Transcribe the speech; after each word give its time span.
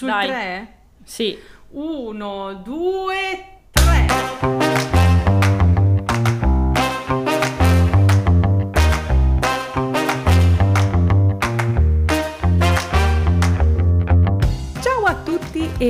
Sul 0.00 0.08
Dai. 0.08 0.28
3? 0.28 0.74
Sì. 1.04 1.38
1, 1.72 2.62
2, 2.64 3.44
3. 3.70 4.59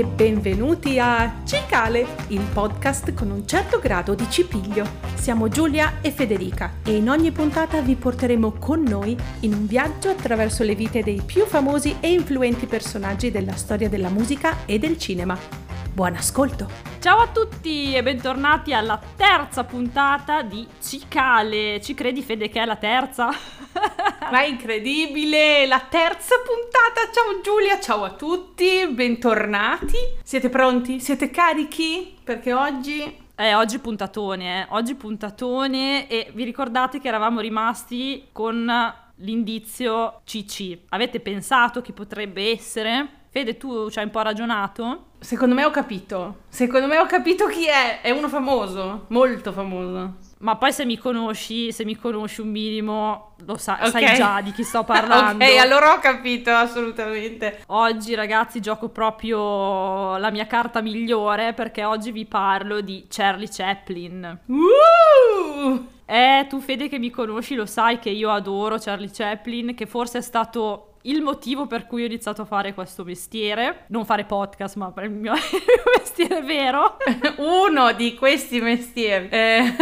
Benvenuti 0.04 0.98
a 0.98 1.42
Cicale, 1.44 2.06
il 2.28 2.40
podcast 2.52 3.12
con 3.14 3.30
un 3.30 3.46
certo 3.46 3.78
grado 3.78 4.14
di 4.14 4.26
cipiglio. 4.28 4.86
Siamo 5.14 5.48
Giulia 5.48 6.00
e 6.00 6.10
Federica 6.10 6.74
e 6.84 6.96
in 6.96 7.08
ogni 7.08 7.30
puntata 7.30 7.80
vi 7.80 7.94
porteremo 7.94 8.52
con 8.52 8.82
noi 8.82 9.16
in 9.40 9.52
un 9.52 9.66
viaggio 9.66 10.08
attraverso 10.08 10.64
le 10.64 10.74
vite 10.74 11.02
dei 11.02 11.20
più 11.24 11.44
famosi 11.44 11.96
e 12.00 12.12
influenti 12.12 12.66
personaggi 12.66 13.30
della 13.30 13.56
storia 13.56 13.88
della 13.88 14.10
musica 14.10 14.64
e 14.66 14.78
del 14.78 14.98
cinema. 14.98 15.38
Buon 15.92 16.14
ascolto! 16.14 16.89
Ciao 17.00 17.20
a 17.20 17.28
tutti 17.28 17.94
e 17.94 18.02
bentornati 18.02 18.74
alla 18.74 19.00
terza 19.16 19.64
puntata 19.64 20.42
di 20.42 20.66
Cicale. 20.82 21.80
Ci 21.80 21.94
credi 21.94 22.20
Fede 22.20 22.50
che 22.50 22.60
è 22.60 22.66
la 22.66 22.76
terza? 22.76 23.30
Ma 24.30 24.42
è 24.42 24.44
incredibile! 24.44 25.66
La 25.66 25.80
terza 25.80 26.34
puntata! 26.44 27.10
Ciao 27.10 27.40
Giulia, 27.42 27.80
ciao 27.80 28.04
a 28.04 28.10
tutti, 28.10 28.86
bentornati! 28.90 29.96
Siete 30.22 30.50
pronti? 30.50 31.00
Siete 31.00 31.30
carichi? 31.30 32.18
Perché 32.22 32.52
oggi... 32.52 33.02
Eh, 33.34 33.54
oggi 33.54 33.78
puntatone, 33.78 34.64
eh. 34.64 34.66
Oggi 34.68 34.94
puntatone 34.94 36.06
e 36.06 36.30
vi 36.34 36.44
ricordate 36.44 37.00
che 37.00 37.08
eravamo 37.08 37.40
rimasti 37.40 38.28
con 38.30 38.70
l'indizio 39.16 40.20
CC. 40.26 40.80
Avete 40.90 41.20
pensato 41.20 41.80
chi 41.80 41.92
potrebbe 41.92 42.50
essere? 42.50 43.08
Fede, 43.30 43.56
tu 43.56 43.88
ci 43.88 43.98
hai 43.98 44.04
un 44.04 44.10
po' 44.10 44.20
ragionato? 44.20 45.06
Secondo 45.20 45.54
me 45.54 45.64
ho 45.64 45.70
capito. 45.70 46.36
Secondo 46.48 46.86
me 46.86 46.98
ho 46.98 47.06
capito 47.06 47.46
chi 47.46 47.66
è. 47.66 48.00
È 48.00 48.10
uno 48.10 48.28
famoso, 48.28 49.04
molto 49.08 49.52
famoso. 49.52 50.14
Ma 50.38 50.56
poi 50.56 50.72
se 50.72 50.86
mi 50.86 50.96
conosci, 50.96 51.70
se 51.70 51.84
mi 51.84 51.94
conosci 51.96 52.40
un 52.40 52.48
minimo, 52.48 53.32
lo 53.44 53.58
sa- 53.58 53.78
Ok. 53.82 53.90
sai 53.90 54.14
già 54.16 54.40
di 54.40 54.52
chi 54.52 54.62
sto 54.64 54.82
parlando. 54.84 55.44
ok, 55.44 55.56
allora 55.58 55.92
ho 55.92 55.98
capito, 55.98 56.50
assolutamente. 56.50 57.62
Oggi 57.66 58.14
ragazzi 58.14 58.60
gioco 58.60 58.88
proprio 58.88 60.16
la 60.16 60.30
mia 60.30 60.46
carta 60.46 60.80
migliore 60.80 61.52
perché 61.52 61.84
oggi 61.84 62.10
vi 62.12 62.24
parlo 62.24 62.80
di 62.80 63.04
Charlie 63.10 63.48
Chaplin. 63.50 64.38
Uh! 64.46 65.86
Eh, 66.06 66.46
tu 66.48 66.60
Fede 66.60 66.88
che 66.88 66.98
mi 66.98 67.10
conosci 67.10 67.54
lo 67.54 67.66
sai 67.66 67.98
che 67.98 68.08
io 68.10 68.30
adoro 68.30 68.78
Charlie 68.78 69.10
Chaplin, 69.12 69.74
che 69.74 69.84
forse 69.86 70.18
è 70.18 70.22
stato 70.22 70.89
il 71.02 71.22
motivo 71.22 71.66
per 71.66 71.86
cui 71.86 72.02
ho 72.02 72.06
iniziato 72.06 72.42
a 72.42 72.46
fare 72.46 72.74
questo 72.74 73.04
mestiere. 73.04 73.84
Non 73.88 74.04
fare 74.04 74.24
podcast, 74.24 74.76
ma 74.76 74.90
per 74.90 75.04
il 75.04 75.10
mio, 75.10 75.32
il 75.34 75.40
mio 75.52 75.92
mestiere 75.98 76.42
vero. 76.42 76.96
Uno 77.38 77.92
di 77.92 78.14
questi 78.14 78.60
mestieri. 78.60 79.28
Eh, 79.30 79.74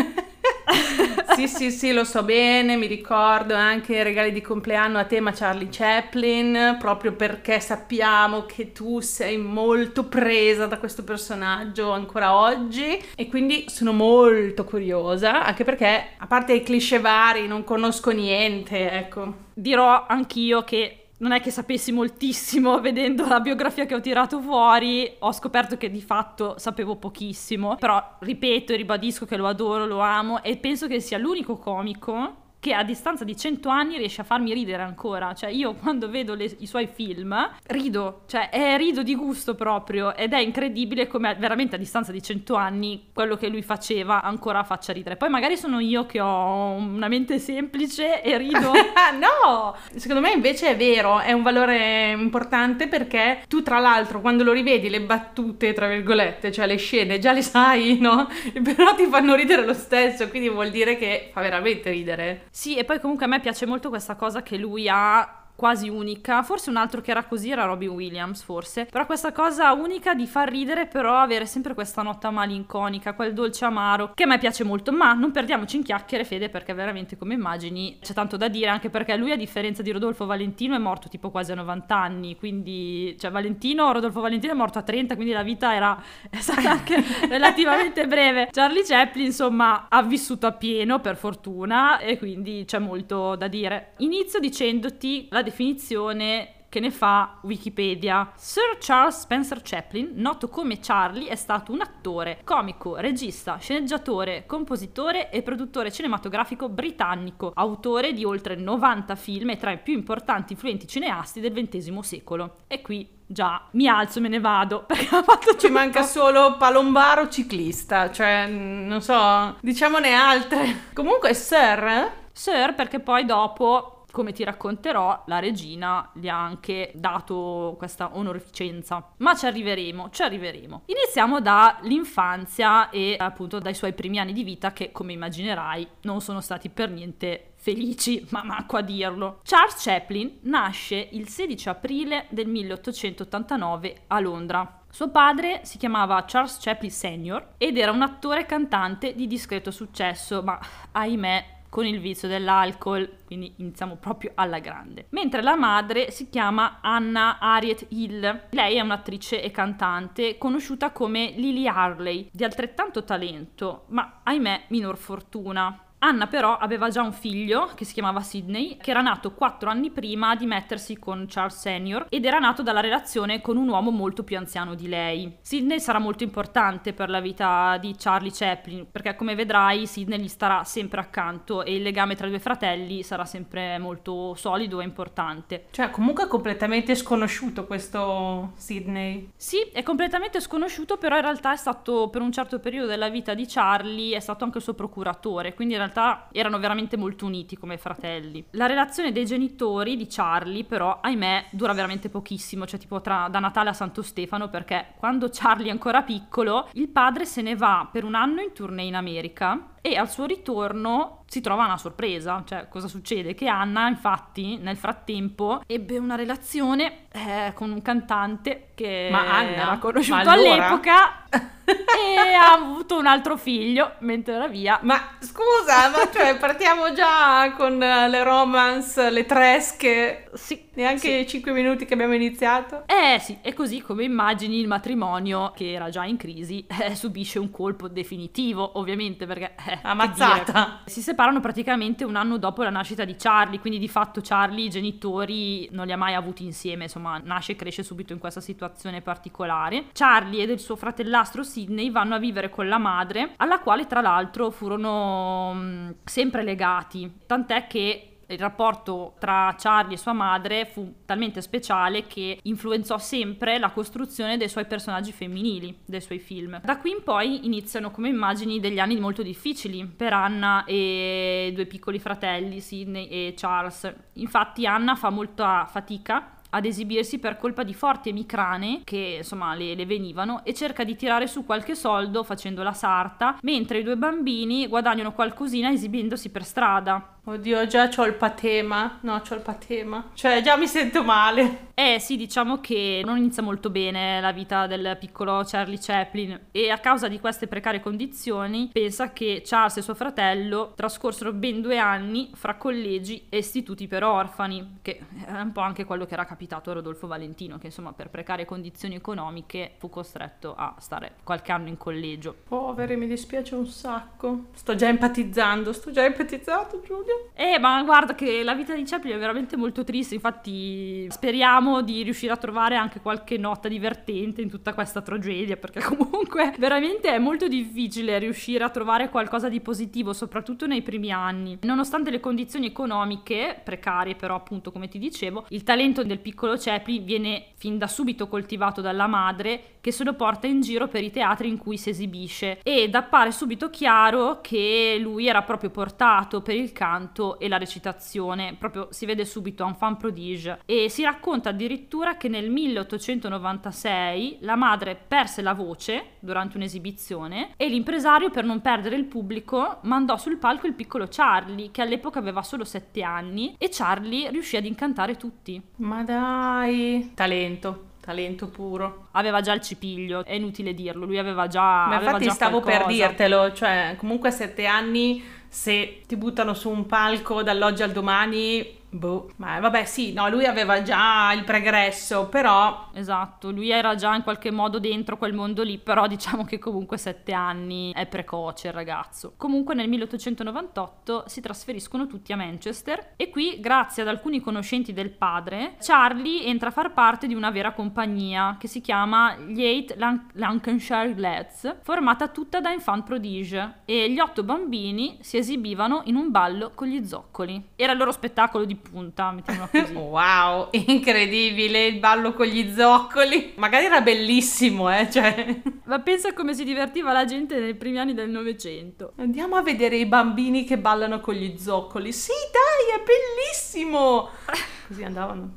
sì, 1.34 1.48
sì, 1.48 1.70
sì, 1.70 1.92
lo 1.92 2.05
so 2.05 2.22
bene, 2.22 2.77
mi 2.77 2.86
ricordo 2.86 3.55
anche 3.55 3.97
i 3.97 4.02
regali 4.02 4.33
di 4.33 4.41
compleanno 4.41 4.98
a 4.98 5.05
tema 5.05 5.33
Charlie 5.33 5.69
Chaplin, 5.70 6.77
proprio 6.78 7.12
perché 7.12 7.60
sappiamo 7.60 8.44
che 8.44 8.72
tu 8.72 9.00
sei 9.00 9.38
molto 9.38 10.05
presa 10.05 10.66
da 10.66 10.78
questo 10.78 11.05
personaggio 11.05 11.91
ancora 11.91 12.36
oggi 12.36 13.03
e 13.14 13.28
quindi 13.28 13.64
sono 13.69 13.92
molto 13.92 14.64
curiosa, 14.64 15.44
anche 15.44 15.64
perché 15.64 16.08
a 16.16 16.27
parte 16.27 16.53
i 16.53 16.62
cliché 16.62 17.00
vari 17.00 17.47
non 17.47 17.64
conosco 17.64 18.10
niente, 18.10 18.91
ecco. 18.91 19.47
Dirò 19.55 20.06
anch'io 20.06 20.62
che 20.62 21.08
non 21.19 21.33
è 21.33 21.41
che 21.41 21.50
sapessi 21.50 21.92
moltissimo 21.92 22.78
vedendo 22.80 23.27
la 23.27 23.41
biografia 23.41 23.86
che 23.86 23.94
ho 23.94 24.00
tirato 24.00 24.41
fuori, 24.41 25.16
ho 25.20 25.33
scoperto 25.33 25.77
che 25.77 25.91
di 25.91 26.00
fatto 26.00 26.55
sapevo 26.58 26.97
pochissimo, 26.97 27.77
però 27.77 28.16
ripeto 28.20 28.72
e 28.72 28.77
ribadisco 28.77 29.27
che 29.27 29.36
lo 29.36 29.47
adoro, 29.47 29.86
lo 29.86 30.00
amo 30.00 30.42
e 30.42 30.56
penso 30.56 30.86
che 30.86 31.00
sia 31.00 31.19
l'unico 31.19 31.56
comico 31.56 32.47
che 32.60 32.72
a 32.74 32.82
distanza 32.82 33.24
di 33.24 33.36
100 33.36 33.69
anni 33.69 33.96
riesce 33.98 34.20
a 34.20 34.24
farmi 34.24 34.52
ridere 34.52 34.82
ancora, 34.82 35.34
cioè 35.34 35.50
io 35.50 35.74
quando 35.74 36.08
vedo 36.10 36.34
le- 36.34 36.56
i 36.58 36.66
suoi 36.66 36.88
film 36.92 37.50
rido, 37.66 38.22
cioè 38.26 38.50
è 38.50 38.76
rido 38.76 39.02
di 39.02 39.14
gusto 39.14 39.54
proprio 39.54 40.14
ed 40.16 40.32
è 40.32 40.38
incredibile 40.38 41.06
come 41.06 41.34
veramente 41.36 41.76
a 41.76 41.78
distanza 41.78 42.10
di 42.10 42.22
100 42.22 42.54
anni 42.54 43.08
quello 43.12 43.36
che 43.36 43.48
lui 43.48 43.62
faceva 43.62 44.22
ancora 44.22 44.64
faccia 44.64 44.92
ridere. 44.92 45.16
Poi 45.16 45.28
magari 45.28 45.56
sono 45.56 45.78
io 45.78 46.06
che 46.06 46.20
ho 46.20 46.72
una 46.72 47.08
mente 47.08 47.38
semplice 47.38 48.22
e 48.22 48.36
rido 48.36 48.72
no! 49.19 49.76
Secondo 49.94 50.20
me 50.20 50.32
invece 50.32 50.70
è 50.70 50.76
vero, 50.76 51.20
è 51.20 51.32
un 51.32 51.42
valore 51.42 52.10
importante 52.10 52.88
perché 52.88 53.42
tu 53.46 53.62
tra 53.62 53.78
l'altro 53.78 54.20
quando 54.20 54.42
lo 54.42 54.52
rivedi 54.52 54.88
le 54.88 55.00
battute, 55.00 55.72
tra 55.72 55.86
virgolette, 55.88 56.50
cioè 56.50 56.66
le 56.66 56.76
scene, 56.76 57.19
già 57.19 57.32
le 57.32 57.42
sai, 57.42 57.98
no? 58.00 58.28
Però 58.62 58.94
ti 58.96 59.04
fanno 59.06 59.34
ridere 59.34 59.64
lo 59.64 59.75
stesso, 59.75 60.28
quindi 60.28 60.48
vuol 60.48 60.70
dire 60.70 60.96
che 60.96 61.30
fa 61.32 61.40
veramente 61.40 61.90
ridere. 61.90 62.46
Sì, 62.60 62.76
e 62.76 62.84
poi 62.84 62.98
comunque 62.98 63.24
a 63.24 63.28
me 63.28 63.38
piace 63.38 63.66
molto 63.66 63.88
questa 63.88 64.16
cosa 64.16 64.42
che 64.42 64.56
lui 64.58 64.88
ha 64.88 65.47
quasi 65.58 65.88
unica, 65.88 66.44
forse 66.44 66.70
un 66.70 66.76
altro 66.76 67.00
che 67.00 67.10
era 67.10 67.24
così 67.24 67.50
era 67.50 67.64
Robin 67.64 67.88
Williams 67.88 68.44
forse, 68.44 68.84
però 68.84 69.06
questa 69.06 69.32
cosa 69.32 69.72
unica 69.72 70.14
di 70.14 70.28
far 70.28 70.48
ridere 70.48 70.86
però 70.86 71.19
avere 71.19 71.46
sempre 71.46 71.74
questa 71.74 72.02
nota 72.02 72.30
malinconica, 72.30 73.14
quel 73.14 73.32
dolce 73.32 73.64
amaro 73.64 74.12
che 74.14 74.22
a 74.22 74.26
me 74.28 74.38
piace 74.38 74.62
molto, 74.62 74.92
ma 74.92 75.14
non 75.14 75.32
perdiamoci 75.32 75.74
in 75.74 75.82
chiacchiere 75.82 76.24
Fede 76.24 76.48
perché 76.48 76.74
veramente 76.74 77.16
come 77.16 77.34
immagini 77.34 77.98
c'è 78.00 78.12
tanto 78.12 78.36
da 78.36 78.46
dire 78.46 78.69
anche 78.69 78.88
perché 78.88 79.16
lui 79.16 79.32
a 79.32 79.36
differenza 79.36 79.82
di 79.82 79.91
Rodolfo 79.91 80.26
Valentino 80.26 80.76
è 80.76 80.78
morto 80.78 81.08
tipo 81.08 81.28
quasi 81.30 81.50
a 81.50 81.56
90 81.56 81.96
anni, 81.96 82.36
quindi 82.36 83.16
cioè 83.19 83.32
Valentino, 83.32 83.90
Rodolfo 83.90 84.20
Valentino 84.20 84.52
è 84.52 84.56
morto 84.56 84.78
a 84.78 84.82
30, 84.82 85.16
quindi 85.16 85.32
la 85.32 85.42
vita 85.42 85.75
era 85.75 86.00
è 86.30 86.38
stata 86.38 86.70
anche 86.70 87.02
relativamente 87.28 88.06
breve. 88.06 88.48
Charlie 88.52 88.84
Chaplin 88.84 89.25
insomma 89.25 89.88
ha 89.88 90.04
vissuto 90.04 90.46
a 90.46 90.52
pieno 90.52 91.00
per 91.00 91.16
fortuna 91.16 91.98
e 91.98 92.16
quindi 92.16 92.62
c'è 92.64 92.78
molto 92.78 93.34
da 93.34 93.48
dire. 93.48 93.94
Inizio 93.96 94.38
dicendoti 94.38 95.26
la 95.30 95.42
definizione 95.48 96.53
che 96.69 96.81
ne 96.81 96.91
fa 96.91 97.38
Wikipedia. 97.42 98.31
Sir 98.36 98.76
Charles 98.78 99.20
Spencer 99.20 99.60
Chaplin, 99.62 100.12
noto 100.14 100.48
come 100.48 100.78
Charlie, 100.81 101.28
è 101.28 101.34
stato 101.34 101.72
un 101.72 101.81
attore, 101.81 102.41
comico, 102.44 102.97
regista, 102.97 103.56
sceneggiatore, 103.56 104.44
compositore 104.47 105.31
e 105.31 105.42
produttore 105.42 105.91
cinematografico 105.91 106.69
britannico, 106.69 107.53
autore 107.54 108.12
di 108.12 108.25
oltre 108.25 108.54
90 108.54 109.14
film 109.16 109.50
e 109.50 109.56
tra 109.56 109.72
i 109.72 109.78
più 109.78 109.94
importanti 109.94 110.53
influenti 110.53 110.87
cineasti 110.87 111.41
del 111.41 111.53
XX 111.53 111.98
secolo. 112.00 112.56
E 112.66 112.82
qui 112.82 113.16
già 113.26 113.66
mi 113.72 113.87
alzo 113.88 114.19
e 114.19 114.22
me 114.22 114.28
ne 114.28 114.41
vado 114.41 114.84
perché 114.87 115.14
ha 115.14 115.22
fatto 115.22 115.50
Ci 115.53 115.56
tutto. 115.56 115.72
manca 115.72 116.03
solo 116.03 116.56
palombaro 116.58 117.28
ciclista, 117.28 118.10
cioè 118.10 118.47
non 118.47 119.00
so, 119.00 119.56
diciamone 119.60 120.12
altre. 120.12 120.84
Comunque 120.92 121.32
Sir, 121.32 122.12
Sir 122.32 122.75
perché 122.75 123.00
poi 123.00 123.25
dopo 123.25 123.97
come 124.19 124.33
ti 124.33 124.43
racconterò, 124.43 125.23
la 125.27 125.39
regina 125.39 126.11
gli 126.12 126.27
ha 126.27 126.37
anche 126.37 126.91
dato 126.97 127.77
questa 127.79 128.17
onorificenza. 128.17 129.12
Ma 129.19 129.37
ci 129.37 129.47
arriveremo, 129.47 130.11
ci 130.11 130.23
arriveremo. 130.23 130.83
Iniziamo 130.87 131.41
dall'infanzia 131.41 132.91
e 132.91 133.15
appunto 133.17 133.61
dai 133.61 133.75
suoi 133.75 133.93
primi 133.93 134.19
anni 134.19 134.33
di 134.33 134.43
vita 134.43 134.73
che, 134.73 134.91
come 134.91 135.12
immaginerai, 135.12 135.87
non 136.01 136.21
sono 136.21 136.41
stati 136.41 136.69
per 136.69 136.91
niente 136.91 137.53
felici, 137.55 138.27
ma 138.31 138.43
manco 138.43 138.77
a 138.77 138.81
dirlo. 138.81 139.39
Charles 139.45 139.81
Chaplin 139.81 140.41
nasce 140.43 141.11
il 141.12 141.29
16 141.29 141.69
aprile 141.69 142.27
del 142.31 142.49
1889 142.49 144.03
a 144.09 144.19
Londra. 144.19 144.83
Suo 144.91 145.11
padre 145.11 145.61
si 145.62 145.79
chiamava 145.79 146.25
Charles 146.27 146.59
Chaplin 146.59 146.91
Sr. 146.91 147.50
ed 147.56 147.79
era 147.79 147.93
un 147.93 148.03
attore 148.03 148.47
cantante 148.47 149.15
di 149.15 149.29
discreto 149.29 149.71
successo, 149.71 150.43
ma 150.43 150.59
ahimè 150.91 151.57
con 151.69 151.87
il 151.87 152.01
vizio 152.01 152.29
dell'alcol, 152.29 153.19
quindi 153.25 153.55
iniziamo 153.56 153.97
proprio 153.97 154.33
alla 154.34 154.59
grande. 154.59 155.06
Mentre 155.11 155.43
la 155.43 155.56
madre 155.56 156.11
si 156.11 156.29
chiama 156.29 156.79
Anna 156.81 157.39
Harriet 157.39 157.87
Hill. 157.89 158.47
Lei 158.51 158.77
è 158.77 158.81
un'attrice 158.81 159.43
e 159.43 159.51
cantante 159.51 160.38
conosciuta 160.38 160.91
come 160.91 161.32
Lily 161.37 161.67
Harley, 161.67 162.29
di 162.32 162.44
altrettanto 162.44 163.05
talento, 163.05 163.85
ma 163.88 164.20
ahimè 164.23 164.65
minor 164.69 164.97
fortuna. 164.97 165.82
Anna 166.00 166.29
però 166.29 166.56
aveva 166.56 166.91
già 166.91 167.03
un 167.03 167.12
figlio 167.12 167.71
che 167.75 167.85
si 167.85 167.93
chiamava 167.93 168.21
Sidney, 168.21 168.77
che 168.77 168.91
era 168.91 169.00
nato 169.00 169.33
quattro 169.33 169.69
anni 169.69 169.91
prima 169.91 170.37
di 170.37 170.47
mettersi 170.47 170.97
con 170.97 171.27
Charles 171.29 171.59
Senior 171.59 172.06
ed 172.09 172.25
era 172.25 172.39
nato 172.39 172.62
dalla 172.62 172.81
relazione 172.81 173.41
con 173.41 173.56
un 173.56 173.69
uomo 173.69 173.91
molto 173.91 174.23
più 174.23 174.37
anziano 174.37 174.75
di 174.75 174.87
lei. 174.87 175.39
Sidney 175.41 175.81
sarà 175.81 175.99
molto 175.99 176.23
importante 176.23 176.93
per 176.93 177.11
la 177.11 177.21
vita 177.21 177.77
di 177.81 177.97
Charlie 177.99 178.31
Chaplin, 178.33 178.87
perché 178.91 179.17
come 179.17 179.35
vedrai 179.35 179.87
Sidney 179.87 180.21
gli 180.21 180.29
starà 180.29 180.62
sempre 180.62 181.00
accanto 181.00 181.65
e 181.65 181.75
il 181.75 181.83
legame 181.83 182.15
tra 182.15 182.27
i 182.27 182.31
due 182.31 182.39
fratelli 182.39 183.03
sarà 183.03 183.25
sempre 183.25 183.79
molto 183.79 184.35
solido 184.35 184.81
e 184.81 184.85
importante. 184.85 185.67
cioè 185.71 185.91
comunque 185.91 186.25
è 186.25 186.29
completamente 186.29 186.95
sconosciuto 186.95 187.67
questo 187.67 188.53
Sidney. 188.55 189.31
Sì, 189.35 189.59
è 189.73 189.83
completamente 189.83 190.41
sconosciuto, 190.41 190.97
però 190.97 191.17
in 191.17 191.23
realtà 191.23 191.53
è 191.53 191.56
stato 191.56 192.09
per 192.09 192.21
un 192.21 192.31
certo 192.31 192.61
periodo 192.61 192.87
della 192.87 193.09
vita 193.09 193.35
di 193.35 193.47
Charlie, 193.49 194.17
è 194.17 194.21
stato 194.21 194.45
anche 194.45 194.59
il 194.59 194.65
suo 194.65 194.75
procuratore, 194.75 195.55
quindi 195.55 195.75
in 195.75 195.81
realtà 195.88 196.29
erano 196.32 196.58
veramente 196.58 196.96
molto 196.96 197.26
uniti 197.26 197.56
come 197.56 197.79
fratelli. 197.79 198.44
La 198.52 198.67
relazione 198.67 199.12
dei 199.12 199.25
genitori 199.25 199.96
di 199.96 200.06
Charlie 200.08 200.64
però, 200.64 201.00
ahimè, 201.00 201.46
dura 201.50 201.73
veramente 201.73 202.08
pochissimo, 202.08 202.67
cioè 202.67 202.79
tipo 202.79 203.00
tra, 203.00 203.29
da 203.31 203.38
Natale 203.38 203.70
a 203.70 203.75
Santo 203.75 204.02
Stefano, 204.02 204.49
perché 204.49 204.94
quando 204.96 205.29
Charlie 205.32 205.69
è 205.69 205.73
ancora 205.73 206.02
piccolo, 206.02 206.69
il 206.73 206.88
padre 206.88 207.25
se 207.25 207.43
ne 207.43 207.56
va 207.56 207.88
per 207.90 208.05
un 208.05 208.14
anno 208.14 208.40
in 208.40 208.52
tournée 208.52 208.87
in 208.87 208.94
America 208.94 209.70
e 209.93 209.96
al 209.96 210.11
suo 210.11 210.26
ritorno 210.26 211.25
si 211.26 211.40
trova 211.40 211.64
una 211.64 211.76
sorpresa, 211.76 212.43
cioè 212.46 212.69
cosa 212.69 212.88
succede? 212.88 213.35
Che 213.35 213.46
Anna 213.49 213.88
infatti 213.88 214.56
nel 214.56 214.76
frattempo 214.76 215.62
ebbe 215.67 215.99
una 215.99 216.14
relazione 216.14 217.06
eh, 217.12 217.52
con 217.55 217.70
un 217.70 217.82
cantante 217.82 218.70
che 218.75 219.08
Ma 219.11 219.37
Anna? 219.37 219.50
era 219.50 219.79
conosciuto 219.79 220.29
allora? 220.31 220.55
all'epoca 220.69 221.25
e 221.69 222.32
ha 222.32 222.52
avuto 222.52 222.96
un 222.96 223.06
altro 223.06 223.37
figlio 223.37 223.93
mentre 223.99 224.35
era 224.35 224.49
via. 224.49 224.79
Ma 224.82 224.99
scusa, 225.20 225.90
ma 225.90 226.11
cioè 226.11 226.37
partiamo 226.38 226.93
già 226.94 227.52
con 227.56 227.82
eh, 227.82 228.08
le 228.08 228.23
romance, 228.23 229.11
le 229.11 229.26
tresche, 229.26 230.31
Sì, 230.32 230.69
neanche 230.75 231.11
i 231.11 231.26
5 231.26 231.52
minuti 231.52 231.85
che 231.85 231.93
abbiamo 231.93 232.14
iniziato. 232.14 232.85
Eh 232.87 233.19
sì, 233.19 233.38
e 233.43 233.52
così 233.52 233.82
come 233.82 234.05
immagini 234.05 234.61
il 234.61 234.67
matrimonio, 234.67 235.52
che 235.55 235.73
era 235.73 235.90
già 235.90 236.05
in 236.05 236.17
crisi, 236.17 236.67
eh, 236.81 236.94
subisce 236.94 237.38
un 237.38 237.50
colpo 237.50 237.88
definitivo, 237.88 238.79
ovviamente, 238.79 239.26
perché... 239.26 239.55
eh, 239.67 239.77
Ammazzata. 239.82 240.80
Si 240.84 241.00
separano 241.00 241.40
praticamente 241.40 242.04
un 242.04 242.16
anno 242.16 242.38
dopo 242.38 242.62
la 242.62 242.70
nascita 242.70 243.04
di 243.04 243.16
Charlie, 243.16 243.60
quindi 243.60 243.78
di 243.78 243.88
fatto 243.88 244.20
Charlie 244.22 244.66
i 244.66 244.70
genitori 244.70 245.69
non 245.72 245.86
li 245.86 245.92
ha 245.92 245.96
mai 245.96 246.14
avuti 246.14 246.44
insieme, 246.44 246.84
insomma, 246.84 247.20
nasce 247.22 247.52
e 247.52 247.56
cresce 247.56 247.82
subito 247.82 248.12
in 248.12 248.19
questa 248.19 248.40
situazione 248.40 249.00
particolare. 249.00 249.86
Charlie 249.92 250.42
ed 250.42 250.50
il 250.50 250.60
suo 250.60 250.76
fratellastro 250.76 251.42
Sidney 251.42 251.90
vanno 251.90 252.14
a 252.14 252.19
vivere 252.19 252.50
con 252.50 252.69
la 252.69 252.78
madre, 252.78 253.34
alla 253.36 253.60
quale 253.60 253.86
tra 253.86 254.00
l'altro 254.00 254.50
furono 254.50 255.52
mm, 255.54 255.90
sempre 256.04 256.42
legati, 256.42 257.20
tant'è 257.26 257.66
che 257.66 258.07
il 258.28 258.38
rapporto 258.38 259.14
tra 259.19 259.54
Charlie 259.58 259.94
e 259.94 259.98
sua 259.98 260.12
madre 260.12 260.66
fu 260.66 260.96
talmente 261.04 261.40
speciale 261.40 262.06
che 262.06 262.38
influenzò 262.42 262.98
sempre 262.98 263.58
la 263.58 263.70
costruzione 263.70 264.36
dei 264.36 264.48
suoi 264.48 264.66
personaggi 264.66 265.12
femminili, 265.12 265.78
dei 265.84 266.00
suoi 266.00 266.19
film. 266.19 266.60
Da 266.62 266.78
qui 266.78 266.90
in 266.90 267.02
poi 267.02 267.46
iniziano 267.46 267.90
come 267.90 268.08
immagini 268.08 268.60
degli 268.60 268.78
anni 268.78 268.98
molto 269.00 269.22
difficili 269.22 269.86
per 269.86 270.12
Anna 270.12 270.64
e 270.64 271.48
i 271.50 271.54
due 271.54 271.66
piccoli 271.66 271.98
fratelli, 271.98 272.60
Sidney 272.60 273.06
e 273.06 273.34
Charles. 273.36 273.92
Infatti 274.14 274.66
Anna 274.66 274.94
fa 274.94 275.10
molta 275.10 275.66
fatica 275.70 276.32
ad 276.50 276.64
esibirsi 276.64 277.19
per 277.19 277.36
colpa 277.36 277.62
di 277.62 277.75
forti 277.75 278.08
emicrane 278.08 278.80
che 278.84 279.16
insomma 279.19 279.54
le, 279.54 279.75
le 279.75 279.86
venivano 279.86 280.44
e 280.44 280.54
cerca 280.54 280.84
di 280.84 280.96
tirare 280.96 281.26
su 281.26 281.44
qualche 281.44 281.75
soldo 281.75 282.22
facendo 282.22 282.62
la 282.62 282.72
sarta, 282.72 283.38
mentre 283.42 283.78
i 283.78 283.82
due 283.82 283.96
bambini 283.96 284.66
guadagnano 284.66 285.12
qualcosina 285.12 285.70
esibendosi 285.70 286.30
per 286.30 286.44
strada. 286.44 287.16
Oddio, 287.28 287.66
già 287.66 287.88
c'ho 287.88 288.06
il 288.06 288.14
patema. 288.14 289.00
No, 289.02 289.20
c'ho 289.20 289.34
il 289.34 289.42
patema. 289.42 290.12
Cioè, 290.14 290.40
già 290.40 290.56
mi 290.56 290.66
sento 290.66 291.04
male. 291.04 291.66
Eh 291.75 291.98
sì, 292.00 292.16
diciamo 292.16 292.58
che 292.58 293.02
non 293.04 293.19
inizia 293.19 293.42
molto 293.42 293.69
bene 293.69 294.20
la 294.20 294.32
vita 294.32 294.66
del 294.66 294.96
piccolo 294.98 295.44
Charlie 295.46 295.78
Chaplin 295.78 296.46
e 296.50 296.70
a 296.70 296.78
causa 296.78 297.06
di 297.06 297.20
queste 297.20 297.46
precarie 297.46 297.80
condizioni 297.80 298.69
pensa 298.72 299.12
che 299.12 299.42
Charles 299.44 299.76
e 299.76 299.82
suo 299.82 299.94
fratello 299.94 300.72
trascorsero 300.75 301.32
ben 301.32 301.60
due 301.60 301.78
anni 301.78 302.30
fra 302.34 302.56
collegi 302.56 303.26
e 303.28 303.38
istituti 303.38 303.86
per 303.86 304.02
orfani, 304.02 304.78
che 304.82 305.02
è 305.25 305.40
un 305.40 305.52
po' 305.52 305.60
anche 305.60 305.84
quello 305.84 306.04
che 306.04 306.14
era 306.14 306.25
capitato 306.25 306.70
a 306.70 306.72
Rodolfo 306.72 307.06
Valentino, 307.06 307.58
che 307.58 307.66
insomma 307.66 307.92
per 307.92 308.08
precarie 308.08 308.44
condizioni 308.44 308.96
economiche 308.96 309.75
fu 309.76 309.88
costretto 309.88 310.54
a 310.56 310.75
stare 310.78 311.16
qualche 311.22 311.52
anno 311.52 311.69
in 311.69 311.76
collegio. 311.76 312.34
Poveri, 312.48 312.96
mi 312.96 313.06
dispiace 313.06 313.54
un 313.54 313.66
sacco. 313.66 314.46
Sto 314.54 314.75
già 314.75 314.88
empatizzando, 314.88 315.72
sto 315.72 315.92
già 315.92 316.04
empatizzato, 316.04 316.80
Giulia. 316.80 317.14
Eh, 317.41 317.56
ma 317.61 317.81
guarda 317.85 318.17
che 318.17 318.43
la 318.43 318.55
vita 318.55 318.75
di 318.75 318.82
Chaplin 318.82 319.15
è 319.15 319.19
veramente 319.19 319.56
molto 319.56 319.85
triste, 319.85 320.15
infatti 320.15 321.06
speriamo 321.09 321.82
di 321.82 322.03
riuscire 322.03 322.32
a 322.32 322.37
trovare 322.37 322.75
anche 322.75 323.00
qualche 323.00 323.38
nota 323.38 323.69
divertente 323.69 324.43
in 324.43 324.50
tutta 324.50 324.75
questa 324.75 325.03
tragedia, 325.03 325.56
perché 325.56 325.79
comunque 325.87 326.53
veramente 326.59 327.09
è 327.09 327.19
molto 327.19 327.47
difficile 327.47 328.19
riuscire 328.19 328.65
a 328.65 328.70
trovare 328.70 329.09
qualcosa 329.09 329.49
di 329.49 329.61
positivo, 329.61 330.12
soprattutto 330.12 330.67
nei 330.67 330.82
primi 330.82 331.12
anni. 331.12 331.59
Nonostante 331.62 332.11
le 332.11 332.19
condizioni 332.19 332.67
economiche 332.67 333.61
precarie, 333.62 334.17
però 334.17 334.35
appunto 334.35 334.73
come 334.73 334.88
ti 334.88 334.99
dicevo, 334.99 335.47
il 335.50 335.62
talento 335.62 336.03
del 336.03 336.19
piccolo 336.19 336.56
Chaplin 336.56 337.05
viene 337.05 337.44
fin 337.55 337.79
da 337.79 337.87
subito 337.87 338.26
coltivato 338.26 338.81
dalla 338.81 339.06
madre 339.06 339.76
che 339.81 339.93
se 339.93 340.03
lo 340.03 340.14
porta 340.14 340.47
in 340.47 340.61
giro 340.61 340.88
per 340.88 341.05
i 341.05 341.11
teatri 341.11 341.49
in 341.49 341.56
cui 341.56 341.79
si 341.79 341.91
esibisce 341.91 342.61
ed 342.62 342.94
appare 342.94 343.31
subito 343.31 343.71
chiaro 343.71 344.41
che 344.43 344.99
lui 345.00 345.29
era 345.29 345.43
proprio 345.43 345.71
portato 345.71 346.43
per 346.43 346.56
il 346.56 346.73
canto 346.73 347.07
e 347.38 347.49
la 347.49 347.58
recitazione, 347.58 348.55
proprio 348.58 348.88
si 348.90 349.06
vede 349.06 349.25
subito 349.25 349.64
un 349.64 349.75
fan 349.75 349.96
prodige 349.96 350.60
e 350.64 350.88
si 350.88 351.02
racconta 351.02 351.49
addirittura 351.50 352.16
che 352.16 352.28
nel 352.28 352.50
1896 352.50 354.38
la 354.40 354.56
madre 354.56 354.96
perse 354.96 355.43
la 355.43 355.55
voce 355.55 356.16
durante 356.20 356.56
un'esibizione 356.56 357.52
e 357.56 357.69
l'impresario 357.69 358.31
per 358.31 358.44
non 358.44 358.60
perdere 358.60 358.96
il 358.96 359.05
pubblico 359.05 359.78
mandò 359.82 360.16
sul 360.16 360.37
palco 360.38 360.66
il 360.66 360.75
piccolo 360.75 361.06
Charlie 361.10 361.70
che 361.70 361.82
all'epoca 361.82 362.19
aveva 362.19 362.43
solo 362.43 362.64
7 362.64 363.02
anni 363.02 363.54
e 363.58 363.69
Charlie 363.70 364.31
riuscì 364.31 364.56
ad 364.56 364.64
incantare 364.64 365.16
tutti. 365.16 365.61
Ma 365.76 366.02
dai. 366.02 367.12
Talento, 367.14 367.87
talento 368.00 368.49
puro. 368.49 369.08
Aveva 369.12 369.40
già 369.40 369.52
il 369.52 369.61
cipiglio, 369.61 370.25
è 370.25 370.34
inutile 370.34 370.75
dirlo, 370.75 371.04
lui 371.04 371.19
aveva 371.19 371.46
già 371.46 371.61
Ma 371.61 371.96
aveva 371.96 372.11
infatti 372.12 372.25
già 372.25 372.32
stavo 372.32 372.61
per 372.61 372.82
qualcosa. 372.82 373.06
dirtelo, 373.06 373.52
cioè 373.52 373.94
comunque 373.99 374.28
a 374.28 374.32
sette 374.32 374.66
anni 374.66 375.22
se 375.49 376.03
ti 376.06 376.17
buttano 376.17 376.55
su 376.55 376.69
un 376.69 376.87
palco 376.87 377.43
dall'oggi 377.43 377.83
al 377.83 377.93
domani, 377.93 378.77
boh, 378.90 379.31
ma 379.37 379.61
vabbè 379.61 379.85
sì, 379.85 380.12
no, 380.12 380.29
lui 380.29 380.46
aveva 380.46 380.82
già 380.82 381.32
il 381.32 381.44
pregresso, 381.44 382.29
però 382.29 382.88
Esatto, 382.99 383.52
lui 383.52 383.70
era 383.70 383.94
già 383.94 384.14
in 384.17 384.23
qualche 384.23 384.50
modo 384.50 384.81
dentro 384.81 385.17
quel 385.17 385.32
mondo 385.32 385.62
lì, 385.62 385.79
però 385.79 386.06
diciamo 386.08 386.44
che 386.44 386.58
comunque 386.58 386.99
sette 386.99 387.32
anni 387.32 387.93
è 387.94 388.06
precoce 388.06 388.69
il 388.69 388.75
ragazzo. 388.75 389.35
Comunque 389.37 389.75
nel 389.75 389.88
1898 389.88 391.25
si 391.26 391.40
trasferiscono 391.40 392.08
tutti 392.08 392.32
a 392.32 392.37
Manchester 392.37 393.12
e 393.17 393.31
qui, 393.31 393.61
grazie 393.61 394.02
ad 394.02 394.08
alcuni 394.08 394.40
conoscenti 394.40 394.93
del 394.93 395.11
padre, 395.11 395.76
Charlie 395.81 396.44
entra 396.46 396.69
a 396.70 396.73
far 396.73 396.93
parte 396.93 397.29
di 397.29 397.35
una 397.35 397.50
vera 397.50 397.73
compagnia 397.73 398.56
che 398.58 398.67
si 398.67 398.81
chiama 398.81 399.37
gli 399.37 399.62
Eight 399.62 399.94
Lan- 399.96 400.29
Lancashire 400.32 401.14
Lads, 401.17 401.76
formata 401.82 402.29
tutta 402.29 402.61
da 402.61 402.73
infant 402.73 403.05
prodige 403.05 403.82
e 403.85 404.11
gli 404.11 404.19
otto 404.19 404.43
bambini 404.43 405.19
si 405.20 405.37
esibivano 405.37 406.02
in 406.06 406.17
un 406.17 406.31
ballo 406.32 406.73
con 406.75 406.88
gli 406.88 407.05
zoccoli. 407.05 407.70
Era 407.76 407.93
il 407.93 407.99
loro 407.99 408.11
spettacolo 408.11 408.64
di 408.64 408.75
punta, 408.78 409.30
mettiamola 409.32 409.69
così. 409.70 409.92
wow, 409.92 410.69
incredibile 410.72 411.86
il 411.86 411.98
ballo 411.98 412.32
con 412.32 412.46
gli 412.46 412.72
zoccoli. 412.75 413.54
Magari 413.56 413.86
era 413.86 414.00
bellissimo, 414.00 414.94
eh, 414.94 415.10
cioè 415.10 415.60
Ma 415.84 416.00
pensa 416.00 416.32
come 416.32 416.54
si 416.54 416.64
divertiva 416.64 417.12
la 417.12 417.25
gente 417.25 417.58
nei 417.58 417.75
primi 417.75 417.99
anni 417.99 418.14
del 418.14 418.30
Novecento. 418.30 419.12
Andiamo 419.16 419.56
a 419.56 419.62
vedere 419.62 419.97
i 419.97 420.06
bambini 420.06 420.64
che 420.64 420.78
ballano 420.78 421.20
con 421.20 421.35
gli 421.35 421.56
zoccoli. 421.58 422.12
Sì, 422.12 422.32
dai, 422.52 423.00
è 423.00 423.04
bellissimo. 423.04 424.30
Così 424.88 425.04
andavano. 425.04 425.52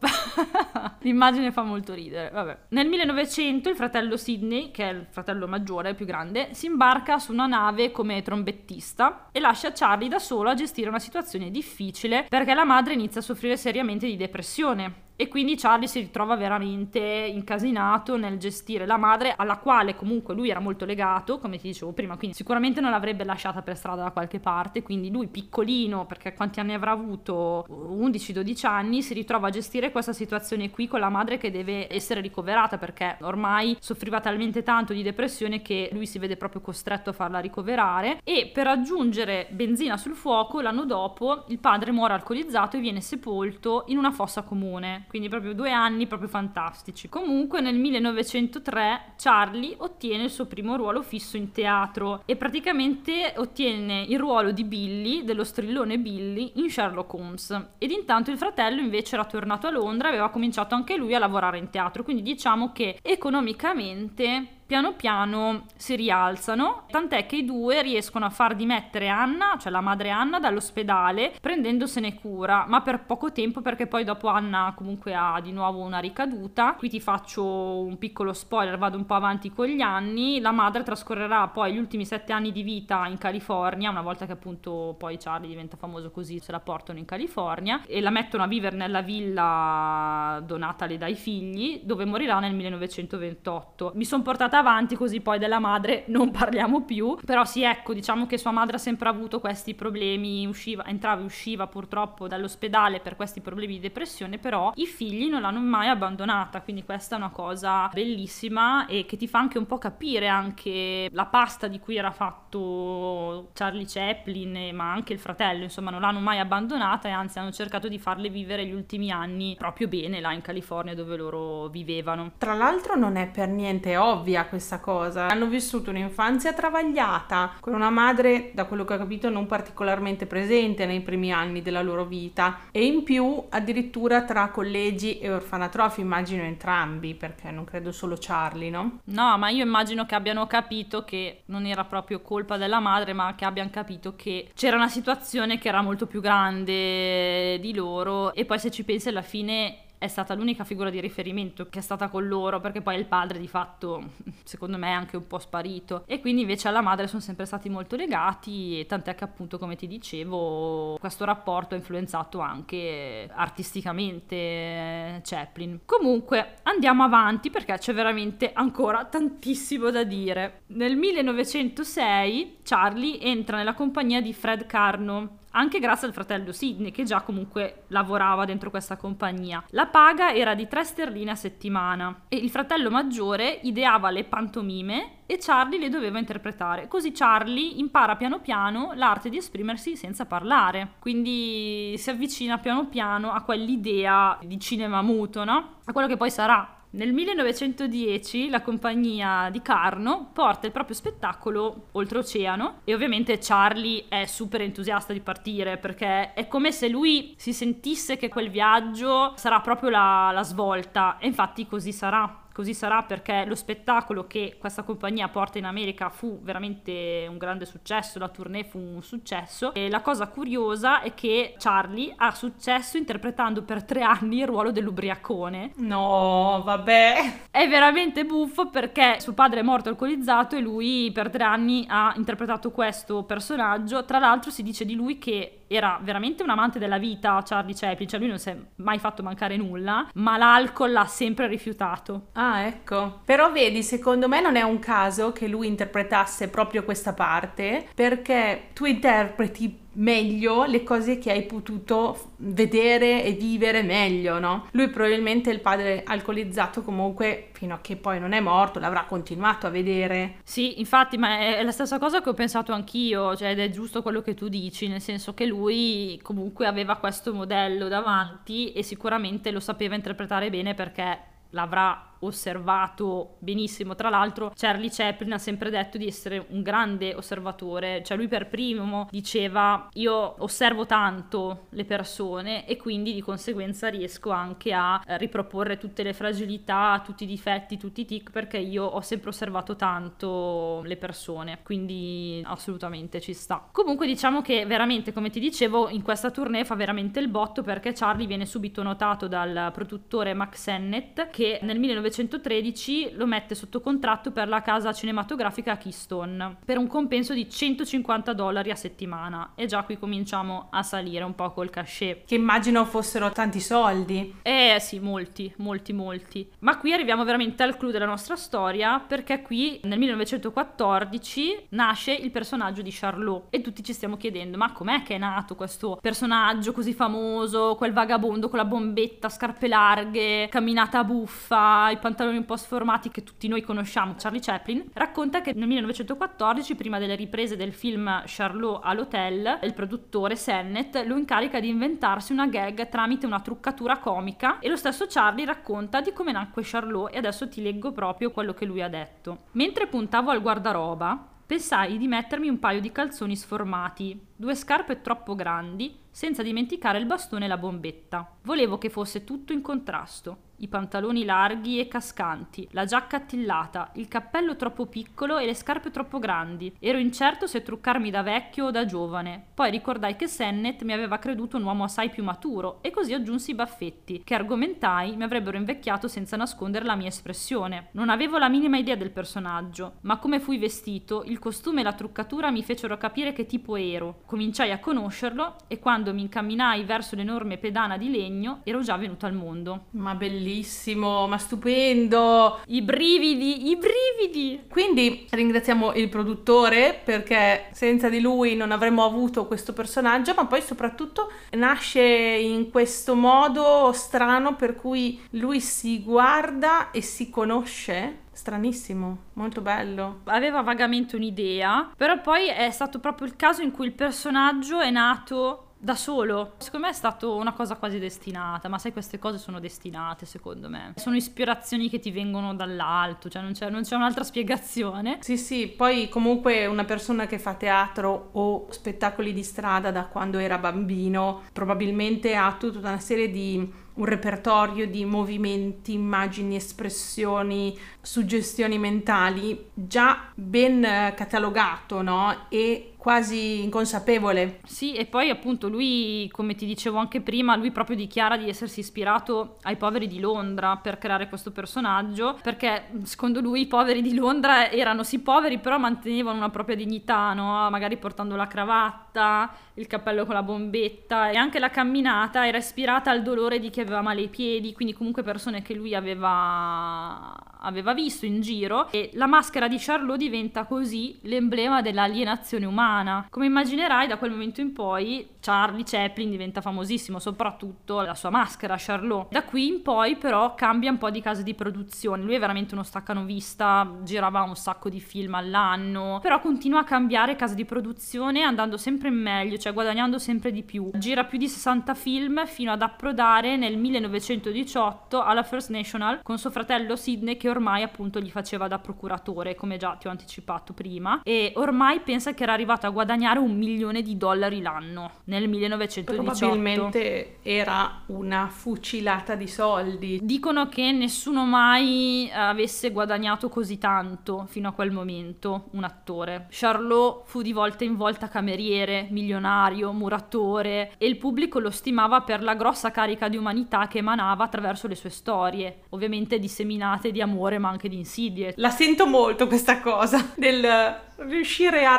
L'immagine 1.02 1.52
fa 1.52 1.62
molto 1.62 1.94
ridere. 1.94 2.30
Vabbè. 2.30 2.58
Nel 2.70 2.88
1900 2.88 3.68
il 3.68 3.76
fratello 3.76 4.16
Sidney, 4.16 4.72
che 4.72 4.90
è 4.90 4.92
il 4.92 5.06
fratello 5.08 5.46
maggiore, 5.46 5.94
più 5.94 6.04
grande, 6.04 6.52
si 6.52 6.66
imbarca 6.66 7.20
su 7.20 7.30
una 7.30 7.46
nave 7.46 7.92
come 7.92 8.22
trombettista 8.22 9.28
e 9.30 9.38
lascia 9.38 9.70
Charlie 9.70 10.08
da 10.08 10.18
solo 10.18 10.50
a 10.50 10.54
gestire 10.54 10.88
una 10.88 10.98
situazione 10.98 11.48
difficile 11.52 12.26
perché 12.28 12.54
la 12.54 12.64
madre 12.64 12.94
inizia 12.94 13.20
a 13.20 13.24
soffrire 13.24 13.56
seriamente 13.56 14.06
di 14.06 14.16
depressione. 14.16 15.04
E 15.16 15.28
quindi 15.28 15.56
Charlie 15.56 15.88
si 15.88 16.00
ritrova 16.00 16.36
veramente 16.36 16.98
incasinato 17.00 18.18
nel 18.18 18.36
gestire 18.36 18.84
la 18.84 18.98
madre, 18.98 19.34
alla 19.34 19.56
quale 19.56 19.94
comunque 19.94 20.34
lui 20.34 20.50
era 20.50 20.60
molto 20.60 20.84
legato, 20.84 21.38
come 21.38 21.56
ti 21.56 21.68
dicevo 21.68 21.92
prima, 21.92 22.18
quindi 22.18 22.36
sicuramente 22.36 22.82
non 22.82 22.90
l'avrebbe 22.90 23.24
lasciata 23.24 23.62
per 23.62 23.78
strada 23.78 24.02
da 24.02 24.10
qualche 24.10 24.40
parte, 24.40 24.82
quindi 24.82 25.10
lui 25.10 25.28
piccolino, 25.28 26.04
perché 26.04 26.34
quanti 26.34 26.60
anni 26.60 26.74
avrà 26.74 26.90
avuto? 26.90 27.66
11-12 27.68 28.66
anni, 28.66 29.02
si 29.02 29.14
ritrova 29.14 29.48
a 29.48 29.50
gestire 29.50 29.90
questa 29.90 30.12
situazione 30.12 30.68
qui 30.70 30.86
con 30.86 31.00
la 31.00 31.08
madre 31.08 31.38
che 31.38 31.50
deve 31.50 31.90
essere 31.90 32.20
ricoverata 32.20 32.76
perché 32.76 33.16
ormai 33.22 33.76
soffriva 33.80 34.20
talmente 34.20 34.62
tanto 34.62 34.92
di 34.92 35.02
depressione 35.02 35.62
che 35.62 35.88
lui 35.92 36.06
si 36.06 36.18
vede 36.18 36.36
proprio 36.36 36.60
costretto 36.60 37.10
a 37.10 37.14
farla 37.14 37.38
ricoverare 37.38 38.20
e 38.22 38.50
per 38.52 38.66
aggiungere 38.66 39.46
benzina 39.50 39.96
sul 39.96 40.14
fuoco 40.14 40.60
l'anno 40.60 40.84
dopo 40.84 41.44
il 41.48 41.58
padre 41.58 41.92
muore 41.92 42.12
alcolizzato 42.12 42.76
e 42.76 42.80
viene 42.80 43.00
sepolto 43.00 43.84
in 43.86 43.96
una 43.96 44.12
fossa 44.12 44.42
comune 44.42 45.05
quindi 45.08 45.28
proprio 45.28 45.54
due 45.54 45.70
anni 45.70 46.06
proprio 46.06 46.28
fantastici. 46.28 47.08
Comunque 47.08 47.60
nel 47.60 47.76
1903 47.76 49.14
Charlie 49.16 49.74
ottiene 49.78 50.24
il 50.24 50.30
suo 50.30 50.46
primo 50.46 50.76
ruolo 50.76 51.02
fisso 51.02 51.36
in 51.36 51.52
teatro 51.52 52.22
e 52.26 52.36
praticamente 52.36 53.34
ottiene 53.36 54.04
il 54.08 54.18
ruolo 54.18 54.52
di 54.52 54.64
Billy, 54.64 55.24
dello 55.24 55.44
strillone 55.44 55.98
Billy, 55.98 56.52
in 56.56 56.70
Sherlock 56.70 57.12
Holmes. 57.14 57.66
Ed 57.78 57.90
intanto 57.90 58.30
il 58.30 58.38
fratello 58.38 58.80
invece 58.80 59.14
era 59.14 59.24
tornato 59.24 59.66
a 59.66 59.70
Londra 59.70 60.08
e 60.08 60.12
aveva 60.12 60.30
cominciato 60.30 60.74
anche 60.74 60.96
lui 60.96 61.14
a 61.14 61.18
lavorare 61.18 61.58
in 61.58 61.70
teatro, 61.70 62.02
quindi 62.02 62.22
diciamo 62.22 62.72
che 62.72 62.98
economicamente 63.02 64.55
piano 64.66 64.94
piano 64.94 65.66
si 65.76 65.94
rialzano, 65.94 66.86
tant'è 66.90 67.24
che 67.26 67.36
i 67.36 67.44
due 67.44 67.82
riescono 67.82 68.24
a 68.24 68.30
far 68.30 68.56
dimettere 68.56 69.08
Anna, 69.08 69.56
cioè 69.60 69.70
la 69.70 69.80
madre 69.80 70.10
Anna, 70.10 70.40
dall'ospedale 70.40 71.34
prendendosene 71.40 72.14
cura, 72.14 72.64
ma 72.66 72.82
per 72.82 73.04
poco 73.04 73.30
tempo 73.30 73.62
perché 73.62 73.86
poi 73.86 74.02
dopo 74.02 74.26
Anna 74.26 74.74
comunque 74.76 75.14
ha 75.14 75.40
di 75.40 75.52
nuovo 75.52 75.82
una 75.82 76.00
ricaduta. 76.00 76.74
Qui 76.74 76.88
ti 76.88 77.00
faccio 77.00 77.44
un 77.44 77.96
piccolo 77.96 78.32
spoiler, 78.32 78.76
vado 78.76 78.96
un 78.96 79.06
po' 79.06 79.14
avanti 79.14 79.52
con 79.52 79.66
gli 79.66 79.80
anni. 79.80 80.40
La 80.40 80.50
madre 80.50 80.82
trascorrerà 80.82 81.46
poi 81.48 81.72
gli 81.72 81.78
ultimi 81.78 82.04
sette 82.04 82.32
anni 82.32 82.50
di 82.50 82.62
vita 82.62 83.06
in 83.06 83.18
California, 83.18 83.90
una 83.90 84.02
volta 84.02 84.26
che 84.26 84.32
appunto 84.32 84.96
poi 84.98 85.16
Charlie 85.18 85.48
diventa 85.48 85.76
famoso 85.76 86.10
così, 86.10 86.40
se 86.40 86.50
la 86.50 86.60
portano 86.60 86.98
in 86.98 87.04
California 87.04 87.82
e 87.86 88.00
la 88.00 88.10
mettono 88.10 88.42
a 88.42 88.48
vivere 88.48 88.74
nella 88.76 89.02
villa 89.02 90.42
donatale 90.44 90.98
dai 90.98 91.14
figli, 91.14 91.82
dove 91.84 92.04
morirà 92.04 92.40
nel 92.40 92.54
1928. 92.54 93.92
Mi 93.94 94.04
sono 94.04 94.22
portata 94.24 94.55
avanti 94.58 94.96
così 94.96 95.20
poi 95.20 95.38
della 95.38 95.58
madre 95.58 96.04
non 96.08 96.30
parliamo 96.30 96.82
più, 96.82 97.16
però 97.24 97.44
sì 97.44 97.62
ecco, 97.62 97.92
diciamo 97.94 98.26
che 98.26 98.38
sua 98.38 98.50
madre 98.50 98.76
ha 98.76 98.80
sempre 98.80 99.08
avuto 99.08 99.40
questi 99.40 99.74
problemi, 99.74 100.46
usciva, 100.46 100.84
entrava 100.86 101.20
e 101.20 101.24
usciva 101.24 101.66
purtroppo 101.66 102.28
dall'ospedale 102.28 103.00
per 103.00 103.16
questi 103.16 103.40
problemi 103.40 103.74
di 103.74 103.80
depressione, 103.80 104.38
però 104.38 104.72
i 104.74 104.86
figli 104.86 105.28
non 105.28 105.42
l'hanno 105.42 105.60
mai 105.60 105.88
abbandonata, 105.88 106.62
quindi 106.62 106.84
questa 106.84 107.14
è 107.16 107.18
una 107.18 107.30
cosa 107.30 107.88
bellissima 107.92 108.86
e 108.86 109.04
che 109.06 109.16
ti 109.16 109.28
fa 109.28 109.38
anche 109.38 109.58
un 109.58 109.66
po' 109.66 109.78
capire 109.78 110.28
anche 110.28 111.08
la 111.12 111.26
pasta 111.26 111.68
di 111.68 111.78
cui 111.78 111.96
era 111.96 112.10
fatto 112.10 113.50
Charlie 113.52 113.86
Chaplin, 113.86 114.74
ma 114.74 114.92
anche 114.92 115.12
il 115.12 115.18
fratello, 115.18 115.64
insomma 115.64 115.90
non 115.90 116.00
l'hanno 116.00 116.20
mai 116.20 116.38
abbandonata 116.38 117.08
e 117.08 117.12
anzi 117.12 117.38
hanno 117.38 117.52
cercato 117.52 117.88
di 117.88 117.98
farle 117.98 118.28
vivere 118.28 118.64
gli 118.66 118.72
ultimi 118.72 119.10
anni 119.10 119.54
proprio 119.58 119.88
bene 119.88 120.20
là 120.20 120.32
in 120.32 120.42
California 120.42 120.94
dove 120.94 121.16
loro 121.16 121.68
vivevano. 121.68 122.32
Tra 122.38 122.54
l'altro 122.54 122.96
non 122.96 123.16
è 123.16 123.28
per 123.28 123.48
niente 123.48 123.96
ovvia 123.96 124.45
questa 124.46 124.80
cosa, 124.80 125.28
hanno 125.28 125.46
vissuto 125.46 125.90
un'infanzia 125.90 126.52
travagliata 126.52 127.54
con 127.60 127.74
una 127.74 127.90
madre, 127.90 128.50
da 128.54 128.64
quello 128.64 128.84
che 128.84 128.94
ho 128.94 128.98
capito, 128.98 129.28
non 129.30 129.46
particolarmente 129.46 130.26
presente 130.26 130.86
nei 130.86 131.00
primi 131.00 131.32
anni 131.32 131.62
della 131.62 131.82
loro 131.82 132.04
vita 132.04 132.60
e 132.70 132.84
in 132.84 133.02
più 133.02 133.44
addirittura 133.48 134.24
tra 134.24 134.48
collegi 134.48 135.18
e 135.18 135.32
orfanatrofi, 135.32 136.00
immagino 136.00 136.42
entrambi, 136.42 137.14
perché 137.14 137.50
non 137.50 137.64
credo 137.64 137.92
solo 137.92 138.16
Charlie, 138.18 138.70
no? 138.70 139.00
No, 139.04 139.38
ma 139.38 139.48
io 139.50 139.64
immagino 139.64 140.06
che 140.06 140.14
abbiano 140.14 140.46
capito 140.46 141.04
che 141.04 141.42
non 141.46 141.66
era 141.66 141.84
proprio 141.84 142.20
colpa 142.20 142.56
della 142.56 142.80
madre, 142.80 143.12
ma 143.12 143.34
che 143.34 143.44
abbiano 143.44 143.70
capito 143.70 144.14
che 144.16 144.50
c'era 144.54 144.76
una 144.76 144.88
situazione 144.88 145.58
che 145.58 145.68
era 145.68 145.82
molto 145.82 146.06
più 146.06 146.20
grande 146.20 147.58
di 147.60 147.74
loro 147.74 148.32
e 148.34 148.44
poi 148.44 148.58
se 148.58 148.70
ci 148.70 148.84
pensi 148.84 149.08
alla 149.08 149.22
fine 149.22 149.78
è 150.06 150.08
stata 150.08 150.34
l'unica 150.34 150.64
figura 150.64 150.90
di 150.90 151.00
riferimento 151.00 151.68
che 151.68 151.80
è 151.80 151.82
stata 151.82 152.08
con 152.08 152.26
loro 152.26 152.60
perché 152.60 152.80
poi 152.80 152.96
il 152.96 153.04
padre 153.06 153.38
di 153.38 153.48
fatto 153.48 154.12
secondo 154.44 154.78
me 154.78 154.88
è 154.88 154.92
anche 154.92 155.16
un 155.16 155.26
po' 155.26 155.38
sparito. 155.38 156.04
E 156.06 156.20
quindi 156.20 156.42
invece 156.42 156.68
alla 156.68 156.80
madre 156.80 157.06
sono 157.06 157.20
sempre 157.20 157.44
stati 157.44 157.68
molto 157.68 157.96
legati 157.96 158.80
e 158.80 158.86
tant'è 158.86 159.14
che 159.14 159.24
appunto 159.24 159.58
come 159.58 159.76
ti 159.76 159.86
dicevo 159.86 160.96
questo 160.98 161.24
rapporto 161.24 161.74
ha 161.74 161.78
influenzato 161.78 162.38
anche 162.38 163.28
artisticamente 163.32 165.20
Chaplin. 165.22 165.80
Comunque 165.84 166.56
andiamo 166.62 167.02
avanti 167.02 167.50
perché 167.50 167.76
c'è 167.78 167.92
veramente 167.92 168.52
ancora 168.52 169.04
tantissimo 169.04 169.90
da 169.90 170.04
dire. 170.04 170.62
Nel 170.68 170.96
1906 170.96 172.58
Charlie 172.62 173.20
entra 173.20 173.56
nella 173.56 173.74
compagnia 173.74 174.20
di 174.20 174.32
Fred 174.32 174.66
Carno 174.66 175.44
anche 175.56 175.78
grazie 175.80 176.06
al 176.06 176.12
fratello 176.12 176.52
Sidney 176.52 176.90
che 176.90 177.04
già 177.04 177.22
comunque 177.22 177.84
lavorava 177.88 178.44
dentro 178.44 178.70
questa 178.70 178.96
compagnia. 178.96 179.64
La 179.70 179.86
paga 179.86 180.32
era 180.32 180.54
di 180.54 180.68
3 180.68 180.84
sterline 180.84 181.30
a 181.30 181.34
settimana 181.34 182.24
e 182.28 182.36
il 182.36 182.50
fratello 182.50 182.90
maggiore 182.90 183.60
ideava 183.62 184.10
le 184.10 184.24
pantomime 184.24 185.22
e 185.26 185.38
Charlie 185.38 185.78
le 185.78 185.88
doveva 185.88 186.18
interpretare. 186.18 186.86
Così 186.88 187.10
Charlie 187.12 187.78
impara 187.78 188.16
piano 188.16 188.38
piano 188.38 188.92
l'arte 188.94 189.28
di 189.28 189.38
esprimersi 189.38 189.96
senza 189.96 190.26
parlare. 190.26 190.92
Quindi 191.00 191.94
si 191.96 192.10
avvicina 192.10 192.58
piano 192.58 192.86
piano 192.86 193.32
a 193.32 193.42
quell'idea 193.42 194.38
di 194.42 194.60
cinema 194.60 195.02
muto, 195.02 195.42
no? 195.42 195.78
A 195.84 195.92
quello 195.92 196.06
che 196.06 196.16
poi 196.16 196.30
sarà 196.30 196.75
nel 196.96 197.12
1910 197.12 198.48
la 198.48 198.62
compagnia 198.62 199.50
di 199.50 199.60
Carno 199.60 200.30
porta 200.32 200.66
il 200.66 200.72
proprio 200.72 200.96
spettacolo 200.96 201.88
oltreoceano 201.92 202.80
e 202.84 202.94
ovviamente 202.94 203.38
Charlie 203.38 204.06
è 204.08 204.24
super 204.24 204.62
entusiasta 204.62 205.12
di 205.12 205.20
partire 205.20 205.76
perché 205.76 206.32
è 206.32 206.48
come 206.48 206.72
se 206.72 206.88
lui 206.88 207.34
si 207.36 207.52
sentisse 207.52 208.16
che 208.16 208.28
quel 208.28 208.50
viaggio 208.50 209.34
sarà 209.36 209.60
proprio 209.60 209.90
la, 209.90 210.30
la 210.32 210.42
svolta 210.42 211.18
e 211.18 211.26
infatti 211.26 211.66
così 211.66 211.92
sarà. 211.92 212.44
Così 212.56 212.72
sarà 212.72 213.02
perché 213.02 213.44
lo 213.44 213.54
spettacolo 213.54 214.26
che 214.26 214.56
questa 214.58 214.82
compagnia 214.82 215.28
porta 215.28 215.58
in 215.58 215.66
America 215.66 216.08
fu 216.08 216.40
veramente 216.40 217.26
un 217.28 217.36
grande 217.36 217.66
successo, 217.66 218.18
la 218.18 218.30
tournée 218.30 218.64
fu 218.64 218.78
un 218.78 219.02
successo 219.02 219.74
e 219.74 219.90
la 219.90 220.00
cosa 220.00 220.28
curiosa 220.28 221.02
è 221.02 221.12
che 221.12 221.54
Charlie 221.58 222.14
ha 222.16 222.30
successo 222.30 222.96
interpretando 222.96 223.60
per 223.60 223.84
tre 223.84 224.00
anni 224.00 224.38
il 224.38 224.46
ruolo 224.46 224.70
dell'ubriacone. 224.70 225.72
No, 225.76 226.62
vabbè. 226.64 227.40
È 227.50 227.68
veramente 227.68 228.24
buffo 228.24 228.70
perché 228.70 229.20
suo 229.20 229.34
padre 229.34 229.60
è 229.60 229.62
morto 229.62 229.90
alcolizzato 229.90 230.56
e 230.56 230.60
lui 230.60 231.10
per 231.12 231.28
tre 231.28 231.44
anni 231.44 231.84
ha 231.86 232.14
interpretato 232.16 232.70
questo 232.70 233.24
personaggio. 233.24 234.06
Tra 234.06 234.18
l'altro 234.18 234.50
si 234.50 234.62
dice 234.62 234.86
di 234.86 234.94
lui 234.94 235.18
che 235.18 235.64
era 235.68 235.98
veramente 236.02 236.42
un 236.42 236.50
amante 236.50 236.78
della 236.78 236.98
vita, 236.98 237.42
Charlie 237.44 237.74
Chaplin, 237.74 238.08
cioè 238.08 238.18
lui 238.20 238.28
non 238.28 238.38
si 238.38 238.50
è 238.50 238.56
mai 238.76 238.98
fatto 238.98 239.22
mancare 239.22 239.56
nulla, 239.56 240.08
ma 240.14 240.36
l'alcol 240.36 240.92
l'ha 240.92 241.06
sempre 241.06 241.46
rifiutato. 241.46 242.28
Ah, 242.32 242.60
ecco. 242.62 243.20
Però 243.24 243.50
vedi, 243.50 243.82
secondo 243.82 244.28
me 244.28 244.40
non 244.40 244.56
è 244.56 244.62
un 244.62 244.78
caso 244.78 245.32
che 245.32 245.48
lui 245.48 245.66
interpretasse 245.66 246.48
proprio 246.48 246.84
questa 246.84 247.12
parte, 247.12 247.86
perché 247.94 248.68
tu 248.72 248.84
interpreti 248.84 249.84
meglio 249.96 250.64
le 250.64 250.82
cose 250.82 251.18
che 251.18 251.30
hai 251.30 251.44
potuto 251.44 252.32
vedere 252.38 253.24
e 253.24 253.32
vivere 253.32 253.82
meglio, 253.82 254.38
no? 254.38 254.68
Lui 254.72 254.88
probabilmente 254.88 255.50
il 255.50 255.60
padre 255.60 256.02
alcolizzato 256.04 256.82
comunque 256.82 257.50
fino 257.52 257.74
a 257.74 257.78
che 257.80 257.96
poi 257.96 258.18
non 258.20 258.32
è 258.32 258.40
morto 258.40 258.78
l'avrà 258.78 259.04
continuato 259.04 259.66
a 259.66 259.70
vedere. 259.70 260.36
Sì, 260.44 260.78
infatti, 260.78 261.16
ma 261.16 261.38
è 261.38 261.62
la 261.62 261.72
stessa 261.72 261.98
cosa 261.98 262.20
che 262.20 262.28
ho 262.28 262.34
pensato 262.34 262.72
anch'io, 262.72 263.36
cioè 263.36 263.50
ed 263.50 263.60
è 263.60 263.70
giusto 263.70 264.02
quello 264.02 264.22
che 264.22 264.34
tu 264.34 264.48
dici, 264.48 264.88
nel 264.88 265.00
senso 265.00 265.34
che 265.34 265.46
lui 265.46 266.18
comunque 266.22 266.66
aveva 266.66 266.96
questo 266.96 267.32
modello 267.32 267.88
davanti 267.88 268.72
e 268.72 268.82
sicuramente 268.82 269.50
lo 269.50 269.60
sapeva 269.60 269.94
interpretare 269.94 270.50
bene 270.50 270.74
perché 270.74 271.34
l'avrà 271.50 272.15
osservato 272.20 273.36
benissimo. 273.38 273.94
Tra 273.94 274.08
l'altro, 274.08 274.52
Charlie 274.54 274.90
Chaplin 274.90 275.32
ha 275.32 275.38
sempre 275.38 275.70
detto 275.70 275.98
di 275.98 276.06
essere 276.06 276.44
un 276.48 276.62
grande 276.62 277.14
osservatore, 277.14 278.02
cioè 278.04 278.16
lui 278.16 278.28
per 278.28 278.48
primo 278.48 279.08
diceva 279.10 279.88
io 279.94 280.34
osservo 280.42 280.86
tanto 280.86 281.66
le 281.70 281.84
persone 281.84 282.66
e 282.66 282.76
quindi 282.76 283.12
di 283.12 283.20
conseguenza 283.20 283.88
riesco 283.88 284.30
anche 284.30 284.72
a 284.72 285.00
riproporre 285.04 285.78
tutte 285.78 286.02
le 286.02 286.12
fragilità, 286.12 287.02
tutti 287.04 287.24
i 287.24 287.26
difetti, 287.26 287.76
tutti 287.76 288.02
i 288.02 288.04
tic 288.04 288.30
perché 288.30 288.58
io 288.58 288.84
ho 288.84 289.00
sempre 289.00 289.30
osservato 289.30 289.76
tanto 289.76 290.82
le 290.84 290.96
persone, 290.96 291.60
quindi 291.62 292.42
assolutamente 292.44 293.20
ci 293.20 293.32
sta. 293.32 293.68
Comunque 293.70 294.06
diciamo 294.06 294.42
che 294.42 294.66
veramente, 294.66 295.12
come 295.12 295.30
ti 295.30 295.40
dicevo, 295.40 295.88
in 295.88 296.02
questa 296.02 296.30
tournée 296.30 296.64
fa 296.64 296.74
veramente 296.74 297.20
il 297.20 297.28
botto 297.28 297.62
perché 297.62 297.92
Charlie 297.92 298.26
viene 298.26 298.46
subito 298.46 298.82
notato 298.82 299.28
dal 299.28 299.70
produttore 299.72 300.34
Max 300.34 300.58
Sennett 300.58 301.30
che 301.30 301.58
nel 301.62 301.78
19 301.78 302.05
1913 302.06 303.12
lo 303.14 303.26
mette 303.26 303.54
sotto 303.54 303.80
contratto 303.80 304.30
per 304.30 304.48
la 304.48 304.62
casa 304.62 304.92
cinematografica 304.92 305.76
Keystone 305.76 306.56
per 306.64 306.78
un 306.78 306.86
compenso 306.86 307.34
di 307.34 307.48
150 307.50 308.32
dollari 308.32 308.70
a 308.70 308.76
settimana 308.76 309.52
e 309.54 309.66
già 309.66 309.82
qui 309.82 309.98
cominciamo 309.98 310.68
a 310.70 310.82
salire 310.82 311.24
un 311.24 311.34
po' 311.34 311.52
col 311.52 311.70
cachet. 311.70 312.24
Che 312.26 312.34
immagino 312.34 312.84
fossero 312.84 313.30
tanti 313.30 313.60
soldi. 313.60 314.36
Eh 314.42 314.76
sì, 314.80 315.00
molti, 315.00 315.52
molti, 315.58 315.92
molti. 315.92 316.48
Ma 316.60 316.78
qui 316.78 316.92
arriviamo 316.92 317.24
veramente 317.24 317.62
al 317.62 317.76
clou 317.76 317.90
della 317.90 318.06
nostra 318.06 318.36
storia 318.36 319.00
perché 319.00 319.42
qui 319.42 319.80
nel 319.84 319.98
1914 319.98 321.66
nasce 321.70 322.12
il 322.12 322.30
personaggio 322.30 322.82
di 322.82 322.90
Charlot 322.92 323.46
e 323.50 323.60
tutti 323.60 323.82
ci 323.82 323.92
stiamo 323.92 324.16
chiedendo 324.16 324.56
ma 324.56 324.72
com'è 324.72 325.02
che 325.02 325.14
è 325.14 325.18
nato 325.18 325.54
questo 325.54 325.98
personaggio 326.00 326.72
così 326.72 326.92
famoso, 326.92 327.74
quel 327.76 327.92
vagabondo 327.92 328.48
con 328.48 328.58
la 328.58 328.64
bombetta, 328.64 329.28
scarpe 329.28 329.68
larghe, 329.68 330.48
camminata 330.48 331.04
buffa, 331.04 331.90
i 331.96 331.98
pantaloni 331.98 332.36
un 332.36 332.44
po' 332.44 332.56
sformati 332.56 333.10
che 333.10 333.22
tutti 333.22 333.48
noi 333.48 333.62
conosciamo, 333.62 334.14
Charlie 334.18 334.40
Chaplin, 334.40 334.90
racconta 334.92 335.40
che 335.40 335.52
nel 335.54 335.66
1914, 335.66 336.74
prima 336.74 336.98
delle 336.98 337.16
riprese 337.16 337.56
del 337.56 337.72
film 337.72 338.22
Charlot 338.24 338.80
all'hotel, 338.82 339.58
il 339.62 339.74
produttore 339.74 340.36
Sennett 340.36 340.94
lo 341.06 341.16
incarica 341.16 341.58
di 341.58 341.68
inventarsi 341.68 342.32
una 342.32 342.46
gag 342.46 342.88
tramite 342.88 343.26
una 343.26 343.40
truccatura 343.40 343.98
comica 343.98 344.58
e 344.58 344.68
lo 344.68 344.76
stesso 344.76 345.06
Charlie 345.08 345.46
racconta 345.46 346.00
di 346.00 346.12
come 346.12 346.32
nacque 346.32 346.62
Charlot 346.64 347.14
e 347.14 347.18
adesso 347.18 347.48
ti 347.48 347.62
leggo 347.62 347.92
proprio 347.92 348.30
quello 348.30 348.54
che 348.54 348.64
lui 348.64 348.82
ha 348.82 348.88
detto. 348.88 349.44
Mentre 349.52 349.86
puntavo 349.86 350.30
al 350.30 350.42
guardaroba, 350.42 351.34
pensai 351.46 351.96
di 351.96 352.08
mettermi 352.08 352.48
un 352.48 352.58
paio 352.58 352.80
di 352.80 352.92
calzoni 352.92 353.36
sformati 353.36 354.25
due 354.36 354.54
scarpe 354.54 355.00
troppo 355.00 355.34
grandi, 355.34 355.98
senza 356.10 356.42
dimenticare 356.42 356.98
il 356.98 357.06
bastone 357.06 357.46
e 357.46 357.48
la 357.48 357.56
bombetta. 357.56 358.36
Volevo 358.42 358.76
che 358.78 358.90
fosse 358.90 359.24
tutto 359.24 359.52
in 359.52 359.62
contrasto 359.62 360.44
i 360.58 360.68
pantaloni 360.68 361.24
larghi 361.24 361.80
e 361.80 361.88
cascanti, 361.88 362.66
la 362.70 362.84
giacca 362.84 363.16
attillata, 363.16 363.90
il 363.94 364.08
cappello 364.08 364.56
troppo 364.56 364.86
piccolo 364.86 365.38
e 365.38 365.46
le 365.46 365.54
scarpe 365.54 365.90
troppo 365.90 366.18
grandi. 366.18 366.74
Ero 366.78 366.98
incerto 366.98 367.46
se 367.46 367.62
truccarmi 367.62 368.10
da 368.10 368.22
vecchio 368.22 368.66
o 368.66 368.70
da 368.70 368.86
giovane. 368.86 369.48
Poi 369.54 369.70
ricordai 369.70 370.16
che 370.16 370.28
Sennett 370.28 370.82
mi 370.82 370.92
aveva 370.92 371.18
creduto 371.18 371.56
un 371.56 371.64
uomo 371.64 371.84
assai 371.84 372.10
più 372.10 372.22
maturo 372.22 372.78
e 372.80 372.90
così 372.90 373.12
aggiunsi 373.12 373.50
i 373.50 373.54
baffetti, 373.54 374.22
che 374.24 374.34
argomentai 374.34 375.16
mi 375.16 375.24
avrebbero 375.24 375.56
invecchiato 375.56 376.08
senza 376.08 376.36
nascondere 376.36 376.84
la 376.84 376.96
mia 376.96 377.08
espressione. 377.08 377.88
Non 377.92 378.08
avevo 378.08 378.38
la 378.38 378.48
minima 378.48 378.78
idea 378.78 378.96
del 378.96 379.10
personaggio, 379.10 379.96
ma 380.02 380.18
come 380.18 380.40
fui 380.40 380.58
vestito, 380.58 381.22
il 381.24 381.38
costume 381.38 381.80
e 381.80 381.84
la 381.84 381.92
truccatura 381.92 382.50
mi 382.50 382.62
fecero 382.62 382.96
capire 382.96 383.32
che 383.32 383.46
tipo 383.46 383.76
ero. 383.76 384.22
Cominciai 384.26 384.72
a 384.72 384.80
conoscerlo 384.80 385.54
e 385.68 385.78
quando 385.78 386.12
mi 386.12 386.22
incamminai 386.22 386.82
verso 386.82 387.14
l'enorme 387.14 387.58
pedana 387.58 387.96
di 387.96 388.10
legno 388.10 388.60
ero 388.64 388.80
già 388.80 388.96
venuto 388.96 389.24
al 389.24 389.34
mondo. 389.34 389.84
Ma 389.90 390.16
bellissimo 390.16 391.28
ma 391.28 391.38
stupendo. 391.38 392.60
I 392.66 392.82
brividi, 392.82 393.68
i 393.68 393.76
brividi. 393.76 394.64
Quindi 394.68 395.26
ringraziamo 395.30 395.94
il 395.94 396.08
produttore 396.08 397.00
perché 397.04 397.66
senza 397.70 398.08
di 398.08 398.20
lui 398.20 398.56
non 398.56 398.72
avremmo 398.72 399.04
avuto 399.04 399.46
questo 399.46 399.72
personaggio, 399.72 400.34
ma 400.34 400.46
poi 400.46 400.60
soprattutto 400.60 401.30
nasce 401.52 402.02
in 402.02 402.70
questo 402.70 403.14
modo 403.14 403.92
strano 403.92 404.56
per 404.56 404.74
cui 404.74 405.20
lui 405.30 405.60
si 405.60 406.02
guarda 406.02 406.90
e 406.90 407.00
si 407.00 407.30
conosce 407.30 408.24
stranissimo, 408.46 409.18
molto 409.32 409.60
bello. 409.60 410.20
Aveva 410.24 410.60
vagamente 410.60 411.16
un'idea, 411.16 411.90
però 411.96 412.20
poi 412.20 412.46
è 412.46 412.70
stato 412.70 413.00
proprio 413.00 413.26
il 413.26 413.34
caso 413.34 413.60
in 413.62 413.72
cui 413.72 413.86
il 413.86 413.92
personaggio 413.92 414.78
è 414.78 414.88
nato 414.90 415.62
da 415.76 415.96
solo. 415.96 416.54
Secondo 416.58 416.86
me 416.86 416.92
è 416.92 416.96
stata 416.96 417.26
una 417.26 417.52
cosa 417.52 417.74
quasi 417.74 417.98
destinata, 417.98 418.68
ma 418.68 418.78
sai 418.78 418.92
queste 418.92 419.18
cose 419.18 419.38
sono 419.38 419.58
destinate 419.58 420.26
secondo 420.26 420.68
me. 420.68 420.92
Sono 420.94 421.16
ispirazioni 421.16 421.90
che 421.90 421.98
ti 421.98 422.12
vengono 422.12 422.54
dall'alto, 422.54 423.28
cioè 423.28 423.42
non 423.42 423.52
c'è, 423.52 423.68
non 423.68 423.82
c'è 423.82 423.96
un'altra 423.96 424.22
spiegazione. 424.24 425.18
Sì, 425.22 425.36
sì, 425.36 425.66
poi 425.66 426.08
comunque 426.08 426.66
una 426.66 426.84
persona 426.84 427.26
che 427.26 427.40
fa 427.40 427.54
teatro 427.54 428.28
o 428.32 428.68
spettacoli 428.70 429.32
di 429.32 429.42
strada 429.42 429.90
da 429.90 430.06
quando 430.06 430.38
era 430.38 430.58
bambino 430.58 431.42
probabilmente 431.52 432.36
ha 432.36 432.54
tutta 432.56 432.78
una 432.78 433.00
serie 433.00 433.28
di 433.28 433.84
un 433.96 434.04
repertorio 434.04 434.86
di 434.86 435.04
movimenti, 435.04 435.92
immagini, 435.92 436.56
espressioni, 436.56 437.78
suggestioni 438.00 438.78
mentali 438.78 439.70
già 439.74 440.30
ben 440.34 440.82
catalogato, 441.14 442.02
no? 442.02 442.46
E 442.48 442.94
quasi 443.06 443.62
inconsapevole. 443.62 444.58
Sì, 444.64 444.94
e 444.94 445.06
poi 445.06 445.30
appunto 445.30 445.68
lui, 445.68 446.28
come 446.32 446.56
ti 446.56 446.66
dicevo 446.66 446.98
anche 446.98 447.20
prima, 447.20 447.54
lui 447.54 447.70
proprio 447.70 447.94
dichiara 447.94 448.36
di 448.36 448.48
essersi 448.48 448.80
ispirato 448.80 449.58
ai 449.62 449.76
poveri 449.76 450.08
di 450.08 450.18
Londra 450.18 450.74
per 450.74 450.98
creare 450.98 451.28
questo 451.28 451.52
personaggio, 451.52 452.36
perché 452.42 452.88
secondo 453.04 453.40
lui 453.40 453.60
i 453.60 453.66
poveri 453.68 454.02
di 454.02 454.12
Londra 454.12 454.72
erano 454.72 455.04
sì 455.04 455.20
poveri, 455.20 455.58
però 455.58 455.78
mantenevano 455.78 456.36
una 456.36 456.50
propria 456.50 456.74
dignità, 456.74 457.32
no? 457.32 457.70
Magari 457.70 457.96
portando 457.96 458.34
la 458.34 458.48
cravatta, 458.48 459.54
il 459.74 459.86
cappello 459.86 460.24
con 460.24 460.34
la 460.34 460.42
bombetta 460.42 461.30
e 461.30 461.36
anche 461.36 461.60
la 461.60 461.70
camminata 461.70 462.44
era 462.44 462.58
ispirata 462.58 463.12
al 463.12 463.22
dolore 463.22 463.60
di 463.60 463.70
chi 463.70 463.78
aveva 463.78 464.02
male 464.02 464.22
ai 464.22 464.28
piedi, 464.28 464.72
quindi 464.72 464.94
comunque 464.94 465.22
persone 465.22 465.62
che 465.62 465.74
lui 465.74 465.94
aveva, 465.94 467.32
aveva 467.60 467.94
visto 467.94 468.26
in 468.26 468.40
giro 468.40 468.90
e 468.90 469.10
la 469.12 469.26
maschera 469.26 469.68
di 469.68 469.76
Charlot 469.78 470.16
diventa 470.16 470.64
così 470.64 471.16
l'emblema 471.22 471.82
dell'alienazione 471.82 472.64
umana. 472.64 472.94
Come 473.30 473.46
immaginerai 473.46 474.06
da 474.06 474.16
quel 474.16 474.30
momento 474.30 474.60
in 474.60 474.72
poi 474.72 475.28
Charlie 475.40 475.84
Chaplin 475.84 476.30
diventa 476.30 476.60
famosissimo, 476.60 477.18
soprattutto 477.18 478.00
la 478.00 478.14
sua 478.14 478.30
maschera 478.30 478.76
Charlot. 478.78 479.30
Da 479.30 479.44
qui 479.44 479.66
in 479.66 479.82
poi 479.82 480.16
però 480.16 480.54
cambia 480.54 480.90
un 480.90 480.98
po' 480.98 481.10
di 481.10 481.20
case 481.20 481.42
di 481.42 481.54
produzione. 481.54 482.22
Lui 482.22 482.34
è 482.34 482.38
veramente 482.38 482.74
uno 482.74 482.82
staccanovista, 482.82 483.98
girava 484.02 484.42
un 484.42 484.56
sacco 484.56 484.88
di 484.88 485.00
film 485.00 485.34
all'anno, 485.34 486.18
però 486.22 486.40
continua 486.40 486.80
a 486.80 486.84
cambiare 486.84 487.36
case 487.36 487.54
di 487.54 487.64
produzione 487.64 488.42
andando 488.42 488.76
sempre 488.76 489.10
meglio, 489.10 489.58
cioè 489.58 489.72
guadagnando 489.72 490.18
sempre 490.18 490.50
di 490.50 490.62
più. 490.62 490.90
Gira 490.94 491.24
più 491.24 491.38
di 491.38 491.48
60 491.48 491.94
film 491.94 492.46
fino 492.46 492.72
ad 492.72 492.82
approdare 492.82 493.56
nel 493.56 493.76
1918 493.76 495.22
alla 495.22 495.42
First 495.42 495.70
National 495.70 496.20
con 496.22 496.38
suo 496.38 496.50
fratello 496.50 496.96
Sidney 496.96 497.36
che 497.36 497.48
ormai 497.48 497.82
appunto 497.82 498.20
gli 498.20 498.30
faceva 498.30 498.68
da 498.68 498.78
procuratore, 498.78 499.54
come 499.54 499.76
già 499.76 499.96
ti 499.96 500.06
ho 500.06 500.10
anticipato 500.10 500.72
prima, 500.72 501.20
e 501.22 501.52
ormai 501.56 502.00
pensa 502.00 502.32
che 502.32 502.42
era 502.42 502.52
arrivato 502.52 502.85
a 502.86 502.90
guadagnare 502.90 503.38
un 503.38 503.56
milione 503.56 504.02
di 504.02 504.16
dollari 504.16 504.60
l'anno 504.60 505.10
nel 505.24 505.48
1918. 505.48 506.22
Probabilmente 506.22 507.38
era 507.42 508.02
una 508.06 508.48
fucilata 508.48 509.34
di 509.34 509.46
soldi. 509.46 510.20
Dicono 510.22 510.68
che 510.68 510.92
nessuno 510.92 511.44
mai 511.44 512.30
avesse 512.32 512.90
guadagnato 512.90 513.48
così 513.48 513.78
tanto 513.78 514.46
fino 514.48 514.68
a 514.68 514.72
quel 514.72 514.90
momento, 514.90 515.68
un 515.72 515.84
attore. 515.84 516.46
Charlot 516.50 517.26
fu 517.26 517.42
di 517.42 517.52
volta 517.52 517.84
in 517.84 517.96
volta 517.96 518.28
cameriere, 518.28 519.08
milionario, 519.10 519.92
muratore 519.92 520.92
e 520.98 521.06
il 521.06 521.16
pubblico 521.16 521.58
lo 521.58 521.70
stimava 521.70 522.20
per 522.22 522.42
la 522.42 522.54
grossa 522.54 522.90
carica 522.90 523.28
di 523.28 523.36
umanità 523.36 523.88
che 523.88 523.98
emanava 523.98 524.44
attraverso 524.44 524.88
le 524.88 524.94
sue 524.94 525.10
storie, 525.10 525.82
ovviamente 525.90 526.38
disseminate 526.38 527.10
di 527.10 527.20
amore 527.20 527.58
ma 527.58 527.68
anche 527.68 527.88
di 527.88 527.96
insidie. 527.96 528.54
La 528.56 528.70
sento 528.70 529.06
molto 529.06 529.46
questa 529.46 529.80
cosa 529.80 530.32
del 530.36 531.04
riuscire 531.18 531.86
a 531.86 531.96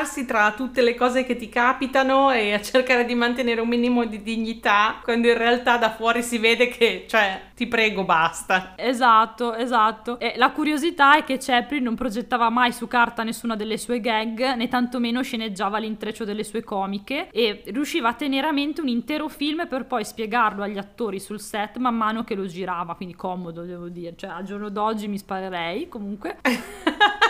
raccapezzarsi 0.00 0.24
tra 0.24 0.52
tutte 0.52 0.82
le 0.82 0.94
cose 0.94 1.24
che 1.24 1.36
ti 1.36 1.48
capitano 1.48 2.30
e 2.30 2.54
a 2.54 2.60
cercare 2.60 3.04
di 3.04 3.14
mantenere 3.14 3.60
un 3.60 3.68
minimo 3.68 4.04
di 4.04 4.22
dignità 4.22 5.00
quando 5.02 5.28
in 5.28 5.36
realtà 5.36 5.76
da 5.76 5.90
fuori 5.90 6.22
si 6.22 6.38
vede 6.38 6.68
che, 6.68 7.04
cioè, 7.08 7.40
ti 7.54 7.66
prego, 7.66 8.04
basta. 8.04 8.74
Esatto, 8.76 9.54
esatto. 9.54 10.18
E 10.18 10.34
la 10.36 10.50
curiosità 10.50 11.16
è 11.16 11.24
che 11.24 11.38
Chaplin 11.38 11.82
non 11.82 11.94
progettava 11.94 12.48
mai 12.48 12.72
su 12.72 12.86
carta 12.86 13.22
nessuna 13.22 13.56
delle 13.56 13.76
sue 13.76 14.00
gag, 14.00 14.54
né 14.54 14.68
tantomeno 14.68 15.22
sceneggiava 15.22 15.78
l'intreccio 15.78 16.24
delle 16.24 16.44
sue 16.44 16.62
comiche 16.62 17.28
e 17.30 17.62
riusciva 17.66 18.08
a 18.08 18.14
tenere 18.14 18.46
a 18.46 18.52
mente 18.52 18.80
un 18.80 18.88
intero 18.88 19.28
film 19.28 19.66
per 19.68 19.86
poi 19.86 20.04
spiegarlo 20.04 20.62
agli 20.62 20.78
attori 20.78 21.20
sul 21.20 21.40
set 21.40 21.76
man 21.76 21.96
mano 21.96 22.24
che 22.24 22.34
lo 22.34 22.46
girava, 22.46 22.94
quindi 22.94 23.14
comodo, 23.14 23.62
devo 23.62 23.88
dire. 23.88 24.14
Cioè, 24.16 24.30
al 24.30 24.44
giorno 24.44 24.68
d'oggi 24.70 25.08
mi 25.08 25.18
sparerei, 25.18 25.88
comunque. 25.88 26.38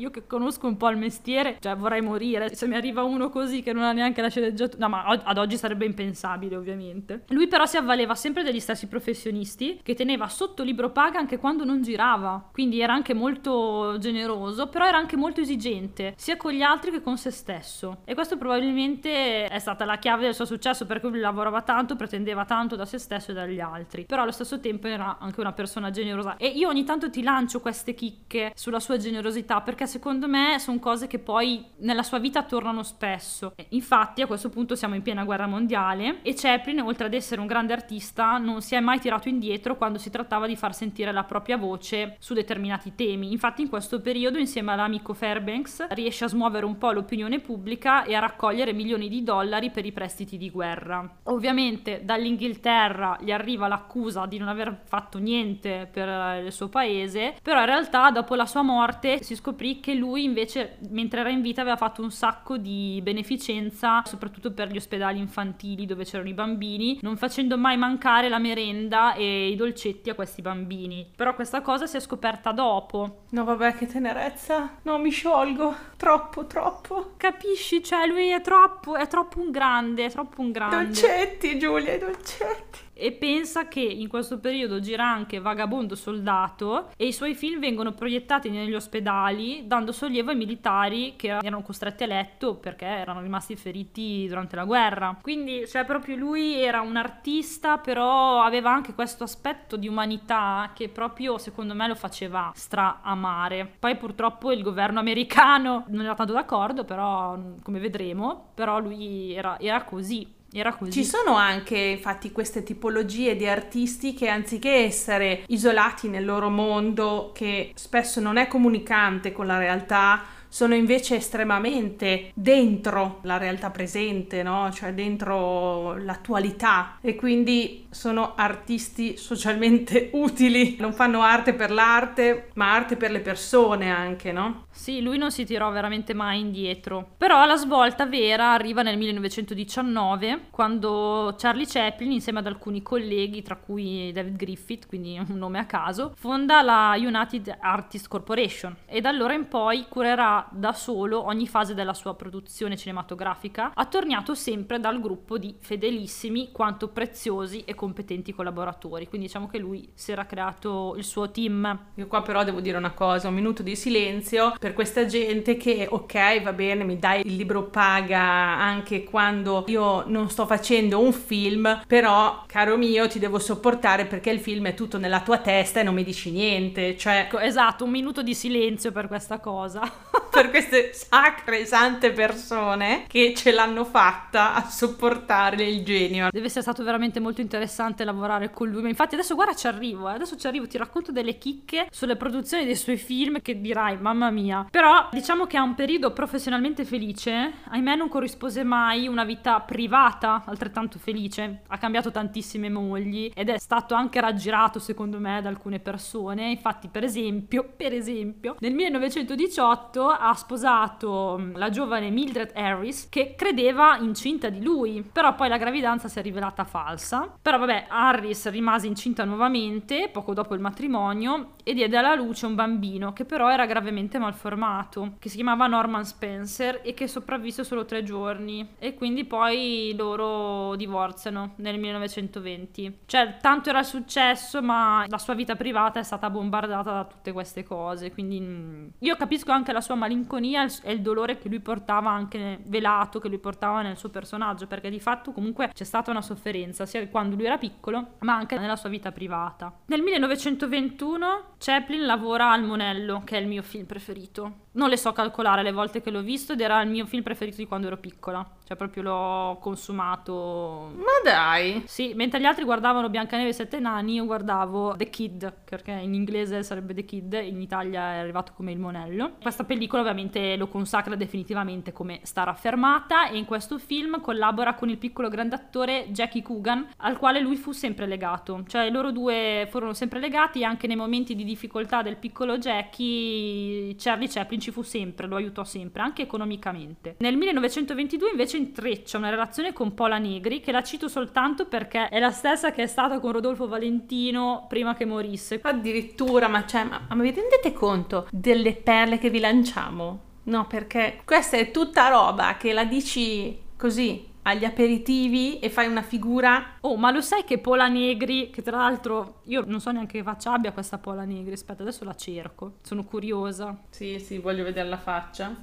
Io 0.00 0.10
che 0.10 0.26
conosco 0.26 0.66
un 0.66 0.78
po' 0.78 0.88
il 0.88 0.96
mestiere, 0.96 1.58
cioè 1.60 1.76
vorrei 1.76 2.00
morire. 2.00 2.54
Se 2.54 2.66
mi 2.66 2.74
arriva 2.74 3.02
uno 3.02 3.28
così 3.28 3.62
che 3.62 3.74
non 3.74 3.82
ha 3.82 3.92
neanche 3.92 4.22
la 4.22 4.28
sceneggiatura, 4.28 4.86
no, 4.86 4.88
ma 4.88 5.04
ad 5.04 5.36
oggi 5.36 5.58
sarebbe 5.58 5.84
impensabile, 5.84 6.56
ovviamente. 6.56 7.24
Lui 7.28 7.48
però 7.48 7.66
si 7.66 7.76
avvaleva 7.76 8.14
sempre 8.14 8.42
degli 8.42 8.60
stessi 8.60 8.86
professionisti 8.86 9.78
che 9.82 9.94
teneva 9.94 10.26
sotto 10.28 10.62
libro 10.62 10.88
paga 10.90 11.18
anche 11.18 11.36
quando 11.36 11.64
non 11.64 11.82
girava. 11.82 12.48
Quindi 12.50 12.80
era 12.80 12.94
anche 12.94 13.12
molto 13.12 13.98
generoso, 13.98 14.68
però 14.68 14.86
era 14.86 14.96
anche 14.96 15.18
molto 15.18 15.42
esigente, 15.42 16.14
sia 16.16 16.38
con 16.38 16.52
gli 16.52 16.62
altri 16.62 16.92
che 16.92 17.02
con 17.02 17.18
se 17.18 17.30
stesso. 17.30 17.98
E 18.06 18.14
questo 18.14 18.38
probabilmente 18.38 19.44
è 19.44 19.58
stata 19.58 19.84
la 19.84 19.98
chiave 19.98 20.22
del 20.22 20.34
suo 20.34 20.46
successo 20.46 20.86
perché 20.86 21.08
lui 21.08 21.20
lavorava 21.20 21.60
tanto, 21.60 21.94
pretendeva 21.94 22.46
tanto 22.46 22.74
da 22.74 22.86
se 22.86 22.96
stesso 22.96 23.32
e 23.32 23.34
dagli 23.34 23.60
altri. 23.60 24.06
Però 24.06 24.22
allo 24.22 24.32
stesso 24.32 24.60
tempo 24.60 24.86
era 24.86 25.18
anche 25.20 25.40
una 25.40 25.52
persona 25.52 25.90
generosa. 25.90 26.38
E 26.38 26.46
io 26.46 26.68
ogni 26.68 26.84
tanto 26.84 27.10
ti 27.10 27.22
lancio 27.22 27.60
queste 27.60 27.92
chicche 27.92 28.52
sulla 28.54 28.80
sua 28.80 28.96
generosità 28.96 29.60
perché 29.60 29.88
secondo 29.90 30.28
me 30.28 30.58
sono 30.60 30.78
cose 30.78 31.08
che 31.08 31.18
poi 31.18 31.64
nella 31.78 32.04
sua 32.04 32.20
vita 32.20 32.44
tornano 32.44 32.84
spesso. 32.84 33.54
Infatti 33.70 34.22
a 34.22 34.26
questo 34.26 34.48
punto 34.48 34.76
siamo 34.76 34.94
in 34.94 35.02
piena 35.02 35.24
guerra 35.24 35.48
mondiale 35.48 36.20
e 36.22 36.32
Chaplin, 36.34 36.80
oltre 36.80 37.06
ad 37.06 37.14
essere 37.14 37.40
un 37.40 37.48
grande 37.48 37.72
artista, 37.72 38.38
non 38.38 38.62
si 38.62 38.76
è 38.76 38.80
mai 38.80 39.00
tirato 39.00 39.28
indietro 39.28 39.76
quando 39.76 39.98
si 39.98 40.10
trattava 40.10 40.46
di 40.46 40.56
far 40.56 40.74
sentire 40.74 41.10
la 41.12 41.24
propria 41.24 41.56
voce 41.56 42.16
su 42.20 42.34
determinati 42.34 42.94
temi. 42.94 43.32
Infatti 43.32 43.62
in 43.62 43.68
questo 43.68 44.00
periodo 44.00 44.38
insieme 44.38 44.72
all'amico 44.72 45.12
Fairbanks 45.12 45.88
riesce 45.90 46.24
a 46.24 46.28
smuovere 46.28 46.64
un 46.64 46.78
po' 46.78 46.92
l'opinione 46.92 47.40
pubblica 47.40 48.04
e 48.04 48.14
a 48.14 48.20
raccogliere 48.20 48.72
milioni 48.72 49.08
di 49.08 49.24
dollari 49.24 49.70
per 49.70 49.84
i 49.84 49.92
prestiti 49.92 50.38
di 50.38 50.50
guerra. 50.50 51.18
Ovviamente 51.24 52.02
dall'Inghilterra 52.04 53.18
gli 53.20 53.32
arriva 53.32 53.66
l'accusa 53.66 54.26
di 54.26 54.38
non 54.38 54.46
aver 54.46 54.82
fatto 54.84 55.18
niente 55.18 55.88
per 55.90 56.44
il 56.44 56.52
suo 56.52 56.68
paese, 56.68 57.34
però 57.42 57.58
in 57.58 57.66
realtà 57.66 58.10
dopo 58.12 58.36
la 58.36 58.46
sua 58.46 58.62
morte 58.62 59.22
si 59.22 59.34
scoprì 59.34 59.79
che 59.80 59.94
lui 59.94 60.24
invece, 60.24 60.78
mentre 60.90 61.20
era 61.20 61.30
in 61.30 61.40
vita, 61.40 61.60
aveva 61.60 61.76
fatto 61.76 62.02
un 62.02 62.10
sacco 62.10 62.56
di 62.56 63.00
beneficenza, 63.02 64.02
soprattutto 64.04 64.52
per 64.52 64.70
gli 64.70 64.76
ospedali 64.76 65.18
infantili 65.18 65.86
dove 65.86 66.04
c'erano 66.04 66.28
i 66.28 66.34
bambini, 66.34 66.98
non 67.02 67.16
facendo 67.16 67.58
mai 67.58 67.76
mancare 67.76 68.28
la 68.28 68.38
merenda 68.38 69.14
e 69.14 69.48
i 69.48 69.56
dolcetti 69.56 70.10
a 70.10 70.14
questi 70.14 70.42
bambini. 70.42 71.06
Però 71.16 71.34
questa 71.34 71.60
cosa 71.60 71.86
si 71.86 71.96
è 71.96 72.00
scoperta 72.00 72.52
dopo. 72.52 73.24
No, 73.30 73.44
vabbè, 73.44 73.74
che 73.74 73.86
tenerezza. 73.86 74.78
No, 74.82 74.98
mi 74.98 75.10
sciolgo. 75.10 75.74
Troppo, 75.96 76.46
troppo. 76.46 77.12
Capisci? 77.16 77.82
Cioè, 77.82 78.06
lui 78.06 78.28
è 78.28 78.40
troppo, 78.40 78.96
è 78.96 79.06
troppo 79.06 79.40
un 79.40 79.50
grande, 79.50 80.04
è 80.06 80.10
troppo 80.10 80.40
un 80.40 80.50
grande. 80.50 80.84
Dolcetti, 80.84 81.58
Giulia, 81.58 81.94
i 81.94 81.98
dolcetti. 81.98 82.78
E 83.00 83.12
pensa 83.12 83.66
che 83.66 83.80
in 83.80 84.08
questo 84.08 84.38
periodo 84.38 84.78
gira 84.78 85.08
anche 85.08 85.40
Vagabondo 85.40 85.94
Soldato 85.94 86.90
e 86.98 87.06
i 87.06 87.12
suoi 87.14 87.34
film 87.34 87.58
vengono 87.58 87.92
proiettati 87.92 88.50
negli 88.50 88.74
ospedali 88.74 89.66
dando 89.66 89.90
sollievo 89.90 90.30
ai 90.30 90.36
militari 90.36 91.14
che 91.16 91.28
erano 91.28 91.62
costretti 91.62 92.04
a 92.04 92.06
letto 92.06 92.56
perché 92.56 92.84
erano 92.84 93.22
rimasti 93.22 93.56
feriti 93.56 94.26
durante 94.28 94.54
la 94.54 94.64
guerra. 94.64 95.18
Quindi 95.22 95.66
cioè 95.66 95.86
proprio 95.86 96.16
lui 96.16 96.60
era 96.60 96.82
un 96.82 96.96
artista 96.96 97.78
però 97.78 98.42
aveva 98.42 98.70
anche 98.70 98.92
questo 98.92 99.24
aspetto 99.24 99.76
di 99.76 99.88
umanità 99.88 100.72
che 100.74 100.90
proprio 100.90 101.38
secondo 101.38 101.74
me 101.74 101.88
lo 101.88 101.94
faceva 101.94 102.52
stra 102.54 103.00
amare. 103.02 103.76
Poi 103.78 103.96
purtroppo 103.96 104.52
il 104.52 104.62
governo 104.62 104.98
americano 104.98 105.84
non 105.88 106.04
era 106.04 106.14
tanto 106.14 106.34
d'accordo 106.34 106.84
però 106.84 107.38
come 107.62 107.78
vedremo 107.78 108.50
però 108.54 108.78
lui 108.78 109.32
era, 109.32 109.58
era 109.58 109.84
così 109.84 110.38
era 110.52 110.74
così. 110.74 110.92
Ci 110.92 111.04
sono 111.04 111.34
anche 111.34 111.76
infatti 111.76 112.32
queste 112.32 112.62
tipologie 112.62 113.36
di 113.36 113.46
artisti 113.46 114.14
che 114.14 114.28
anziché 114.28 114.70
essere 114.84 115.44
isolati 115.46 116.08
nel 116.08 116.24
loro 116.24 116.48
mondo, 116.48 117.30
che 117.34 117.72
spesso 117.74 118.20
non 118.20 118.36
è 118.36 118.48
comunicante 118.48 119.32
con 119.32 119.46
la 119.46 119.58
realtà, 119.58 120.22
sono 120.50 120.74
invece 120.74 121.14
estremamente 121.16 122.32
dentro 122.34 123.20
la 123.22 123.38
realtà 123.38 123.70
presente, 123.70 124.42
no? 124.42 124.70
cioè 124.72 124.92
dentro 124.92 125.96
l'attualità 125.96 126.98
e 127.00 127.14
quindi 127.14 127.86
sono 127.88 128.34
artisti 128.34 129.16
socialmente 129.16 130.10
utili, 130.14 130.76
non 130.78 130.92
fanno 130.92 131.22
arte 131.22 131.54
per 131.54 131.70
l'arte, 131.70 132.50
ma 132.54 132.74
arte 132.74 132.96
per 132.96 133.12
le 133.12 133.20
persone 133.20 133.90
anche, 133.90 134.32
no? 134.32 134.66
Sì, 134.70 135.00
lui 135.00 135.18
non 135.18 135.30
si 135.30 135.44
tirò 135.44 135.70
veramente 135.70 136.14
mai 136.14 136.40
indietro. 136.40 137.10
Però 137.16 137.44
la 137.44 137.56
svolta 137.56 138.06
vera 138.06 138.52
arriva 138.52 138.82
nel 138.82 138.98
1919, 138.98 140.46
quando 140.50 141.34
Charlie 141.38 141.66
Chaplin, 141.66 142.12
insieme 142.12 142.40
ad 142.40 142.46
alcuni 142.46 142.82
colleghi, 142.82 143.42
tra 143.42 143.56
cui 143.56 144.10
David 144.12 144.36
Griffith, 144.36 144.86
quindi 144.86 145.18
un 145.18 145.36
nome 145.36 145.58
a 145.58 145.66
caso, 145.66 146.14
fonda 146.16 146.62
la 146.62 146.94
United 146.96 147.56
Artists 147.60 148.08
Corporation 148.08 148.74
e 148.86 149.00
da 149.00 149.10
allora 149.10 149.34
in 149.34 149.48
poi 149.48 149.86
curerà 149.88 150.39
da 150.50 150.72
solo 150.72 151.24
ogni 151.24 151.46
fase 151.46 151.74
della 151.74 151.94
sua 151.94 152.14
produzione 152.14 152.76
cinematografica, 152.76 153.72
attorniato 153.74 154.34
sempre 154.34 154.80
dal 154.80 155.00
gruppo 155.00 155.38
di 155.38 155.54
fedelissimi 155.58 156.50
quanto 156.52 156.88
preziosi 156.88 157.62
e 157.64 157.74
competenti 157.74 158.34
collaboratori. 158.34 159.08
Quindi 159.08 159.26
diciamo 159.26 159.48
che 159.48 159.58
lui 159.58 159.90
si 159.94 160.12
era 160.12 160.26
creato 160.26 160.94
il 160.96 161.04
suo 161.04 161.30
team. 161.30 161.78
Io 161.94 162.06
qua 162.06 162.22
però 162.22 162.44
devo 162.44 162.60
dire 162.60 162.76
una 162.76 162.92
cosa, 162.92 163.28
un 163.28 163.34
minuto 163.34 163.62
di 163.62 163.76
silenzio 163.76 164.54
per 164.58 164.74
questa 164.74 165.06
gente 165.06 165.56
che 165.56 165.86
ok 165.90 166.42
va 166.42 166.52
bene 166.52 166.84
mi 166.84 166.98
dai 166.98 167.22
il 167.24 167.36
libro 167.36 167.64
paga 167.64 168.20
anche 168.20 169.04
quando 169.04 169.64
io 169.68 170.04
non 170.06 170.30
sto 170.30 170.46
facendo 170.46 171.00
un 171.00 171.12
film, 171.12 171.82
però 171.86 172.44
caro 172.46 172.76
mio 172.76 173.08
ti 173.08 173.18
devo 173.18 173.38
sopportare 173.38 174.06
perché 174.06 174.30
il 174.30 174.40
film 174.40 174.66
è 174.66 174.74
tutto 174.74 174.98
nella 174.98 175.20
tua 175.20 175.38
testa 175.38 175.80
e 175.80 175.82
non 175.82 175.94
mi 175.94 176.04
dici 176.04 176.30
niente. 176.30 176.96
Cioè... 176.96 177.20
Ecco, 177.20 177.38
esatto, 177.38 177.84
un 177.84 177.90
minuto 177.90 178.22
di 178.22 178.34
silenzio 178.34 178.92
per 178.92 179.08
questa 179.08 179.38
cosa. 179.38 179.80
per 180.30 180.50
queste 180.50 180.92
sacre 180.92 181.66
sante 181.66 182.12
persone 182.12 183.04
che 183.08 183.34
ce 183.36 183.50
l'hanno 183.50 183.84
fatta 183.84 184.54
a 184.54 184.62
sopportare 184.62 185.64
il 185.64 185.84
genio. 185.84 186.28
Deve 186.30 186.46
essere 186.46 186.62
stato 186.62 186.84
veramente 186.84 187.18
molto 187.18 187.40
interessante 187.40 188.04
lavorare 188.04 188.50
con 188.50 188.68
lui. 188.68 188.82
Ma 188.82 188.88
infatti 188.88 189.14
adesso 189.14 189.34
guarda 189.34 189.54
ci 189.54 189.66
arrivo, 189.66 190.08
eh. 190.08 190.14
adesso 190.14 190.36
ci 190.36 190.46
arrivo, 190.46 190.68
ti 190.68 190.78
racconto 190.78 191.10
delle 191.10 191.36
chicche 191.36 191.88
sulle 191.90 192.16
produzioni 192.16 192.64
dei 192.64 192.76
suoi 192.76 192.96
film 192.96 193.40
che 193.42 193.60
dirai, 193.60 193.98
mamma 193.98 194.30
mia. 194.30 194.66
Però 194.70 195.08
diciamo 195.10 195.46
che 195.46 195.56
ha 195.56 195.62
un 195.62 195.74
periodo 195.74 196.12
professionalmente 196.12 196.84
felice, 196.84 197.54
ahimè 197.68 197.96
non 197.96 198.08
corrispose 198.08 198.62
mai 198.62 199.08
una 199.08 199.24
vita 199.24 199.58
privata 199.60 200.44
altrettanto 200.46 200.98
felice. 201.00 201.62
Ha 201.66 201.78
cambiato 201.78 202.12
tantissime 202.12 202.68
mogli 202.68 203.32
ed 203.34 203.48
è 203.48 203.58
stato 203.58 203.94
anche 203.94 204.20
raggirato 204.20 204.78
secondo 204.78 205.18
me 205.18 205.40
da 205.42 205.48
alcune 205.48 205.80
persone. 205.80 206.50
Infatti 206.50 206.88
per 206.88 207.02
esempio, 207.02 207.68
per 207.76 207.92
esempio, 207.92 208.54
nel 208.60 208.74
1918 208.74 210.18
ha 210.20 210.34
sposato 210.34 211.36
mm, 211.38 211.56
la 211.56 211.70
giovane 211.70 212.10
Mildred 212.10 212.52
Harris 212.54 213.08
che 213.08 213.34
credeva 213.36 213.96
incinta 213.98 214.48
di 214.48 214.62
lui, 214.62 215.02
però 215.02 215.34
poi 215.34 215.48
la 215.48 215.56
gravidanza 215.56 216.08
si 216.08 216.18
è 216.18 216.22
rivelata 216.22 216.64
falsa. 216.64 217.32
Però 217.40 217.58
vabbè, 217.58 217.86
Harris 217.88 218.48
rimase 218.50 218.86
incinta 218.86 219.24
nuovamente 219.24 220.08
poco 220.12 220.34
dopo 220.34 220.54
il 220.54 220.60
matrimonio 220.60 221.52
e 221.64 221.74
diede 221.74 221.96
alla 221.96 222.14
luce 222.14 222.46
un 222.46 222.54
bambino 222.54 223.12
che 223.12 223.24
però 223.24 223.50
era 223.50 223.66
gravemente 223.66 224.18
malformato, 224.18 225.14
che 225.18 225.28
si 225.28 225.36
chiamava 225.36 225.66
Norman 225.66 226.04
Spencer 226.04 226.80
e 226.82 226.94
che 226.94 227.06
sopravvisse 227.06 227.64
solo 227.64 227.84
tre 227.84 228.02
giorni 228.02 228.74
e 228.78 228.94
quindi 228.94 229.24
poi 229.24 229.94
loro 229.96 230.74
divorziano 230.76 231.52
nel 231.56 231.78
1920. 231.78 233.00
Cioè, 233.06 233.36
tanto 233.40 233.70
era 233.70 233.82
successo, 233.82 234.62
ma 234.62 235.04
la 235.08 235.18
sua 235.18 235.34
vita 235.34 235.56
privata 235.56 236.00
è 236.00 236.02
stata 236.02 236.28
bombardata 236.30 236.92
da 236.92 237.04
tutte 237.04 237.32
queste 237.32 237.62
cose, 237.62 238.10
quindi 238.10 238.40
mm, 238.40 238.86
io 238.98 239.16
capisco 239.16 239.52
anche 239.52 239.72
la 239.72 239.80
sua 239.80 239.94
malinconia 240.10 240.66
e 240.82 240.92
il 240.92 241.00
dolore 241.00 241.38
che 241.38 241.48
lui 241.48 241.60
portava 241.60 242.10
anche 242.10 242.58
velato, 242.64 243.20
che 243.20 243.28
lui 243.28 243.38
portava 243.38 243.82
nel 243.82 243.96
suo 243.96 244.08
personaggio, 244.08 244.66
perché 244.66 244.90
di 244.90 244.98
fatto 244.98 245.30
comunque 245.32 245.70
c'è 245.72 245.84
stata 245.84 246.10
una 246.10 246.22
sofferenza 246.22 246.84
sia 246.86 247.06
quando 247.08 247.36
lui 247.36 247.46
era 247.46 247.56
piccolo, 247.56 248.14
ma 248.20 248.34
anche 248.34 248.58
nella 248.58 248.76
sua 248.76 248.88
vita 248.88 249.12
privata. 249.12 249.72
Nel 249.86 250.02
1921 250.02 251.44
Chaplin 251.58 252.04
lavora 252.04 252.50
al 252.50 252.64
Monello, 252.64 253.22
che 253.24 253.38
è 253.38 253.40
il 253.40 253.46
mio 253.46 253.62
film 253.62 253.86
preferito. 253.86 254.68
Non 254.72 254.88
le 254.88 254.96
so 254.96 255.12
calcolare 255.12 255.62
le 255.62 255.72
volte 255.72 256.00
che 256.00 256.10
l'ho 256.10 256.22
visto 256.22 256.52
ed 256.52 256.60
era 256.60 256.80
il 256.82 256.90
mio 256.90 257.06
film 257.06 257.22
preferito 257.22 257.56
di 257.58 257.66
quando 257.66 257.86
ero 257.86 257.96
piccola. 257.96 258.46
Cioè 258.70 258.78
proprio 258.78 259.02
l'ho 259.02 259.58
consumato. 259.60 260.92
Ma 260.94 261.04
dai! 261.24 261.82
Sì, 261.86 262.12
mentre 262.14 262.38
gli 262.38 262.44
altri 262.44 262.62
guardavano 262.62 263.10
Biancaneve 263.10 263.48
e 263.48 263.52
Sette 263.52 263.80
Nani, 263.80 264.14
io 264.14 264.26
guardavo 264.26 264.94
The 264.96 265.10
Kid, 265.10 265.52
perché 265.64 265.90
in 265.90 266.14
inglese 266.14 266.62
sarebbe 266.62 266.94
The 266.94 267.04
Kid, 267.04 267.32
in 267.32 267.60
Italia 267.60 268.12
è 268.12 268.18
arrivato 268.18 268.52
come 268.54 268.70
Il 268.70 268.78
Monello. 268.78 269.32
Questa 269.42 269.64
pellicola 269.64 270.02
ovviamente 270.02 270.54
lo 270.54 270.68
consacra 270.68 271.16
definitivamente 271.16 271.92
come 271.92 272.20
star 272.22 272.46
affermata 272.46 273.28
e 273.28 273.38
in 273.38 273.44
questo 273.44 273.76
film 273.76 274.20
collabora 274.20 274.74
con 274.74 274.88
il 274.88 274.98
piccolo 274.98 275.28
grande 275.28 275.56
attore 275.56 276.06
Jackie 276.10 276.42
Coogan, 276.42 276.90
al 276.98 277.18
quale 277.18 277.40
lui 277.40 277.56
fu 277.56 277.72
sempre 277.72 278.06
legato. 278.06 278.62
Cioè 278.68 278.88
loro 278.88 279.10
due 279.10 279.66
furono 279.68 279.94
sempre 279.94 280.20
legati 280.20 280.60
e 280.60 280.64
anche 280.64 280.86
nei 280.86 280.94
momenti 280.94 281.34
di 281.34 281.42
difficoltà 281.42 282.02
del 282.02 282.18
piccolo 282.18 282.56
Jackie, 282.56 283.96
Charlie 283.96 284.28
Chaplin 284.28 284.60
ci 284.60 284.70
fu 284.70 284.82
sempre, 284.82 285.26
lo 285.26 285.34
aiutò 285.34 285.64
sempre, 285.64 286.02
anche 286.02 286.22
economicamente. 286.22 287.16
Nel 287.18 287.36
1922 287.36 288.30
invece 288.30 288.58
intreccia 288.60 289.18
una 289.18 289.30
relazione 289.30 289.72
con 289.72 289.94
Paula 289.94 290.18
Negri, 290.18 290.60
che 290.60 290.72
la 290.72 290.82
cito 290.82 291.08
soltanto 291.08 291.66
perché 291.66 292.08
è 292.08 292.18
la 292.18 292.30
stessa 292.30 292.70
che 292.70 292.82
è 292.82 292.86
stata 292.86 293.18
con 293.18 293.32
Rodolfo 293.32 293.66
Valentino 293.66 294.66
prima 294.68 294.94
che 294.94 295.04
morisse. 295.04 295.60
Addirittura, 295.62 296.48
ma, 296.48 296.64
cioè, 296.66 296.84
ma, 296.84 297.06
ma 297.08 297.22
vi 297.22 297.32
rendete 297.32 297.72
conto 297.72 298.28
delle 298.30 298.74
perle 298.74 299.18
che 299.18 299.30
vi 299.30 299.40
lanciamo? 299.40 300.20
No, 300.44 300.66
perché 300.66 301.20
questa 301.24 301.56
è 301.56 301.70
tutta 301.70 302.08
roba 302.08 302.56
che 302.56 302.72
la 302.72 302.84
dici 302.84 303.58
così 303.76 304.28
agli 304.42 304.64
aperitivi 304.64 305.58
e 305.58 305.70
fai 305.70 305.86
una 305.86 306.02
figura. 306.02 306.76
Oh, 306.80 306.96
ma 306.96 307.10
lo 307.10 307.20
sai 307.20 307.44
che 307.44 307.58
Pola 307.58 307.88
Negri, 307.88 308.50
che 308.50 308.62
tra 308.62 308.78
l'altro 308.78 309.40
io 309.44 309.64
non 309.66 309.80
so 309.80 309.90
neanche 309.90 310.18
che 310.18 310.24
faccia 310.24 310.52
abbia 310.52 310.72
questa 310.72 310.98
Pola 310.98 311.24
Negri, 311.24 311.52
aspetta, 311.52 311.82
adesso 311.82 312.04
la 312.04 312.14
cerco, 312.14 312.74
sono 312.82 313.04
curiosa. 313.04 313.78
Sì, 313.90 314.18
sì, 314.18 314.38
voglio 314.38 314.64
vedere 314.64 314.88
la 314.88 314.98
faccia. 314.98 315.54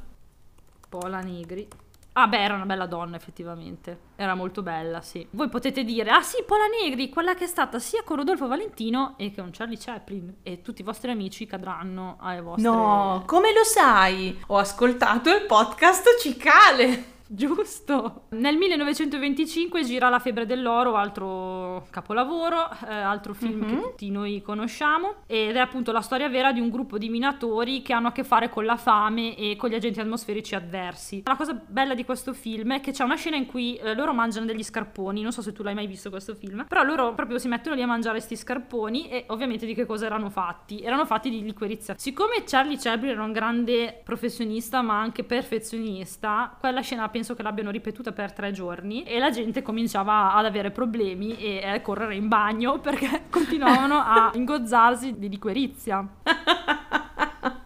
Pola 0.89 1.19
Negri. 1.19 1.67
Ah 2.19 2.27
beh, 2.27 2.43
era 2.43 2.55
una 2.55 2.65
bella 2.65 2.87
donna 2.87 3.15
effettivamente, 3.15 3.99
era 4.15 4.33
molto 4.33 4.63
bella, 4.63 5.01
sì. 5.01 5.27
Voi 5.29 5.49
potete 5.49 5.83
dire, 5.83 6.09
ah 6.09 6.23
sì, 6.23 6.43
Pola 6.47 6.65
Negri, 6.65 7.09
quella 7.09 7.35
che 7.35 7.43
è 7.43 7.47
stata 7.47 7.77
sia 7.77 8.01
con 8.03 8.15
Rodolfo 8.15 8.47
Valentino 8.47 9.13
e 9.17 9.31
con 9.35 9.51
Charlie 9.51 9.77
Chaplin 9.79 10.37
e 10.41 10.63
tutti 10.63 10.81
i 10.81 10.83
vostri 10.83 11.11
amici 11.11 11.45
cadranno 11.45 12.17
alle 12.19 12.41
vostre... 12.41 12.67
No, 12.67 13.21
come 13.27 13.53
lo 13.53 13.63
sai? 13.63 14.35
Ho 14.47 14.57
ascoltato 14.57 15.29
il 15.29 15.45
podcast 15.45 16.19
cicale. 16.19 17.16
Giusto. 17.37 18.25
Nel 18.29 18.55
1925 18.55 19.83
gira 19.83 20.09
La 20.09 20.19
febbre 20.19 20.45
dell'oro, 20.45 20.95
altro 20.95 21.87
capolavoro, 21.89 22.69
eh, 22.87 22.93
altro 22.93 23.33
film 23.33 23.59
mm-hmm. 23.59 23.75
che 23.75 23.81
tutti 23.81 24.09
noi 24.09 24.41
conosciamo, 24.41 25.15
ed 25.27 25.55
è 25.55 25.59
appunto 25.59 25.91
la 25.91 26.01
storia 26.01 26.29
vera 26.29 26.51
di 26.51 26.59
un 26.59 26.69
gruppo 26.69 26.97
di 26.97 27.09
minatori 27.09 27.81
che 27.81 27.93
hanno 27.93 28.07
a 28.07 28.11
che 28.11 28.23
fare 28.23 28.49
con 28.49 28.65
la 28.65 28.77
fame 28.77 29.35
e 29.35 29.55
con 29.57 29.69
gli 29.69 29.75
agenti 29.75 29.99
atmosferici 29.99 30.55
avversi. 30.55 31.21
La 31.25 31.35
cosa 31.35 31.53
bella 31.53 31.93
di 31.93 32.05
questo 32.05 32.33
film 32.33 32.75
è 32.75 32.79
che 32.79 32.91
c'è 32.91 33.03
una 33.03 33.15
scena 33.15 33.35
in 33.35 33.45
cui 33.45 33.75
eh, 33.75 33.93
loro 33.93 34.13
mangiano 34.13 34.45
degli 34.45 34.63
scarponi, 34.63 35.21
non 35.21 35.31
so 35.31 35.41
se 35.41 35.51
tu 35.51 35.63
l'hai 35.63 35.75
mai 35.75 35.87
visto 35.87 36.09
questo 36.09 36.33
film, 36.35 36.65
però 36.67 36.83
loro 36.83 37.13
proprio 37.13 37.37
si 37.39 37.47
mettono 37.47 37.75
lì 37.75 37.81
a 37.81 37.87
mangiare 37.87 38.15
questi 38.15 38.35
scarponi 38.35 39.09
e 39.09 39.25
ovviamente 39.27 39.65
di 39.65 39.73
che 39.73 39.85
cosa 39.85 40.05
erano 40.05 40.29
fatti? 40.29 40.81
Erano 40.81 41.05
fatti 41.05 41.29
di 41.29 41.43
liquirizia. 41.43 41.95
Siccome 41.97 42.43
Charlie 42.45 42.77
Chaplin 42.77 43.11
era 43.11 43.23
un 43.23 43.31
grande 43.31 44.01
professionista 44.03 44.81
ma 44.81 44.99
anche 44.99 45.23
perfezionista, 45.23 46.55
quella 46.59 46.81
scena 46.81 47.03
penso 47.17 47.33
che 47.33 47.41
l'abbiano 47.41 47.71
ripetuta 47.71 48.11
per 48.11 48.31
tre 48.31 48.51
giorni 48.51 49.01
e 49.01 49.17
la 49.17 49.31
gente 49.31 49.63
cominciava 49.63 50.35
ad 50.35 50.45
avere 50.45 50.69
problemi 50.69 51.35
e 51.35 51.65
a 51.65 51.81
correre 51.81 52.13
in 52.13 52.27
bagno 52.27 52.77
perché 52.79 53.23
continuavano 53.31 53.95
a 53.95 54.29
ingozzarsi 54.35 55.17
di 55.17 55.27
liquirizia. 55.27 56.07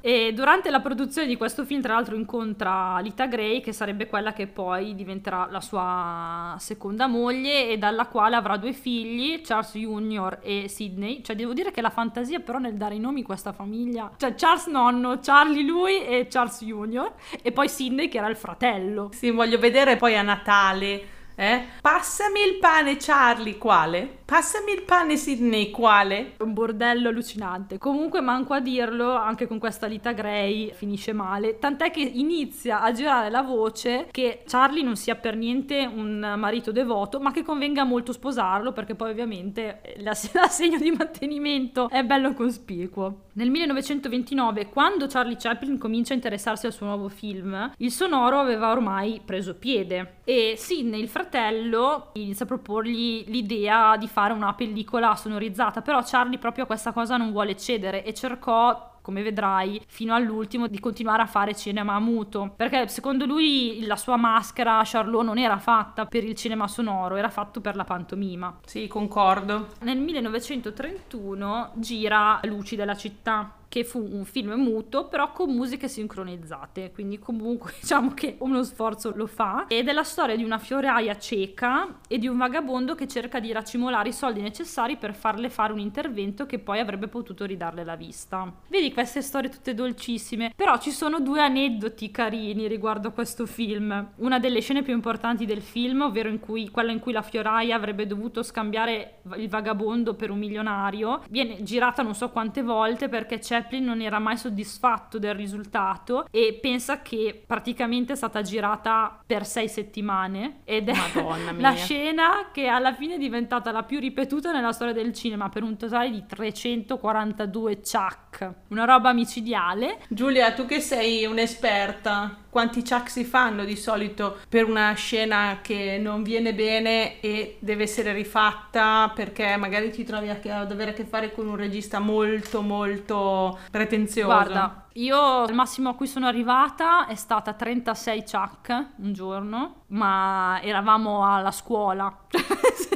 E 0.01 0.33
durante 0.33 0.71
la 0.71 0.79
produzione 0.79 1.27
di 1.27 1.37
questo 1.37 1.63
film, 1.63 1.81
tra 1.81 1.93
l'altro, 1.93 2.15
incontra 2.15 2.99
Lita 2.99 3.27
Gray, 3.27 3.61
che 3.61 3.71
sarebbe 3.71 4.07
quella 4.07 4.33
che 4.33 4.47
poi 4.47 4.95
diventerà 4.95 5.47
la 5.49 5.61
sua 5.61 6.55
seconda 6.57 7.05
moglie 7.05 7.69
e 7.69 7.77
dalla 7.77 8.07
quale 8.07 8.35
avrà 8.35 8.57
due 8.57 8.73
figli, 8.73 9.41
Charles 9.41 9.73
Jr. 9.73 10.39
e 10.41 10.67
Sidney. 10.67 11.21
Cioè, 11.23 11.35
devo 11.35 11.53
dire 11.53 11.71
che 11.71 11.81
la 11.81 11.91
fantasia 11.91 12.39
però 12.39 12.57
nel 12.57 12.73
dare 12.73 12.95
i 12.95 12.99
nomi 12.99 13.21
a 13.21 13.25
questa 13.25 13.53
famiglia, 13.53 14.11
cioè 14.17 14.33
Charles 14.33 14.65
nonno, 14.67 15.19
Charlie 15.21 15.63
lui 15.63 16.03
e 16.03 16.27
Charles 16.29 16.63
Jr. 16.63 17.11
e 17.41 17.51
poi 17.51 17.69
Sidney 17.69 18.09
che 18.09 18.17
era 18.17 18.27
il 18.27 18.35
fratello. 18.35 19.09
Sì, 19.13 19.29
voglio 19.29 19.59
vedere 19.59 19.97
poi 19.97 20.17
a 20.17 20.23
Natale. 20.23 21.19
Eh? 21.41 21.63
Passami 21.81 22.39
il 22.41 22.59
pane, 22.59 22.97
Charlie. 22.97 23.57
Quale? 23.57 24.19
Passami 24.25 24.73
il 24.73 24.83
pane, 24.83 25.17
Sidney. 25.17 25.71
Quale? 25.71 26.33
Un 26.37 26.53
bordello 26.53 27.09
allucinante. 27.09 27.79
Comunque, 27.79 28.21
manco 28.21 28.53
a 28.53 28.59
dirlo, 28.59 29.15
anche 29.15 29.47
con 29.47 29.57
questa 29.57 29.87
Lita 29.87 30.11
Gray 30.11 30.71
finisce 30.71 31.13
male. 31.13 31.57
Tant'è 31.57 31.89
che 31.89 32.01
inizia 32.01 32.81
a 32.81 32.91
girare 32.91 33.31
la 33.31 33.41
voce 33.41 34.07
che 34.11 34.43
Charlie 34.45 34.83
non 34.83 34.95
sia 34.95 35.15
per 35.15 35.35
niente 35.35 35.89
un 35.91 36.35
marito 36.37 36.71
devoto, 36.71 37.19
ma 37.19 37.31
che 37.31 37.41
convenga 37.41 37.85
molto 37.85 38.13
sposarlo, 38.13 38.71
perché 38.71 38.93
poi, 38.93 39.09
ovviamente, 39.09 39.81
l'assegno 39.97 40.77
di 40.79 40.91
mantenimento 40.91 41.89
è 41.89 42.03
bello 42.03 42.35
cospicuo. 42.35 43.29
Nel 43.33 43.49
1929, 43.49 44.67
quando 44.67 45.07
Charlie 45.07 45.37
Chaplin 45.37 45.77
comincia 45.77 46.11
a 46.11 46.17
interessarsi 46.17 46.65
al 46.65 46.73
suo 46.73 46.87
nuovo 46.87 47.07
film, 47.07 47.71
il 47.77 47.89
sonoro 47.89 48.37
aveva 48.37 48.71
ormai 48.71 49.21
preso 49.23 49.55
piede 49.55 50.17
e 50.25 50.55
Sidney, 50.57 51.01
il 51.01 51.07
fratello, 51.07 52.09
inizia 52.15 52.43
a 52.43 52.47
proporgli 52.49 53.23
l'idea 53.27 53.95
di 53.95 54.09
fare 54.09 54.33
una 54.33 54.53
pellicola 54.53 55.15
sonorizzata, 55.15 55.81
però 55.81 56.01
Charlie 56.03 56.39
proprio 56.39 56.65
a 56.65 56.67
questa 56.67 56.91
cosa 56.91 57.15
non 57.15 57.31
vuole 57.31 57.55
cedere 57.55 58.03
e 58.03 58.13
cercò 58.13 58.90
come 59.01 59.23
vedrai, 59.23 59.81
fino 59.87 60.13
all'ultimo 60.13 60.67
di 60.67 60.79
continuare 60.79 61.23
a 61.23 61.27
fare 61.27 61.55
cinema 61.55 61.99
muto. 61.99 62.53
Perché 62.55 62.87
secondo 62.87 63.25
lui 63.25 63.85
la 63.85 63.95
sua 63.95 64.17
maschera 64.17 64.81
Charlot 64.83 65.23
non 65.23 65.37
era 65.37 65.57
fatta 65.57 66.05
per 66.05 66.23
il 66.23 66.35
cinema 66.35 66.67
sonoro, 66.67 67.15
era 67.15 67.29
fatto 67.29 67.61
per 67.61 67.75
la 67.75 67.83
pantomima. 67.83 68.59
Sì, 68.65 68.87
concordo. 68.87 69.67
Nel 69.81 69.99
1931 69.99 71.71
gira 71.75 72.39
Luci 72.43 72.75
della 72.75 72.95
città 72.95 73.55
che 73.71 73.85
fu 73.85 74.05
un 74.05 74.25
film 74.25 74.51
muto 74.55 75.07
però 75.07 75.31
con 75.31 75.49
musiche 75.49 75.87
sincronizzate, 75.87 76.91
quindi 76.91 77.19
comunque 77.19 77.71
diciamo 77.79 78.13
che 78.13 78.35
uno 78.39 78.63
sforzo 78.63 79.13
lo 79.15 79.27
fa, 79.27 79.65
ed 79.69 79.87
è 79.87 79.93
la 79.93 80.03
storia 80.03 80.35
di 80.35 80.43
una 80.43 80.57
fioraia 80.57 81.17
cieca 81.17 81.99
e 82.05 82.17
di 82.17 82.27
un 82.27 82.35
vagabondo 82.35 82.95
che 82.95 83.07
cerca 83.07 83.39
di 83.39 83.53
racimolare 83.53 84.09
i 84.09 84.13
soldi 84.13 84.41
necessari 84.41 84.97
per 84.97 85.13
farle 85.13 85.49
fare 85.49 85.71
un 85.71 85.79
intervento 85.79 86.45
che 86.45 86.59
poi 86.59 86.79
avrebbe 86.79 87.07
potuto 87.07 87.45
ridarle 87.45 87.85
la 87.85 87.95
vista. 87.95 88.51
Vedi 88.67 88.91
queste 88.91 89.21
storie 89.21 89.49
tutte 89.49 89.73
dolcissime, 89.73 90.51
però 90.53 90.77
ci 90.77 90.91
sono 90.91 91.21
due 91.21 91.39
aneddoti 91.39 92.11
carini 92.11 92.67
riguardo 92.67 93.07
a 93.07 93.11
questo 93.11 93.45
film. 93.45 94.09
Una 94.17 94.39
delle 94.39 94.59
scene 94.59 94.83
più 94.83 94.93
importanti 94.93 95.45
del 95.45 95.61
film, 95.61 96.01
ovvero 96.01 96.27
in 96.27 96.41
cui, 96.41 96.69
quella 96.69 96.91
in 96.91 96.99
cui 96.99 97.13
la 97.13 97.21
fioraia 97.21 97.77
avrebbe 97.77 98.05
dovuto 98.05 98.43
scambiare 98.43 99.19
il 99.37 99.47
vagabondo 99.47 100.13
per 100.13 100.29
un 100.29 100.39
milionario, 100.39 101.21
viene 101.29 101.63
girata 101.63 102.03
non 102.03 102.15
so 102.15 102.31
quante 102.31 102.61
volte 102.61 103.07
perché 103.07 103.39
c'è 103.39 103.59
Chaplin 103.61 103.83
non 103.83 104.01
era 104.01 104.19
mai 104.19 104.37
soddisfatto 104.37 105.19
del 105.19 105.35
risultato 105.35 106.27
e 106.31 106.57
pensa 106.61 107.01
che 107.01 107.43
praticamente 107.45 108.13
è 108.13 108.15
stata 108.15 108.41
girata 108.41 109.19
per 109.25 109.45
sei 109.45 109.69
settimane 109.69 110.61
ed 110.63 110.89
è 110.89 110.93
la 111.57 111.73
scena 111.73 112.49
che 112.51 112.67
alla 112.67 112.93
fine 112.93 113.15
è 113.15 113.17
diventata 113.17 113.71
la 113.71 113.83
più 113.83 113.99
ripetuta 113.99 114.51
nella 114.51 114.71
storia 114.71 114.93
del 114.93 115.13
cinema 115.13 115.49
per 115.49 115.63
un 115.63 115.77
totale 115.77 116.09
di 116.09 116.25
342 116.25 117.79
chuck, 117.81 118.53
una 118.69 118.85
roba 118.85 119.13
micidiale. 119.13 119.99
Giulia, 120.09 120.53
tu 120.53 120.65
che 120.65 120.79
sei 120.79 121.25
un'esperta, 121.25 122.40
quanti 122.51 122.83
chuck 122.83 123.09
si 123.09 123.23
fanno 123.23 123.63
di 123.63 123.77
solito 123.77 124.37
per 124.47 124.65
una 124.65 124.93
scena 124.93 125.59
che 125.61 125.97
non 125.99 126.21
viene 126.21 126.53
bene 126.53 127.21
e 127.21 127.55
deve 127.59 127.83
essere 127.83 128.11
rifatta 128.11 129.11
perché 129.15 129.55
magari 129.55 129.89
ti 129.89 130.03
trovi 130.03 130.29
a, 130.29 130.37
ad 130.59 130.71
avere 130.71 130.91
a 130.91 130.93
che 130.93 131.05
fare 131.05 131.31
con 131.31 131.47
un 131.47 131.55
regista 131.55 131.99
molto 131.99 132.61
molto 132.61 133.57
pretenzioso. 133.71 134.27
Guarda, 134.27 134.85
io 134.93 135.45
il 135.45 135.53
massimo 135.53 135.89
a 135.89 135.95
cui 135.95 136.07
sono 136.07 136.27
arrivata 136.27 137.07
è 137.07 137.15
stata 137.15 137.53
36 137.53 138.23
chuck 138.23 138.87
un 138.97 139.13
giorno, 139.13 139.83
ma 139.87 140.59
eravamo 140.61 141.25
alla 141.25 141.51
scuola. 141.51 142.25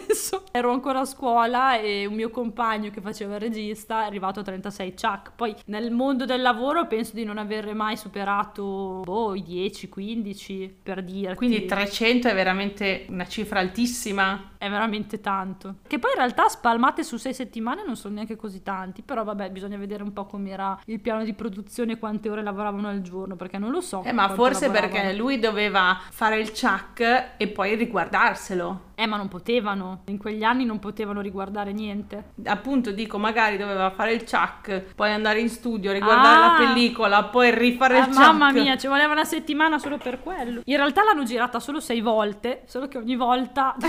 ero 0.55 0.71
ancora 0.71 1.01
a 1.01 1.05
scuola 1.05 1.77
e 1.77 2.05
un 2.05 2.13
mio 2.13 2.29
compagno 2.29 2.89
che 2.89 3.01
faceva 3.01 3.36
il 3.36 3.41
regista 3.41 4.03
è 4.03 4.05
arrivato 4.05 4.39
a 4.39 4.43
36 4.43 4.93
chuck. 4.93 5.31
Poi 5.36 5.53
nel 5.65 5.91
mondo 5.91 6.23
del 6.25 6.41
lavoro 6.41 6.88
penso 6.88 7.13
di 7.13 7.25
non 7.25 7.38
aver 7.38 7.73
mai 7.73 7.97
superato 7.97 9.01
boh, 9.03 9.36
i 9.36 9.43
10, 9.43 9.89
15 9.89 10.77
per 10.81 11.03
dire. 11.03 11.36
Quindi 11.36 11.65
300 11.65 12.29
è 12.29 12.34
veramente 12.34 13.05
una 13.10 13.27
cifra 13.27 13.60
altissima. 13.60 14.51
È 14.58 14.69
veramente 14.69 15.19
tanto. 15.19 15.75
Che 15.86 15.99
poi 15.99 16.12
in 16.12 16.17
realtà 16.17 16.47
spalmate 16.47 17.03
su 17.03 17.17
6 17.17 17.34
settimane 17.34 17.84
non 17.86 17.97
sono 17.97 18.15
neanche 18.15 18.36
così 18.36 18.63
tanti, 18.63 19.01
però 19.01 19.23
vabbè, 19.23 19.51
bisogna 19.51 19.77
vedere 19.77 20.03
un 20.03 20.13
po' 20.13 20.25
com'era 20.25 20.79
il 20.86 21.01
piano 21.01 21.23
di 21.23 21.34
produzione 21.34 21.85
e 21.93 22.00
quante 22.00 22.30
ore 22.30 22.41
lavoravano 22.41 22.88
al 22.88 23.02
giorno, 23.02 23.36
perché 23.36 23.58
non 23.58 23.71
lo 23.71 23.82
so. 23.82 24.04
Eh, 24.04 24.12
ma 24.12 24.30
forse 24.30 24.69
perché 24.69 25.13
lui 25.13 25.39
doveva 25.39 25.98
fare 26.10 26.39
il 26.39 26.52
chuck 26.52 27.34
e 27.38 27.48
poi 27.48 27.76
riguardarselo. 27.76 28.85
Eh, 28.95 29.05
ma 29.05 29.17
non 29.17 29.27
potevano. 29.27 30.01
In 30.05 30.17
quegli 30.17 30.43
anni 30.43 30.65
non 30.65 30.79
potevano 30.79 31.21
riguardare 31.21 31.71
niente. 31.73 32.31
Appunto, 32.45 32.91
dico, 32.91 33.17
magari 33.17 33.58
doveva 33.58 33.91
fare 33.91 34.13
il 34.13 34.23
chuck, 34.23 34.93
poi 34.95 35.12
andare 35.12 35.39
in 35.39 35.49
studio, 35.49 35.91
riguardare 35.91 36.36
ah, 36.36 36.47
la 36.47 36.53
pellicola, 36.58 37.23
poi 37.25 37.53
rifare 37.53 37.95
ah, 37.95 37.99
il 37.99 38.05
chuck. 38.05 38.17
Mamma 38.17 38.51
mia, 38.51 38.77
ci 38.77 38.88
voleva 38.88 39.12
una 39.12 39.25
settimana 39.25 39.77
solo 39.77 39.97
per 39.97 40.21
quello. 40.21 40.62
In 40.65 40.75
realtà 40.77 41.03
l'hanno 41.03 41.23
girata 41.23 41.60
solo 41.60 41.79
sei 41.79 42.01
volte, 42.01 42.63
solo 42.65 42.88
che 42.88 42.97
ogni 42.97 43.15
volta... 43.15 43.75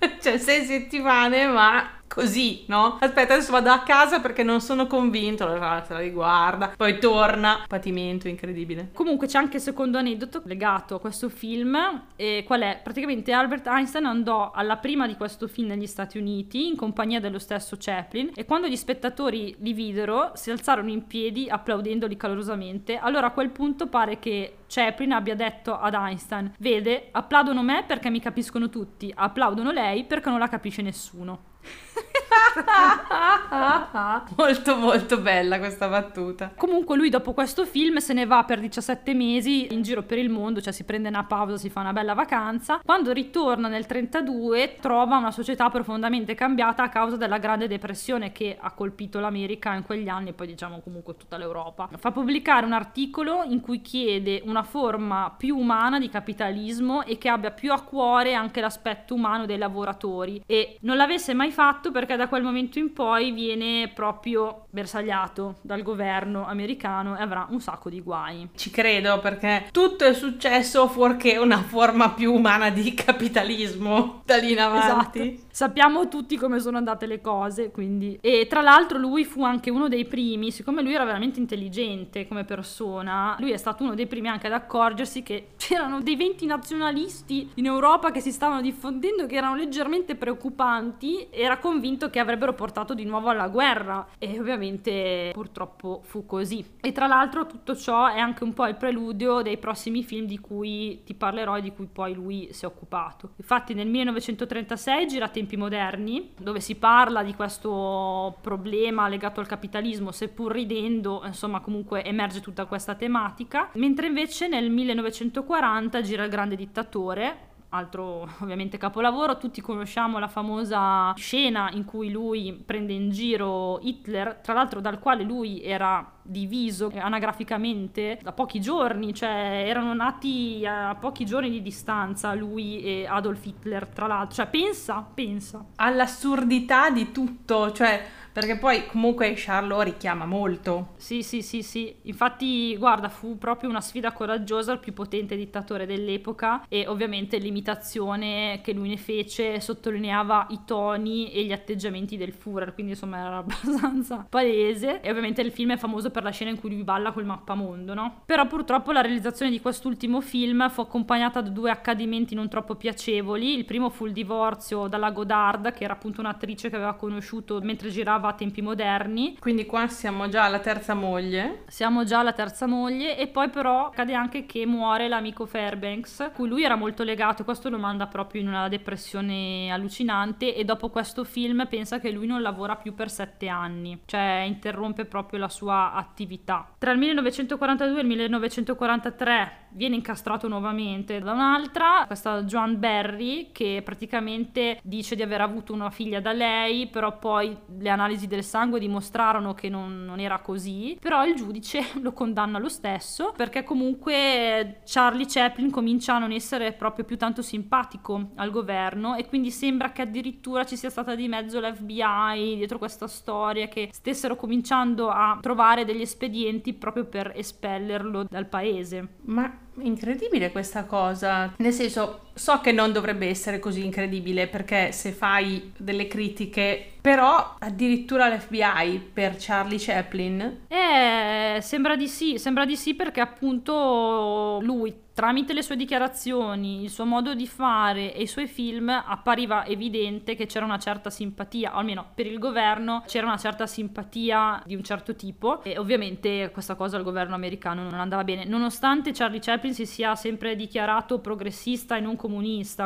cioè, 0.20 0.38
sei 0.38 0.64
settimane, 0.64 1.46
ma 1.46 1.98
così, 2.12 2.64
no? 2.66 2.98
Aspetta, 3.00 3.34
adesso 3.34 3.52
vado 3.52 3.70
a 3.70 3.80
casa 3.80 4.20
perché 4.20 4.42
non 4.42 4.60
sono 4.60 4.88
convinto, 4.88 5.44
allora 5.44 5.84
se 5.86 5.92
la 5.92 6.00
riguarda, 6.00 6.72
poi 6.76 6.98
torna, 6.98 7.64
patimento 7.68 8.26
incredibile. 8.26 8.90
Comunque 8.92 9.28
c'è 9.28 9.38
anche 9.38 9.58
il 9.58 9.62
secondo 9.62 9.96
aneddoto 9.96 10.42
legato 10.44 10.96
a 10.96 11.00
questo 11.00 11.28
film, 11.28 12.06
e 12.16 12.42
qual 12.44 12.62
è? 12.62 12.80
Praticamente 12.82 13.32
Albert 13.32 13.68
Einstein 13.68 14.06
andò 14.06 14.29
alla 14.30 14.76
prima 14.76 15.06
di 15.06 15.16
questo 15.16 15.48
film 15.48 15.68
negli 15.68 15.86
Stati 15.86 16.18
Uniti 16.18 16.66
in 16.66 16.76
compagnia 16.76 17.20
dello 17.20 17.38
stesso 17.38 17.76
Chaplin 17.78 18.30
e 18.34 18.44
quando 18.44 18.68
gli 18.68 18.76
spettatori 18.76 19.54
li 19.58 19.72
videro 19.72 20.32
si 20.34 20.50
alzarono 20.50 20.90
in 20.90 21.06
piedi 21.06 21.48
applaudendoli 21.48 22.16
calorosamente. 22.16 22.96
Allora 22.96 23.28
a 23.28 23.32
quel 23.32 23.50
punto 23.50 23.86
pare 23.88 24.18
che 24.18 24.58
Chaplin 24.66 25.12
abbia 25.12 25.34
detto 25.34 25.78
ad 25.78 25.94
Einstein, 25.94 26.52
vede, 26.58 27.08
applaudono 27.10 27.62
me 27.62 27.84
perché 27.86 28.10
mi 28.10 28.20
capiscono 28.20 28.68
tutti, 28.68 29.12
applaudono 29.14 29.70
lei 29.70 30.04
perché 30.04 30.30
non 30.30 30.38
la 30.38 30.48
capisce 30.48 30.82
nessuno. 30.82 31.48
molto 34.36 34.76
molto 34.76 35.18
bella 35.18 35.58
questa 35.58 35.88
battuta. 35.88 36.52
Comunque 36.56 36.96
lui 36.96 37.10
dopo 37.10 37.32
questo 37.32 37.64
film 37.64 37.98
se 37.98 38.12
ne 38.12 38.26
va 38.26 38.44
per 38.44 38.60
17 38.60 39.14
mesi 39.14 39.72
in 39.72 39.82
giro 39.82 40.02
per 40.02 40.18
il 40.18 40.30
mondo, 40.30 40.60
cioè 40.60 40.72
si 40.72 40.84
prende 40.84 41.08
una 41.08 41.24
pausa, 41.24 41.56
si 41.56 41.70
fa 41.70 41.80
una 41.80 41.92
bella 41.92 42.14
vacanza. 42.14 42.80
Quando 42.84 43.12
ritorna 43.12 43.68
nel 43.68 43.86
32 43.86 44.76
trova 44.80 45.16
una 45.16 45.30
società 45.30 45.68
profondamente 45.70 46.34
cambiata 46.34 46.82
a 46.82 46.88
causa 46.88 47.16
della 47.16 47.38
Grande 47.38 47.68
Depressione 47.68 48.32
che 48.32 48.56
ha 48.58 48.72
colpito 48.72 49.20
l'America 49.20 49.74
in 49.74 49.84
quegli 49.84 50.08
anni 50.08 50.30
e 50.30 50.32
poi 50.32 50.46
diciamo 50.46 50.80
comunque 50.80 51.16
tutta 51.16 51.36
l'Europa. 51.36 51.88
Fa 51.96 52.10
pubblicare 52.10 52.66
un 52.66 52.72
articolo 52.72 53.42
in 53.44 53.60
cui 53.60 53.80
chiede 53.80 54.42
una 54.44 54.62
forma 54.62 55.34
più 55.36 55.56
umana 55.56 55.98
di 55.98 56.08
capitalismo 56.08 57.04
e 57.04 57.18
che 57.18 57.28
abbia 57.28 57.50
più 57.50 57.72
a 57.72 57.82
cuore 57.82 58.34
anche 58.34 58.60
l'aspetto 58.60 59.14
umano 59.14 59.46
dei 59.46 59.58
lavoratori 59.58 60.42
e 60.46 60.78
non 60.80 60.96
l'avesse 60.96 61.34
mai 61.34 61.50
fatto 61.50 61.90
perché 61.90 62.16
da 62.16 62.28
quel 62.30 62.42
momento 62.42 62.78
in 62.78 62.92
poi 62.92 63.32
viene 63.32 63.90
proprio 63.92 64.66
bersagliato 64.70 65.56
dal 65.60 65.82
governo 65.82 66.46
americano 66.46 67.18
e 67.18 67.22
avrà 67.22 67.46
un 67.50 67.60
sacco 67.60 67.90
di 67.90 68.00
guai. 68.00 68.48
Ci 68.54 68.70
credo 68.70 69.18
perché 69.18 69.66
tutto 69.72 70.04
è 70.04 70.14
successo 70.14 70.88
fuorché 70.88 71.36
una 71.36 71.60
forma 71.62 72.12
più 72.12 72.32
umana 72.32 72.70
di 72.70 72.94
capitalismo 72.94 74.22
da 74.24 74.36
lì 74.36 74.52
in 74.52 74.60
avanti. 74.60 75.20
Esatto. 75.20 75.48
Sappiamo 75.50 76.08
tutti 76.08 76.36
come 76.36 76.60
sono 76.60 76.76
andate 76.76 77.06
le 77.06 77.20
cose, 77.20 77.70
quindi... 77.70 78.18
E 78.20 78.46
tra 78.48 78.60
l'altro 78.60 78.98
lui 78.98 79.24
fu 79.24 79.42
anche 79.44 79.70
uno 79.70 79.88
dei 79.88 80.04
primi, 80.04 80.50
siccome 80.50 80.82
lui 80.82 80.94
era 80.94 81.04
veramente 81.04 81.40
intelligente 81.40 82.28
come 82.28 82.44
persona, 82.44 83.36
lui 83.40 83.50
è 83.50 83.56
stato 83.56 83.82
uno 83.82 83.94
dei 83.94 84.06
primi 84.06 84.28
anche 84.28 84.46
ad 84.46 84.52
accorgersi 84.52 85.22
che 85.22 85.48
c'erano 85.58 86.00
dei 86.00 86.16
venti 86.16 86.46
nazionalisti 86.46 87.50
in 87.54 87.66
Europa 87.66 88.10
che 88.10 88.20
si 88.20 88.30
stavano 88.30 88.60
diffondendo 88.60 89.26
che 89.26 89.36
erano 89.36 89.56
leggermente 89.56 90.14
preoccupanti, 90.14 91.28
era 91.30 91.58
convinto 91.58 92.10
che 92.10 92.20
avrebbero 92.20 92.54
portato 92.54 92.94
di 92.94 93.04
nuovo 93.04 93.28
alla 93.28 93.48
guerra 93.48 94.06
e 94.18 94.38
ovviamente 94.38 95.30
purtroppo 95.32 96.00
fu 96.04 96.26
così. 96.26 96.64
E 96.80 96.92
tra 96.92 97.06
l'altro 97.06 97.46
tutto 97.46 97.74
ciò 97.74 98.06
è 98.06 98.18
anche 98.18 98.44
un 98.44 98.52
po' 98.52 98.66
il 98.66 98.76
preludio 98.76 99.42
dei 99.42 99.58
prossimi 99.58 100.04
film 100.04 100.26
di 100.26 100.38
cui 100.38 101.02
ti 101.04 101.14
parlerò 101.14 101.58
e 101.58 101.62
di 101.62 101.72
cui 101.72 101.88
poi 101.90 102.14
lui 102.14 102.48
si 102.52 102.64
è 102.64 102.68
occupato. 102.68 103.30
Infatti 103.36 103.74
nel 103.74 103.88
1936 103.88 105.06
girate 105.06 105.38
in 105.40 105.46
tempi 105.50 105.56
moderni, 105.56 106.32
dove 106.38 106.60
si 106.60 106.76
parla 106.76 107.22
di 107.22 107.34
questo 107.34 108.38
problema 108.40 109.08
legato 109.08 109.40
al 109.40 109.46
capitalismo, 109.46 110.12
seppur 110.12 110.52
ridendo, 110.52 111.22
insomma 111.24 111.60
comunque 111.60 112.04
emerge 112.04 112.40
tutta 112.40 112.66
questa 112.66 112.94
tematica, 112.94 113.70
mentre 113.74 114.06
invece 114.06 114.46
nel 114.46 114.70
1940 114.70 116.00
gira 116.02 116.24
Il 116.24 116.30
grande 116.30 116.54
dittatore, 116.54 117.48
altro 117.70 118.28
ovviamente 118.40 118.78
capolavoro, 118.78 119.36
tutti 119.36 119.60
conosciamo 119.60 120.18
la 120.18 120.28
famosa 120.28 121.12
scena 121.14 121.70
in 121.72 121.84
cui 121.84 122.10
lui 122.10 122.52
prende 122.64 122.92
in 122.92 123.10
giro 123.10 123.78
Hitler, 123.80 124.40
tra 124.42 124.54
l'altro 124.54 124.80
dal 124.80 124.98
quale 124.98 125.22
lui 125.24 125.62
era 125.62 126.18
diviso 126.22 126.92
anagraficamente 126.94 128.18
da 128.22 128.32
pochi 128.32 128.60
giorni, 128.60 129.12
cioè 129.14 129.64
erano 129.66 129.94
nati 129.94 130.64
a 130.66 130.94
pochi 130.94 131.24
giorni 131.24 131.50
di 131.50 131.62
distanza 131.62 132.34
lui 132.34 132.82
e 132.82 133.06
Adolf 133.06 133.44
Hitler, 133.44 133.88
tra 133.88 134.06
l'altro, 134.06 134.34
cioè 134.34 134.46
pensa, 134.46 135.04
pensa. 135.12 135.64
All'assurdità 135.76 136.90
di 136.90 137.10
tutto, 137.10 137.72
cioè 137.72 138.04
perché 138.32 138.56
poi 138.56 138.86
comunque 138.86 139.32
Charlot 139.36 139.82
richiama 139.82 140.24
molto. 140.24 140.90
Sì, 140.96 141.22
sì, 141.22 141.42
sì, 141.42 141.62
sì. 141.62 141.94
Infatti, 142.02 142.76
guarda, 142.76 143.08
fu 143.08 143.38
proprio 143.38 143.68
una 143.68 143.80
sfida 143.80 144.12
coraggiosa 144.12 144.72
al 144.72 144.80
più 144.80 144.92
potente 144.92 145.36
dittatore 145.36 145.86
dell'epoca 145.86 146.64
e 146.68 146.86
ovviamente 146.86 147.38
l'imitazione 147.38 148.60
che 148.62 148.72
lui 148.72 148.88
ne 148.88 148.96
fece 148.96 149.60
sottolineava 149.60 150.46
i 150.50 150.60
toni 150.64 151.32
e 151.32 151.44
gli 151.44 151.52
atteggiamenti 151.52 152.16
del 152.16 152.32
Führer, 152.32 152.72
quindi 152.72 152.92
insomma 152.92 153.18
era 153.18 153.36
abbastanza 153.38 154.26
palese. 154.28 155.00
E 155.00 155.10
ovviamente 155.10 155.40
il 155.40 155.50
film 155.50 155.72
è 155.72 155.76
famoso 155.76 156.10
per 156.10 156.22
la 156.22 156.30
scena 156.30 156.50
in 156.50 156.58
cui 156.58 156.70
lui 156.70 156.84
balla 156.84 157.12
col 157.12 157.24
mappamondo, 157.24 157.94
no? 157.94 158.22
Però 158.26 158.46
purtroppo 158.46 158.92
la 158.92 159.00
realizzazione 159.00 159.50
di 159.50 159.60
quest'ultimo 159.60 160.20
film 160.20 160.68
fu 160.70 160.80
accompagnata 160.82 161.40
da 161.40 161.48
due 161.48 161.70
accadimenti 161.70 162.34
non 162.34 162.48
troppo 162.48 162.76
piacevoli. 162.76 163.56
Il 163.56 163.64
primo 163.64 163.90
fu 163.90 164.06
il 164.06 164.12
divorzio 164.12 164.86
dalla 164.86 165.10
Godard, 165.10 165.72
che 165.72 165.84
era 165.84 165.94
appunto 165.94 166.20
un'attrice 166.20 166.70
che 166.70 166.76
aveva 166.76 166.94
conosciuto 166.94 167.60
mentre 167.60 167.90
girava 167.90 168.19
a 168.28 168.32
tempi 168.34 168.62
moderni. 168.62 169.36
Quindi 169.38 169.66
qua 169.66 169.86
siamo 169.88 170.28
già 170.28 170.44
alla 170.44 170.60
terza 170.60 170.94
moglie. 170.94 171.64
Siamo 171.66 172.04
già 172.04 172.20
alla 172.20 172.32
terza 172.32 172.66
moglie 172.66 173.16
e 173.16 173.28
poi 173.28 173.50
però 173.50 173.86
accade 173.86 174.14
anche 174.14 174.46
che 174.46 174.66
muore 174.66 175.08
l'amico 175.08 175.46
Fairbanks, 175.46 176.30
cui 176.34 176.48
lui 176.48 176.62
era 176.64 176.76
molto 176.76 177.02
legato, 177.02 177.44
questo 177.44 177.68
lo 177.68 177.78
manda 177.78 178.06
proprio 178.06 178.40
in 178.40 178.48
una 178.48 178.68
depressione 178.68 179.70
allucinante 179.70 180.54
e 180.54 180.64
dopo 180.64 180.90
questo 180.90 181.24
film 181.24 181.66
pensa 181.68 181.98
che 181.98 182.10
lui 182.10 182.26
non 182.26 182.42
lavora 182.42 182.76
più 182.76 182.94
per 182.94 183.10
sette 183.10 183.48
anni, 183.48 184.00
cioè 184.06 184.44
interrompe 184.46 185.04
proprio 185.04 185.38
la 185.38 185.48
sua 185.48 185.92
attività. 185.92 186.74
Tra 186.78 186.92
il 186.92 186.98
1942 186.98 187.98
e 187.98 188.02
il 188.02 188.08
1943 188.08 189.52
viene 189.72 189.96
incastrato 189.96 190.48
nuovamente 190.48 191.18
da 191.20 191.32
un'altra, 191.32 192.04
questa 192.06 192.42
Joan 192.44 192.78
Berry, 192.78 193.50
che 193.52 193.82
praticamente 193.84 194.80
dice 194.82 195.16
di 195.16 195.22
aver 195.22 195.40
avuto 195.40 195.72
una 195.72 195.90
figlia 195.90 196.20
da 196.20 196.32
lei, 196.32 196.88
però 196.88 197.18
poi 197.18 197.56
le 197.78 197.88
analisi 197.88 198.26
del 198.26 198.44
sangue 198.44 198.78
dimostrarono 198.80 199.54
che 199.54 199.68
non, 199.68 200.04
non 200.04 200.20
era 200.20 200.38
così, 200.40 200.96
però 201.00 201.24
il 201.24 201.34
giudice 201.34 201.84
lo 202.00 202.12
condanna 202.12 202.58
lo 202.58 202.68
stesso 202.68 203.32
perché 203.36 203.64
comunque 203.64 204.80
Charlie 204.84 205.26
Chaplin 205.26 205.70
comincia 205.70 206.16
a 206.16 206.18
non 206.18 206.32
essere 206.32 206.72
proprio 206.72 207.04
più 207.04 207.16
tanto 207.16 207.42
simpatico 207.42 208.30
al 208.36 208.50
governo 208.50 209.14
e 209.14 209.26
quindi 209.26 209.50
sembra 209.50 209.92
che 209.92 210.02
addirittura 210.02 210.64
ci 210.64 210.76
sia 210.76 210.90
stata 210.90 211.14
di 211.14 211.28
mezzo 211.28 211.60
l'FBI 211.60 212.56
dietro 212.56 212.78
questa 212.78 213.06
storia 213.06 213.68
che 213.68 213.88
stessero 213.92 214.36
cominciando 214.36 215.08
a 215.08 215.38
trovare 215.40 215.84
degli 215.84 216.00
espedienti 216.00 216.72
proprio 216.74 217.04
per 217.04 217.32
espellerlo 217.34 218.24
dal 218.24 218.46
paese. 218.46 219.16
Ma 219.24 219.59
incredibile 219.78 220.50
questa 220.52 220.84
cosa. 220.84 221.52
Nel 221.58 221.72
senso, 221.72 222.29
so 222.40 222.58
che 222.62 222.72
non 222.72 222.90
dovrebbe 222.90 223.28
essere 223.28 223.58
così 223.58 223.84
incredibile 223.84 224.46
perché 224.46 224.92
se 224.92 225.12
fai 225.12 225.74
delle 225.76 226.06
critiche, 226.06 226.92
però 227.02 227.56
addirittura 227.58 228.34
l'FBI 228.34 229.10
per 229.12 229.36
Charlie 229.38 229.78
Chaplin. 229.78 230.60
Eh, 230.68 231.58
sembra 231.60 231.96
di 231.96 232.08
sì, 232.08 232.38
sembra 232.38 232.64
di 232.64 232.76
sì 232.76 232.94
perché 232.94 233.20
appunto 233.20 234.58
lui 234.62 235.08
tramite 235.12 235.52
le 235.52 235.60
sue 235.60 235.76
dichiarazioni, 235.76 236.82
il 236.82 236.88
suo 236.88 237.04
modo 237.04 237.34
di 237.34 237.46
fare 237.46 238.14
e 238.14 238.22
i 238.22 238.26
suoi 238.26 238.46
film 238.46 238.88
appariva 238.88 239.66
evidente 239.66 240.34
che 240.34 240.46
c'era 240.46 240.64
una 240.64 240.78
certa 240.78 241.10
simpatia, 241.10 241.74
o 241.74 241.78
almeno 241.78 242.06
per 242.14 242.26
il 242.26 242.38
governo 242.38 243.02
c'era 243.06 243.26
una 243.26 243.36
certa 243.36 243.66
simpatia 243.66 244.62
di 244.64 244.74
un 244.74 244.82
certo 244.82 245.14
tipo 245.14 245.62
e 245.62 245.76
ovviamente 245.76 246.50
questa 246.52 246.74
cosa 246.74 246.96
al 246.96 247.02
governo 247.02 247.34
americano 247.34 247.82
non 247.82 248.00
andava 248.00 248.24
bene, 248.24 248.46
nonostante 248.46 249.12
Charlie 249.12 249.40
Chaplin 249.40 249.74
si 249.74 249.84
sia 249.84 250.14
sempre 250.14 250.56
dichiarato 250.56 251.18
progressista 251.18 251.98
e 251.98 252.00
non 252.00 252.16
comunista, 252.16 252.28